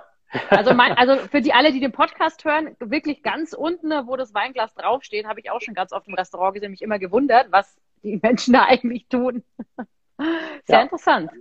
Also, 0.50 0.74
mein, 0.74 0.93
also 0.98 1.18
für 1.28 1.41
die 1.41 1.54
alle, 1.54 1.72
die 1.72 1.80
den 1.80 1.91
Podcast 1.91 2.43
hören, 2.46 2.76
wirklich 2.80 3.24
ganz 3.24 3.54
unten, 3.54 3.91
wo 4.08 4.16
das 4.16 4.34
Weinglas 4.34 4.74
draufsteht, 4.74 5.28
habe 5.28 5.39
ich 5.39 5.52
auch 5.52 5.62
schon 5.62 5.74
ganz 5.74 5.91
oft 5.91 6.08
im 6.08 6.16
Restaurant 6.16 6.54
gesehen, 6.56 6.72
mich 6.72 6.82
immer 6.82 7.00
gewundert, 7.00 7.52
was 7.52 7.78
die 8.04 8.20
Menschen 8.22 8.54
da 8.54 8.66
eigentlich 8.66 9.08
tun. 9.08 9.43
Sehr 10.66 10.78
ja. 10.78 10.82
interessant. 10.82 11.32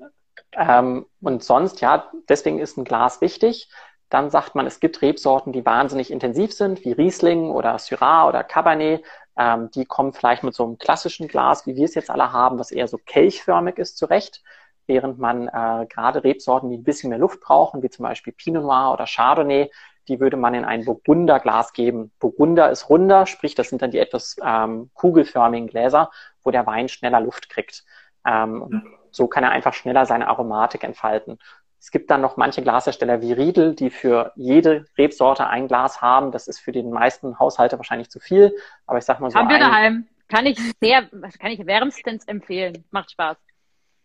Ähm, 0.52 1.06
und 1.20 1.42
sonst, 1.42 1.80
ja, 1.80 2.10
deswegen 2.28 2.58
ist 2.58 2.76
ein 2.76 2.84
Glas 2.84 3.20
wichtig. 3.20 3.70
Dann 4.10 4.30
sagt 4.30 4.54
man, 4.54 4.66
es 4.66 4.80
gibt 4.80 5.02
Rebsorten, 5.02 5.52
die 5.52 5.64
wahnsinnig 5.64 6.10
intensiv 6.10 6.52
sind, 6.52 6.84
wie 6.84 6.92
Riesling 6.92 7.50
oder 7.50 7.78
Syrah 7.78 8.28
oder 8.28 8.44
Cabernet. 8.44 9.04
Ähm, 9.36 9.70
die 9.74 9.84
kommen 9.84 10.12
vielleicht 10.12 10.42
mit 10.42 10.54
so 10.54 10.64
einem 10.64 10.78
klassischen 10.78 11.28
Glas, 11.28 11.66
wie 11.66 11.74
wir 11.76 11.84
es 11.84 11.94
jetzt 11.94 12.10
alle 12.10 12.32
haben, 12.32 12.58
was 12.58 12.70
eher 12.70 12.86
so 12.86 12.98
kelchförmig 12.98 13.78
ist, 13.78 13.98
zurecht. 13.98 14.42
Während 14.86 15.18
man 15.18 15.48
äh, 15.48 15.86
gerade 15.88 16.22
Rebsorten, 16.22 16.70
die 16.70 16.76
ein 16.76 16.84
bisschen 16.84 17.10
mehr 17.10 17.18
Luft 17.18 17.40
brauchen, 17.40 17.82
wie 17.82 17.90
zum 17.90 18.04
Beispiel 18.04 18.32
Pinot 18.32 18.62
Noir 18.62 18.92
oder 18.92 19.06
Chardonnay, 19.06 19.70
die 20.08 20.20
würde 20.20 20.36
man 20.36 20.54
in 20.54 20.64
ein 20.64 20.84
Burgunderglas 20.84 21.72
geben. 21.72 22.12
Burgunder 22.18 22.70
ist 22.70 22.90
runder, 22.90 23.26
sprich, 23.26 23.54
das 23.54 23.70
sind 23.70 23.82
dann 23.82 23.90
die 23.90 23.98
etwas 23.98 24.36
ähm, 24.44 24.90
kugelförmigen 24.94 25.68
Gläser, 25.68 26.10
wo 26.42 26.50
der 26.50 26.66
Wein 26.66 26.88
schneller 26.88 27.20
Luft 27.20 27.48
kriegt. 27.48 27.84
Ähm, 28.26 28.84
so 29.10 29.28
kann 29.28 29.44
er 29.44 29.50
einfach 29.50 29.74
schneller 29.74 30.06
seine 30.06 30.28
Aromatik 30.28 30.84
entfalten. 30.84 31.38
Es 31.84 31.90
gibt 31.90 32.10
dann 32.10 32.22
noch 32.22 32.38
manche 32.38 32.62
Glashersteller 32.62 33.20
wie 33.20 33.34
Riedel, 33.34 33.74
die 33.74 33.90
für 33.90 34.32
jede 34.36 34.86
Rebsorte 34.96 35.48
ein 35.48 35.68
Glas 35.68 36.00
haben. 36.00 36.32
Das 36.32 36.48
ist 36.48 36.58
für 36.58 36.72
den 36.72 36.90
meisten 36.90 37.38
Haushalte 37.38 37.76
wahrscheinlich 37.76 38.08
zu 38.08 38.20
viel. 38.20 38.56
Aber 38.86 38.96
ich 38.96 39.04
sag 39.04 39.20
mal 39.20 39.30
so. 39.30 39.38
Haben 39.38 39.50
wir 39.50 39.58
daheim. 39.58 40.06
Kann 40.28 40.46
ich 40.46 40.58
sehr, 40.80 41.02
kann 41.38 41.50
ich 41.50 41.66
wärmstens 41.66 42.24
empfehlen. 42.24 42.86
Macht 42.90 43.10
Spaß. 43.10 43.36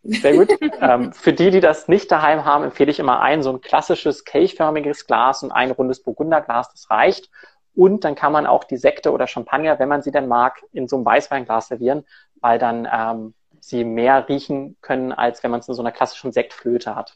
Sehr 0.03 0.34
gut. 0.34 0.49
ähm, 0.82 1.13
für 1.13 1.32
die, 1.32 1.51
die 1.51 1.61
das 1.61 1.88
nicht 1.88 2.11
daheim 2.11 2.43
haben, 2.43 2.65
empfehle 2.65 2.91
ich 2.91 2.99
immer 2.99 3.21
ein 3.21 3.43
so 3.43 3.53
ein 3.53 3.61
klassisches 3.61 4.25
kelchförmiges 4.25 5.07
Glas 5.07 5.41
und 5.43 5.53
ein 5.53 5.71
rundes 5.71 6.03
Burgunderglas. 6.03 6.73
Das 6.73 6.89
reicht. 6.89 7.30
Und 7.75 8.03
dann 8.03 8.15
kann 8.15 8.34
man 8.34 8.45
auch 8.45 8.65
die 8.65 8.75
Sekte 8.75 9.13
oder 9.13 9.25
Champagner, 9.25 9.80
wenn 9.80 9.88
man 9.88 10.01
sie 10.01 10.11
denn 10.11 10.27
mag, 10.27 10.61
in 10.73 10.89
so 10.89 10.97
einem 10.97 11.05
Weißweinglas 11.05 11.69
servieren, 11.69 12.05
weil 12.41 12.59
dann 12.59 12.86
ähm, 12.91 13.34
sie 13.61 13.86
mehr 13.86 14.27
riechen 14.27 14.75
können, 14.82 15.13
als 15.13 15.43
wenn 15.43 15.51
man 15.51 15.61
es 15.61 15.69
in 15.69 15.75
so 15.75 15.82
einer 15.82 15.93
klassischen 15.93 16.34
Sektflöte 16.34 16.93
hat. 16.97 17.15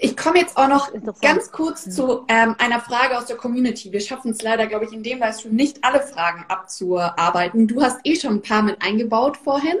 Ich 0.00 0.16
komme 0.16 0.38
jetzt 0.38 0.56
auch 0.56 0.68
noch 0.68 0.92
ganz 1.20 1.50
kurz 1.50 1.88
zu 1.88 2.24
ähm, 2.28 2.54
einer 2.58 2.80
Frage 2.80 3.16
aus 3.16 3.26
der 3.26 3.36
Community. 3.36 3.92
Wir 3.92 4.00
schaffen 4.00 4.32
es 4.32 4.42
leider, 4.42 4.66
glaube 4.66 4.84
ich, 4.84 4.92
in 4.92 5.02
dem 5.02 5.18
Livestream 5.18 5.54
nicht 5.54 5.82
alle 5.82 6.00
Fragen 6.00 6.44
abzuarbeiten. 6.48 7.66
Du 7.66 7.82
hast 7.82 8.00
eh 8.04 8.14
schon 8.14 8.34
ein 8.34 8.42
paar 8.42 8.62
mit 8.62 8.80
eingebaut 8.82 9.36
vorhin. 9.36 9.76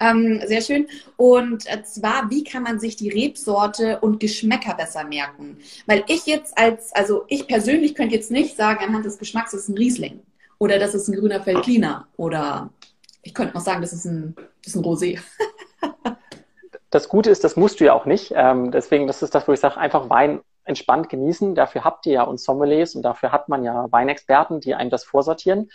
Ähm, 0.00 0.40
sehr 0.46 0.60
schön. 0.60 0.88
Und 1.16 1.66
äh, 1.66 1.82
zwar, 1.84 2.30
wie 2.30 2.44
kann 2.44 2.62
man 2.62 2.80
sich 2.80 2.96
die 2.96 3.10
Rebsorte 3.10 4.00
und 4.00 4.20
Geschmäcker 4.20 4.74
besser 4.74 5.04
merken? 5.04 5.58
Weil 5.86 6.04
ich 6.08 6.26
jetzt 6.26 6.56
als, 6.58 6.92
also 6.92 7.24
ich 7.28 7.46
persönlich 7.46 7.94
könnte 7.94 8.14
jetzt 8.14 8.30
nicht 8.30 8.56
sagen, 8.56 8.84
anhand 8.84 9.04
des 9.04 9.18
Geschmacks, 9.18 9.54
ist 9.54 9.68
ein 9.68 9.78
Riesling. 9.78 10.20
Oder 10.58 10.78
das 10.78 10.94
ist 10.94 11.08
ein 11.08 11.18
grüner 11.18 11.42
Feldliner. 11.42 12.08
Oder 12.16 12.70
ich 13.22 13.34
könnte 13.34 13.54
noch 13.54 13.64
sagen, 13.64 13.80
das 13.80 13.92
ist 13.92 14.04
ein, 14.04 14.34
das 14.64 14.74
ist 14.74 14.76
ein 14.76 14.84
Rosé. 14.84 15.18
Das 16.92 17.08
Gute 17.08 17.30
ist, 17.30 17.42
das 17.42 17.56
musst 17.56 17.80
du 17.80 17.84
ja 17.86 17.94
auch 17.94 18.04
nicht. 18.04 18.34
Ähm, 18.36 18.70
deswegen, 18.70 19.06
das 19.06 19.22
ist 19.22 19.34
das, 19.34 19.48
wo 19.48 19.52
ich 19.52 19.60
sage, 19.60 19.78
einfach 19.78 20.10
Wein 20.10 20.42
entspannt 20.64 21.08
genießen. 21.08 21.54
Dafür 21.54 21.84
habt 21.84 22.04
ihr 22.04 22.12
ja 22.12 22.22
uns 22.22 22.44
Sommeliers 22.44 22.94
und 22.94 23.02
dafür 23.02 23.32
hat 23.32 23.48
man 23.48 23.64
ja 23.64 23.90
Weinexperten, 23.90 24.60
die 24.60 24.74
einem 24.74 24.90
das 24.90 25.02
vorsortieren. 25.02 25.70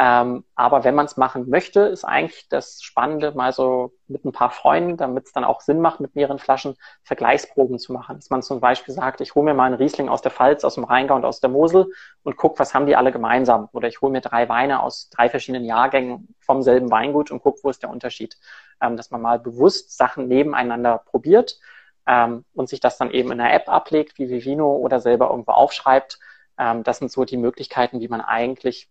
Ähm, 0.00 0.44
aber 0.54 0.84
wenn 0.84 0.94
man 0.94 1.06
es 1.06 1.16
machen 1.16 1.48
möchte, 1.50 1.80
ist 1.80 2.04
eigentlich 2.04 2.48
das 2.48 2.80
Spannende, 2.82 3.32
mal 3.32 3.52
so 3.52 3.92
mit 4.06 4.24
ein 4.24 4.30
paar 4.32 4.50
Freunden, 4.50 4.96
damit 4.96 5.26
es 5.26 5.32
dann 5.32 5.42
auch 5.44 5.60
Sinn 5.60 5.80
macht, 5.80 5.98
mit 5.98 6.14
mehreren 6.14 6.38
Flaschen 6.38 6.76
Vergleichsproben 7.02 7.80
zu 7.80 7.92
machen. 7.92 8.16
Dass 8.16 8.30
man 8.30 8.42
zum 8.42 8.60
Beispiel 8.60 8.94
sagt, 8.94 9.20
ich 9.20 9.34
hole 9.34 9.44
mir 9.46 9.54
mal 9.54 9.64
einen 9.64 9.74
Riesling 9.74 10.08
aus 10.08 10.22
der 10.22 10.30
Pfalz, 10.30 10.62
aus 10.64 10.76
dem 10.76 10.84
Rheingau 10.84 11.16
und 11.16 11.24
aus 11.24 11.40
der 11.40 11.50
Mosel 11.50 11.90
und 12.22 12.36
guck, 12.36 12.58
was 12.60 12.74
haben 12.74 12.86
die 12.86 12.94
alle 12.94 13.10
gemeinsam. 13.10 13.68
Oder 13.72 13.88
ich 13.88 14.00
hole 14.00 14.12
mir 14.12 14.20
drei 14.20 14.48
Weine 14.48 14.82
aus 14.82 15.10
drei 15.10 15.28
verschiedenen 15.28 15.64
Jahrgängen 15.64 16.34
vom 16.40 16.62
selben 16.62 16.90
Weingut 16.92 17.32
und 17.32 17.42
guck, 17.42 17.64
wo 17.64 17.70
ist 17.70 17.82
der 17.82 17.90
Unterschied. 17.90 18.36
Ähm, 18.80 18.96
dass 18.96 19.10
man 19.10 19.20
mal 19.20 19.40
bewusst 19.40 19.96
Sachen 19.96 20.28
nebeneinander 20.28 20.98
probiert. 20.98 21.58
ähm, 22.06 22.44
und 22.54 22.68
sich 22.68 22.80
das 22.80 22.98
dann 22.98 23.10
eben 23.10 23.30
in 23.32 23.40
einer 23.40 23.52
App 23.52 23.68
ablegt, 23.68 24.18
wie 24.18 24.30
Vivino 24.30 24.76
oder 24.76 25.00
selber 25.00 25.30
irgendwo 25.30 25.52
aufschreibt. 25.52 26.18
Ähm, 26.58 26.82
das 26.82 26.98
sind 26.98 27.10
so 27.12 27.24
die 27.24 27.36
Möglichkeiten, 27.36 28.00
wie 28.00 28.08
man 28.08 28.20
eigentlich 28.20 28.88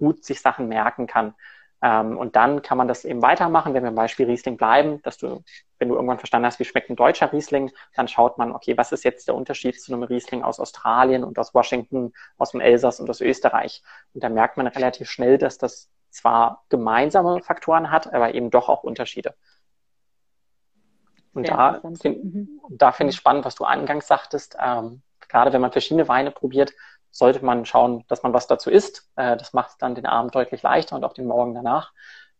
gut 0.00 0.24
sich 0.24 0.40
Sachen 0.40 0.66
merken 0.66 1.06
kann. 1.06 1.34
Ähm, 1.82 2.18
und 2.18 2.36
dann 2.36 2.62
kann 2.62 2.76
man 2.76 2.88
das 2.88 3.04
eben 3.04 3.22
weitermachen, 3.22 3.72
wenn 3.72 3.82
wir 3.82 3.90
beim 3.90 3.94
Beispiel 3.94 4.26
Riesling 4.26 4.56
bleiben, 4.56 5.00
dass 5.02 5.16
du, 5.16 5.42
wenn 5.78 5.88
du 5.88 5.94
irgendwann 5.94 6.18
verstanden 6.18 6.46
hast, 6.46 6.58
wie 6.58 6.64
schmeckt 6.64 6.90
ein 6.90 6.96
deutscher 6.96 7.32
Riesling, 7.32 7.70
dann 7.94 8.08
schaut 8.08 8.36
man, 8.36 8.52
okay, 8.52 8.76
was 8.76 8.92
ist 8.92 9.04
jetzt 9.04 9.28
der 9.28 9.34
Unterschied 9.34 9.80
zu 9.80 9.92
einem 9.92 10.02
Riesling 10.02 10.42
aus 10.42 10.60
Australien 10.60 11.24
und 11.24 11.38
aus 11.38 11.54
Washington, 11.54 12.12
aus 12.36 12.50
dem 12.50 12.60
Elsass 12.60 13.00
und 13.00 13.08
aus 13.08 13.20
Österreich? 13.20 13.82
Und 14.12 14.24
da 14.24 14.28
merkt 14.28 14.56
man 14.56 14.66
relativ 14.66 15.08
schnell, 15.08 15.38
dass 15.38 15.56
das 15.56 15.88
zwar 16.10 16.64
gemeinsame 16.68 17.40
Faktoren 17.42 17.90
hat, 17.90 18.12
aber 18.12 18.34
eben 18.34 18.50
doch 18.50 18.68
auch 18.68 18.82
Unterschiede. 18.82 19.34
Und 21.32 21.48
da, 21.48 21.80
find, 22.00 22.24
mhm. 22.24 22.60
da 22.68 22.92
finde 22.92 23.12
ich 23.12 23.16
spannend, 23.16 23.44
was 23.44 23.54
du 23.54 23.64
angangs 23.64 24.08
sagtest. 24.08 24.56
Ähm, 24.60 25.02
gerade 25.28 25.52
wenn 25.52 25.60
man 25.60 25.72
verschiedene 25.72 26.08
Weine 26.08 26.32
probiert, 26.32 26.72
sollte 27.10 27.44
man 27.44 27.66
schauen, 27.66 28.04
dass 28.08 28.22
man 28.22 28.32
was 28.32 28.46
dazu 28.46 28.70
isst. 28.70 29.08
Äh, 29.16 29.36
das 29.36 29.52
macht 29.52 29.82
dann 29.82 29.94
den 29.94 30.06
Abend 30.06 30.34
deutlich 30.34 30.62
leichter 30.62 30.96
und 30.96 31.04
auch 31.04 31.12
den 31.12 31.26
Morgen 31.26 31.54
danach. 31.54 31.92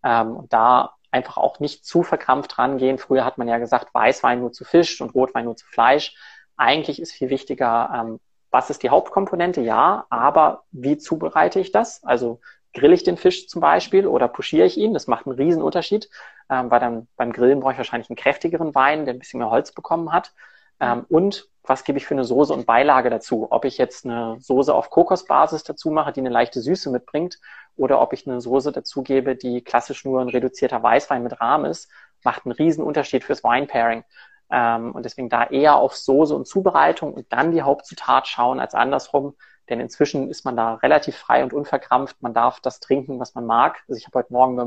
Ähm, 0.02 0.36
und 0.36 0.52
da 0.52 0.94
einfach 1.10 1.36
auch 1.36 1.60
nicht 1.60 1.84
zu 1.84 2.02
verkrampft 2.02 2.58
rangehen. 2.58 2.98
Früher 2.98 3.24
hat 3.24 3.38
man 3.38 3.48
ja 3.48 3.58
gesagt, 3.58 3.92
Weißwein 3.94 4.40
nur 4.40 4.52
zu 4.52 4.64
Fisch 4.64 5.00
und 5.00 5.14
Rotwein 5.14 5.44
nur 5.44 5.56
zu 5.56 5.66
Fleisch. 5.66 6.16
Eigentlich 6.56 7.00
ist 7.00 7.12
viel 7.12 7.30
wichtiger, 7.30 7.90
ähm, 7.94 8.20
was 8.50 8.70
ist 8.70 8.82
die 8.82 8.90
Hauptkomponente? 8.90 9.60
Ja, 9.60 10.06
aber 10.10 10.64
wie 10.70 10.98
zubereite 10.98 11.60
ich 11.60 11.72
das? 11.72 12.02
Also 12.04 12.40
grill 12.74 12.92
ich 12.92 13.04
den 13.04 13.16
Fisch 13.16 13.48
zum 13.48 13.60
Beispiel 13.60 14.06
oder 14.06 14.28
puschiere 14.28 14.66
ich 14.66 14.76
ihn? 14.76 14.94
Das 14.94 15.06
macht 15.06 15.26
einen 15.26 15.36
riesen 15.36 15.62
Unterschied, 15.62 16.08
ähm, 16.48 16.70
weil 16.70 16.80
dann 16.80 17.08
beim 17.16 17.32
Grillen 17.32 17.60
brauche 17.60 17.72
ich 17.72 17.78
wahrscheinlich 17.78 18.10
einen 18.10 18.16
kräftigeren 18.16 18.74
Wein, 18.74 19.04
der 19.04 19.14
ein 19.14 19.18
bisschen 19.18 19.38
mehr 19.38 19.50
Holz 19.50 19.72
bekommen 19.72 20.12
hat. 20.12 20.32
Ähm, 20.80 21.04
und 21.08 21.48
was 21.62 21.84
gebe 21.84 21.98
ich 21.98 22.06
für 22.06 22.14
eine 22.14 22.24
Soße 22.24 22.52
und 22.52 22.66
Beilage 22.66 23.10
dazu? 23.10 23.48
Ob 23.50 23.64
ich 23.64 23.78
jetzt 23.78 24.04
eine 24.04 24.36
Soße 24.40 24.74
auf 24.74 24.90
Kokosbasis 24.90 25.62
dazu 25.62 25.90
mache, 25.90 26.12
die 26.12 26.20
eine 26.20 26.30
leichte 26.30 26.60
Süße 26.60 26.90
mitbringt, 26.90 27.38
oder 27.76 28.00
ob 28.00 28.12
ich 28.12 28.26
eine 28.26 28.40
Soße 28.40 28.72
dazu 28.72 29.02
gebe, 29.02 29.36
die 29.36 29.62
klassisch 29.62 30.04
nur 30.04 30.20
ein 30.20 30.28
reduzierter 30.28 30.82
Weißwein 30.82 31.22
mit 31.22 31.40
Rahm 31.40 31.64
ist, 31.64 31.90
macht 32.24 32.44
einen 32.44 32.52
riesen 32.52 32.84
Unterschied 32.84 33.24
fürs 33.24 33.42
Wine 33.42 33.66
Pairing. 33.66 34.04
Ähm, 34.50 34.92
und 34.92 35.04
deswegen 35.04 35.28
da 35.28 35.44
eher 35.44 35.76
auf 35.76 35.96
Soße 35.96 36.34
und 36.34 36.46
Zubereitung 36.46 37.14
und 37.14 37.32
dann 37.32 37.52
die 37.52 37.62
Hauptzutat 37.62 38.26
schauen 38.26 38.60
als 38.60 38.74
andersrum. 38.74 39.34
Denn 39.70 39.80
inzwischen 39.80 40.28
ist 40.28 40.44
man 40.44 40.56
da 40.56 40.74
relativ 40.74 41.16
frei 41.16 41.42
und 41.42 41.52
unverkrampft. 41.52 42.20
Man 42.20 42.34
darf 42.34 42.60
das 42.60 42.80
trinken, 42.80 43.20
was 43.20 43.34
man 43.34 43.46
mag. 43.46 43.82
Also 43.88 43.98
ich 43.98 44.06
habe 44.06 44.18
heute 44.18 44.32
Morgen 44.32 44.56
mit 44.56 44.64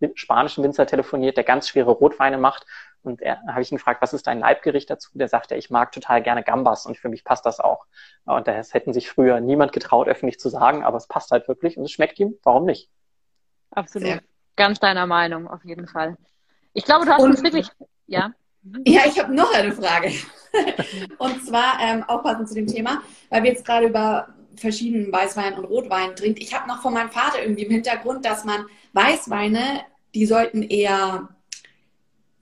einem 0.00 0.16
spanischen 0.16 0.64
Winzer 0.64 0.86
telefoniert, 0.86 1.36
der 1.36 1.44
ganz 1.44 1.68
schwere 1.68 1.90
Rotweine 1.92 2.38
macht 2.38 2.66
und 3.06 3.22
er 3.22 3.40
habe 3.46 3.62
ich 3.62 3.70
ihn 3.70 3.78
gefragt, 3.78 4.02
was 4.02 4.12
ist 4.12 4.26
dein 4.26 4.40
Leibgericht 4.40 4.90
dazu? 4.90 5.10
Der 5.14 5.28
sagte, 5.28 5.54
ich 5.54 5.70
mag 5.70 5.92
total 5.92 6.22
gerne 6.22 6.42
Gambas 6.42 6.86
und 6.86 6.98
für 6.98 7.08
mich 7.08 7.24
passt 7.24 7.46
das 7.46 7.60
auch. 7.60 7.86
Und 8.24 8.48
das 8.48 8.74
hätten 8.74 8.92
sich 8.92 9.08
früher 9.08 9.40
niemand 9.40 9.72
getraut, 9.72 10.08
öffentlich 10.08 10.40
zu 10.40 10.48
sagen, 10.48 10.84
aber 10.84 10.96
es 10.96 11.06
passt 11.06 11.30
halt 11.30 11.46
wirklich 11.46 11.78
und 11.78 11.84
es 11.84 11.92
schmeckt 11.92 12.18
ihm. 12.18 12.34
Warum 12.42 12.64
nicht? 12.64 12.90
Absolut. 13.70 14.08
Sehr. 14.08 14.20
Ganz 14.56 14.80
deiner 14.80 15.06
Meinung, 15.06 15.46
auf 15.46 15.64
jeden 15.64 15.86
Fall. 15.86 16.16
Ich 16.72 16.84
glaube, 16.84 17.06
du 17.06 17.12
hast 17.12 17.22
und, 17.22 17.30
uns 17.30 17.42
wirklich, 17.42 17.68
ja. 18.06 18.32
Ja, 18.84 19.02
ich 19.06 19.16
habe 19.22 19.32
noch 19.32 19.54
eine 19.54 19.70
Frage. 19.70 20.10
und 21.18 21.46
zwar 21.46 21.78
ähm, 21.80 22.02
auch 22.08 22.24
passend 22.24 22.48
zu 22.48 22.56
dem 22.56 22.66
Thema, 22.66 23.00
weil 23.30 23.44
wir 23.44 23.50
jetzt 23.50 23.64
gerade 23.64 23.86
über 23.86 24.34
verschiedenen 24.56 25.12
Weißwein 25.12 25.54
und 25.54 25.64
Rotwein 25.64 26.16
trinkt. 26.16 26.40
Ich 26.40 26.54
habe 26.54 26.68
noch 26.68 26.82
von 26.82 26.94
meinem 26.94 27.10
Vater 27.10 27.42
irgendwie 27.42 27.64
im 27.64 27.70
Hintergrund, 27.70 28.24
dass 28.24 28.44
man 28.44 28.66
Weißweine, 28.92 29.82
die 30.14 30.26
sollten 30.26 30.62
eher 30.62 31.28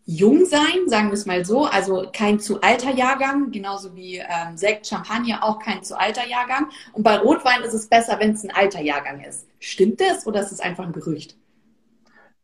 jung 0.06 0.44
sein, 0.44 0.86
sagen 0.86 1.08
wir 1.08 1.14
es 1.14 1.26
mal 1.26 1.44
so. 1.44 1.64
Also 1.64 2.08
kein 2.12 2.38
zu 2.40 2.60
alter 2.60 2.92
Jahrgang, 2.92 3.50
genauso 3.50 3.96
wie 3.96 4.18
ähm, 4.18 4.56
Sekt, 4.56 4.86
Champagner 4.86 5.42
auch 5.42 5.58
kein 5.58 5.82
zu 5.82 5.98
alter 5.98 6.26
Jahrgang. 6.26 6.68
Und 6.92 7.02
bei 7.02 7.16
Rotwein 7.16 7.62
ist 7.62 7.74
es 7.74 7.88
besser, 7.88 8.18
wenn 8.20 8.32
es 8.32 8.44
ein 8.44 8.54
alter 8.54 8.80
Jahrgang 8.80 9.20
ist. 9.20 9.46
Stimmt 9.60 10.00
das 10.00 10.26
oder 10.26 10.40
ist 10.40 10.52
es 10.52 10.60
einfach 10.60 10.84
ein 10.84 10.92
Gerücht? 10.92 11.36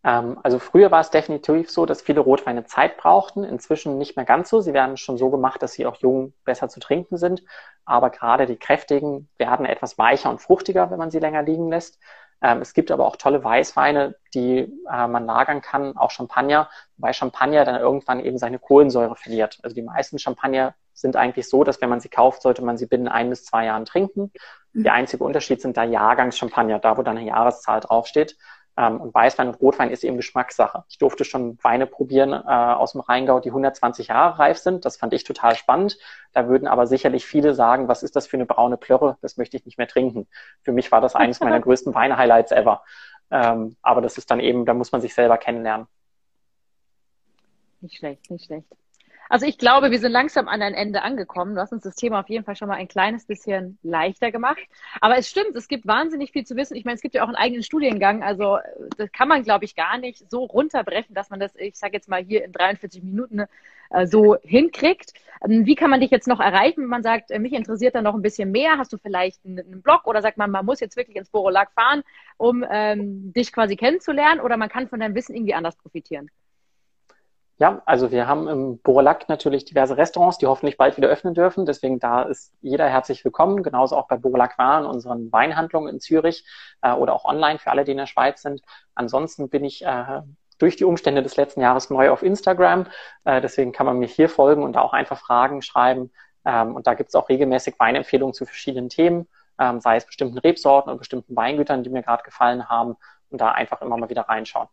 Ähm, 0.02 0.38
also 0.42 0.58
früher 0.58 0.90
war 0.90 1.00
es 1.00 1.10
definitiv 1.10 1.70
so, 1.70 1.86
dass 1.86 2.02
viele 2.02 2.20
Rotweine 2.20 2.64
Zeit 2.64 2.96
brauchten. 2.96 3.44
Inzwischen 3.44 3.98
nicht 3.98 4.16
mehr 4.16 4.24
ganz 4.24 4.48
so. 4.48 4.60
Sie 4.60 4.72
werden 4.72 4.96
schon 4.96 5.18
so 5.18 5.30
gemacht, 5.30 5.62
dass 5.62 5.72
sie 5.72 5.86
auch 5.86 5.96
jung 5.96 6.34
besser 6.44 6.68
zu 6.68 6.80
trinken 6.80 7.16
sind. 7.16 7.42
Aber 7.84 8.10
gerade 8.10 8.46
die 8.46 8.56
kräftigen 8.56 9.28
werden 9.38 9.66
etwas 9.66 9.98
weicher 9.98 10.30
und 10.30 10.40
fruchtiger, 10.40 10.90
wenn 10.90 10.98
man 10.98 11.10
sie 11.10 11.18
länger 11.18 11.42
liegen 11.42 11.68
lässt. 11.68 11.98
Ähm, 12.42 12.62
es 12.62 12.72
gibt 12.72 12.90
aber 12.90 13.06
auch 13.06 13.16
tolle 13.16 13.44
Weißweine, 13.44 14.14
die 14.34 14.58
äh, 14.90 15.06
man 15.06 15.26
lagern 15.26 15.60
kann, 15.60 15.96
auch 15.96 16.10
Champagner, 16.10 16.70
wobei 16.96 17.12
Champagner 17.12 17.64
dann 17.64 17.80
irgendwann 17.80 18.20
eben 18.20 18.38
seine 18.38 18.58
Kohlensäure 18.58 19.16
verliert. 19.16 19.58
Also 19.62 19.74
die 19.74 19.82
meisten 19.82 20.18
Champagner 20.18 20.74
sind 20.94 21.16
eigentlich 21.16 21.48
so, 21.48 21.64
dass 21.64 21.80
wenn 21.80 21.90
man 21.90 22.00
sie 22.00 22.08
kauft, 22.08 22.42
sollte 22.42 22.62
man 22.62 22.78
sie 22.78 22.86
binnen 22.86 23.08
ein 23.08 23.30
bis 23.30 23.44
zwei 23.44 23.66
Jahren 23.66 23.84
trinken. 23.84 24.32
Mhm. 24.72 24.84
Der 24.84 24.94
einzige 24.94 25.24
Unterschied 25.24 25.60
sind 25.60 25.76
da 25.76 25.84
Jahrgangschampagner, 25.84 26.78
da 26.78 26.96
wo 26.96 27.02
dann 27.02 27.18
eine 27.18 27.26
Jahreszahl 27.26 27.80
draufsteht. 27.80 28.36
Ähm, 28.80 28.98
und 28.98 29.12
Weißwein 29.12 29.48
und 29.48 29.60
Rotwein 29.60 29.90
ist 29.90 30.04
eben 30.04 30.16
Geschmackssache. 30.16 30.84
Ich 30.88 30.96
durfte 30.96 31.26
schon 31.26 31.58
Weine 31.62 31.86
probieren 31.86 32.32
äh, 32.32 32.36
aus 32.36 32.92
dem 32.92 33.02
Rheingau, 33.02 33.38
die 33.38 33.50
120 33.50 34.08
Jahre 34.08 34.38
reif 34.38 34.56
sind. 34.56 34.86
Das 34.86 34.96
fand 34.96 35.12
ich 35.12 35.24
total 35.24 35.54
spannend. 35.54 35.98
Da 36.32 36.48
würden 36.48 36.66
aber 36.66 36.86
sicherlich 36.86 37.26
viele 37.26 37.54
sagen, 37.54 37.88
was 37.88 38.02
ist 38.02 38.16
das 38.16 38.26
für 38.26 38.38
eine 38.38 38.46
braune 38.46 38.78
Plörre? 38.78 39.18
Das 39.20 39.36
möchte 39.36 39.58
ich 39.58 39.66
nicht 39.66 39.76
mehr 39.76 39.86
trinken. 39.86 40.28
Für 40.62 40.72
mich 40.72 40.90
war 40.90 41.02
das 41.02 41.14
eines 41.14 41.40
meiner 41.40 41.60
größten 41.60 41.94
Wein-Highlights 41.94 42.52
ever. 42.52 42.82
Ähm, 43.30 43.76
aber 43.82 44.00
das 44.00 44.16
ist 44.16 44.30
dann 44.30 44.40
eben, 44.40 44.64
da 44.64 44.72
muss 44.72 44.92
man 44.92 45.02
sich 45.02 45.12
selber 45.14 45.36
kennenlernen. 45.36 45.86
Nicht 47.82 47.98
schlecht, 47.98 48.30
nicht 48.30 48.46
schlecht. 48.46 48.66
Also 49.30 49.46
ich 49.46 49.58
glaube, 49.58 49.92
wir 49.92 50.00
sind 50.00 50.10
langsam 50.10 50.48
an 50.48 50.60
ein 50.60 50.74
Ende 50.74 51.02
angekommen. 51.02 51.54
Du 51.54 51.60
hast 51.60 51.72
uns 51.72 51.84
das 51.84 51.94
Thema 51.94 52.18
auf 52.18 52.28
jeden 52.28 52.44
Fall 52.44 52.56
schon 52.56 52.66
mal 52.66 52.74
ein 52.74 52.88
kleines 52.88 53.26
bisschen 53.26 53.78
leichter 53.84 54.32
gemacht. 54.32 54.58
Aber 55.00 55.18
es 55.18 55.28
stimmt, 55.30 55.54
es 55.54 55.68
gibt 55.68 55.86
wahnsinnig 55.86 56.32
viel 56.32 56.44
zu 56.44 56.56
wissen. 56.56 56.74
Ich 56.74 56.84
meine, 56.84 56.96
es 56.96 57.00
gibt 57.00 57.14
ja 57.14 57.22
auch 57.22 57.28
einen 57.28 57.36
eigenen 57.36 57.62
Studiengang. 57.62 58.24
Also 58.24 58.58
das 58.98 59.12
kann 59.12 59.28
man, 59.28 59.44
glaube 59.44 59.64
ich, 59.64 59.76
gar 59.76 59.98
nicht 59.98 60.28
so 60.28 60.42
runterbrechen, 60.46 61.14
dass 61.14 61.30
man 61.30 61.38
das, 61.38 61.54
ich 61.54 61.76
sage 61.76 61.92
jetzt 61.92 62.08
mal 62.08 62.24
hier 62.24 62.44
in 62.44 62.50
43 62.50 63.04
Minuten 63.04 63.44
äh, 63.90 64.06
so 64.08 64.36
hinkriegt. 64.42 65.12
Ähm, 65.44 65.64
wie 65.64 65.76
kann 65.76 65.90
man 65.90 66.00
dich 66.00 66.10
jetzt 66.10 66.26
noch 66.26 66.40
erreichen, 66.40 66.86
man 66.86 67.04
sagt, 67.04 67.30
äh, 67.30 67.38
mich 67.38 67.52
interessiert 67.52 67.94
da 67.94 68.02
noch 68.02 68.14
ein 68.14 68.22
bisschen 68.22 68.50
mehr? 68.50 68.78
Hast 68.78 68.92
du 68.92 68.98
vielleicht 68.98 69.44
einen, 69.46 69.60
einen 69.60 69.82
Blog 69.82 70.08
oder 70.08 70.22
sagt 70.22 70.38
man, 70.38 70.50
man 70.50 70.66
muss 70.66 70.80
jetzt 70.80 70.96
wirklich 70.96 71.16
ins 71.16 71.30
Borolag 71.30 71.70
fahren, 71.72 72.02
um 72.36 72.64
ähm, 72.68 73.32
dich 73.32 73.52
quasi 73.52 73.76
kennenzulernen 73.76 74.40
oder 74.40 74.56
man 74.56 74.68
kann 74.68 74.88
von 74.88 74.98
deinem 74.98 75.14
Wissen 75.14 75.36
irgendwie 75.36 75.54
anders 75.54 75.76
profitieren? 75.76 76.30
Ja, 77.60 77.82
also 77.84 78.10
wir 78.10 78.26
haben 78.26 78.48
im 78.48 78.78
Borolac 78.78 79.28
natürlich 79.28 79.66
diverse 79.66 79.98
Restaurants, 79.98 80.38
die 80.38 80.46
hoffentlich 80.46 80.78
bald 80.78 80.96
wieder 80.96 81.08
öffnen 81.08 81.34
dürfen. 81.34 81.66
Deswegen 81.66 81.98
da 81.98 82.22
ist 82.22 82.54
jeder 82.62 82.88
herzlich 82.88 83.22
willkommen. 83.22 83.62
Genauso 83.62 83.98
auch 83.98 84.08
bei 84.08 84.16
Borolac 84.16 84.56
Waren, 84.56 84.86
unseren 84.86 85.30
Weinhandlungen 85.30 85.92
in 85.92 86.00
Zürich 86.00 86.46
äh, 86.80 86.94
oder 86.94 87.12
auch 87.12 87.26
online 87.26 87.58
für 87.58 87.70
alle, 87.70 87.84
die 87.84 87.90
in 87.90 87.98
der 87.98 88.06
Schweiz 88.06 88.40
sind. 88.40 88.62
Ansonsten 88.94 89.50
bin 89.50 89.62
ich 89.62 89.84
äh, 89.84 90.22
durch 90.58 90.76
die 90.76 90.84
Umstände 90.84 91.22
des 91.22 91.36
letzten 91.36 91.60
Jahres 91.60 91.90
neu 91.90 92.08
auf 92.08 92.22
Instagram. 92.22 92.86
Äh, 93.24 93.42
deswegen 93.42 93.72
kann 93.72 93.84
man 93.84 93.98
mir 93.98 94.08
hier 94.08 94.30
folgen 94.30 94.62
und 94.62 94.72
da 94.72 94.80
auch 94.80 94.94
einfach 94.94 95.18
Fragen 95.18 95.60
schreiben. 95.60 96.10
Ähm, 96.46 96.74
und 96.74 96.86
da 96.86 96.94
gibt 96.94 97.10
es 97.10 97.14
auch 97.14 97.28
regelmäßig 97.28 97.74
Weinempfehlungen 97.78 98.32
zu 98.32 98.46
verschiedenen 98.46 98.88
Themen, 98.88 99.28
ähm, 99.58 99.82
sei 99.82 99.96
es 99.96 100.06
bestimmten 100.06 100.38
Rebsorten 100.38 100.90
oder 100.90 100.98
bestimmten 100.98 101.36
Weingütern, 101.36 101.82
die 101.82 101.90
mir 101.90 102.02
gerade 102.02 102.22
gefallen 102.22 102.70
haben. 102.70 102.96
Und 103.28 103.42
da 103.42 103.52
einfach 103.52 103.82
immer 103.82 103.98
mal 103.98 104.08
wieder 104.08 104.22
reinschauen. 104.22 104.68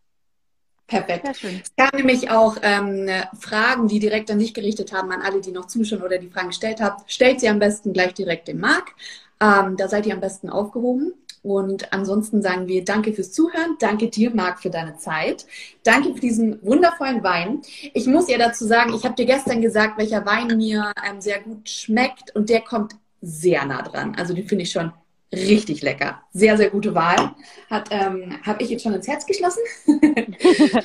Perfekt. 0.88 1.28
Es 1.44 1.76
gab 1.76 1.94
nämlich 1.94 2.30
auch 2.32 2.58
ähm, 2.62 3.10
Fragen, 3.38 3.90
die 3.90 4.00
direkt 4.00 4.32
an 4.32 4.40
dich 4.40 4.54
gerichtet 4.54 4.94
haben, 4.94 5.12
an 5.12 5.22
alle, 5.22 5.42
die 5.42 5.52
noch 5.52 5.68
zuschauen 5.68 6.02
oder 6.02 6.18
die 6.18 6.30
Fragen 6.30 6.48
gestellt 6.48 6.80
haben. 6.80 7.04
Stellt 7.08 7.42
sie 7.42 7.50
am 7.50 7.60
besten 7.60 7.92
gleich 7.92 8.14
direkt 8.14 8.48
dem 8.48 8.60
Marc. 8.60 8.96
Ähm, 9.42 9.76
da 9.76 9.90
seid 9.90 10.06
ihr 10.06 10.14
am 10.14 10.22
besten 10.22 10.50
aufgehoben. 10.50 11.14
Und 11.44 11.94
ansonsten 11.94 12.42
sagen 12.42 12.68
wir 12.68 12.84
Danke 12.84 13.14
fürs 13.14 13.32
Zuhören. 13.32 13.76
Danke 13.80 14.10
dir, 14.10 14.32
Marc, 14.32 14.62
für 14.62 14.70
deine 14.70 14.98
Zeit. 14.98 15.46
Danke 15.84 16.14
für 16.14 16.22
diesen 16.22 16.62
wundervollen 16.66 17.24
Wein. 17.24 17.62
Ich 17.94 18.08
muss 18.08 18.30
ja 18.30 18.38
dazu 18.38 18.66
sagen, 18.66 18.94
ich 18.94 19.04
habe 19.04 19.16
dir 19.16 19.26
gestern 19.26 19.62
gesagt, 19.62 19.98
welcher 19.98 20.26
Wein 20.26 20.58
mir 20.58 20.94
ähm, 21.08 21.22
sehr 21.22 21.42
gut 21.42 21.70
schmeckt 21.70 22.34
und 22.36 22.50
der 22.50 22.62
kommt 22.62 22.96
sehr 23.22 23.66
nah 23.66 23.82
dran. 23.82 24.16
Also 24.18 24.34
den 24.34 24.48
finde 24.48 24.64
ich 24.64 24.72
schon 24.72 24.92
richtig 25.32 25.82
lecker. 25.82 26.22
Sehr, 26.32 26.58
sehr 26.58 26.70
gute 26.70 26.96
Wahl. 26.96 27.36
Hat, 27.70 27.90
ähm, 27.92 28.40
habe 28.46 28.64
ich 28.64 28.70
jetzt 28.70 28.84
schon 28.84 28.94
ins 28.94 29.08
Herz 29.08 29.26
geschlossen. 29.26 29.62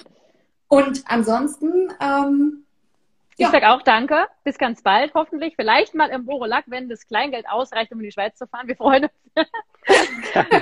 Und 0.69 1.03
ansonsten, 1.07 1.93
ähm, 2.01 2.65
ja. 3.39 3.49
Ich 3.49 3.53
sage 3.53 3.71
auch 3.71 3.83
danke. 3.83 4.27
Bis 4.45 4.59
ganz 4.59 4.83
bald, 4.83 5.15
hoffentlich. 5.15 5.55
Vielleicht 5.57 5.95
mal 5.95 6.11
im 6.11 6.27
Borolack, 6.27 6.65
wenn 6.67 6.89
das 6.89 7.07
Kleingeld 7.07 7.47
ausreicht, 7.49 7.91
um 7.93 7.99
in 7.99 8.05
die 8.05 8.13
Schweiz 8.13 8.37
zu 8.37 8.47
fahren. 8.47 8.69
Wir 8.69 8.77
freuen 8.77 9.05
uns. 9.05 9.13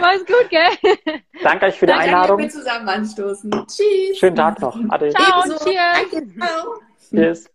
Mach's 0.01 0.25
gut, 0.27 0.49
gell? 0.51 1.17
Danke 1.43 1.67
euch 1.67 1.75
für 1.75 1.87
die 1.87 1.93
Danke, 1.93 2.07
Einladung. 2.07 2.39
Wir 2.39 2.49
zusammen 2.49 2.89
anstoßen. 2.89 3.51
Tschüss. 3.67 4.19
Schönen 4.19 4.37
Tag 4.37 4.61
noch. 4.61 4.79
Ade. 4.89 5.11
Ciao, 5.11 5.45
Ebenso. 5.45 5.65
cheers. 5.65 6.11
Danke. 6.11 6.39
Ciao. 6.39 6.75
Tschüss. 7.11 7.51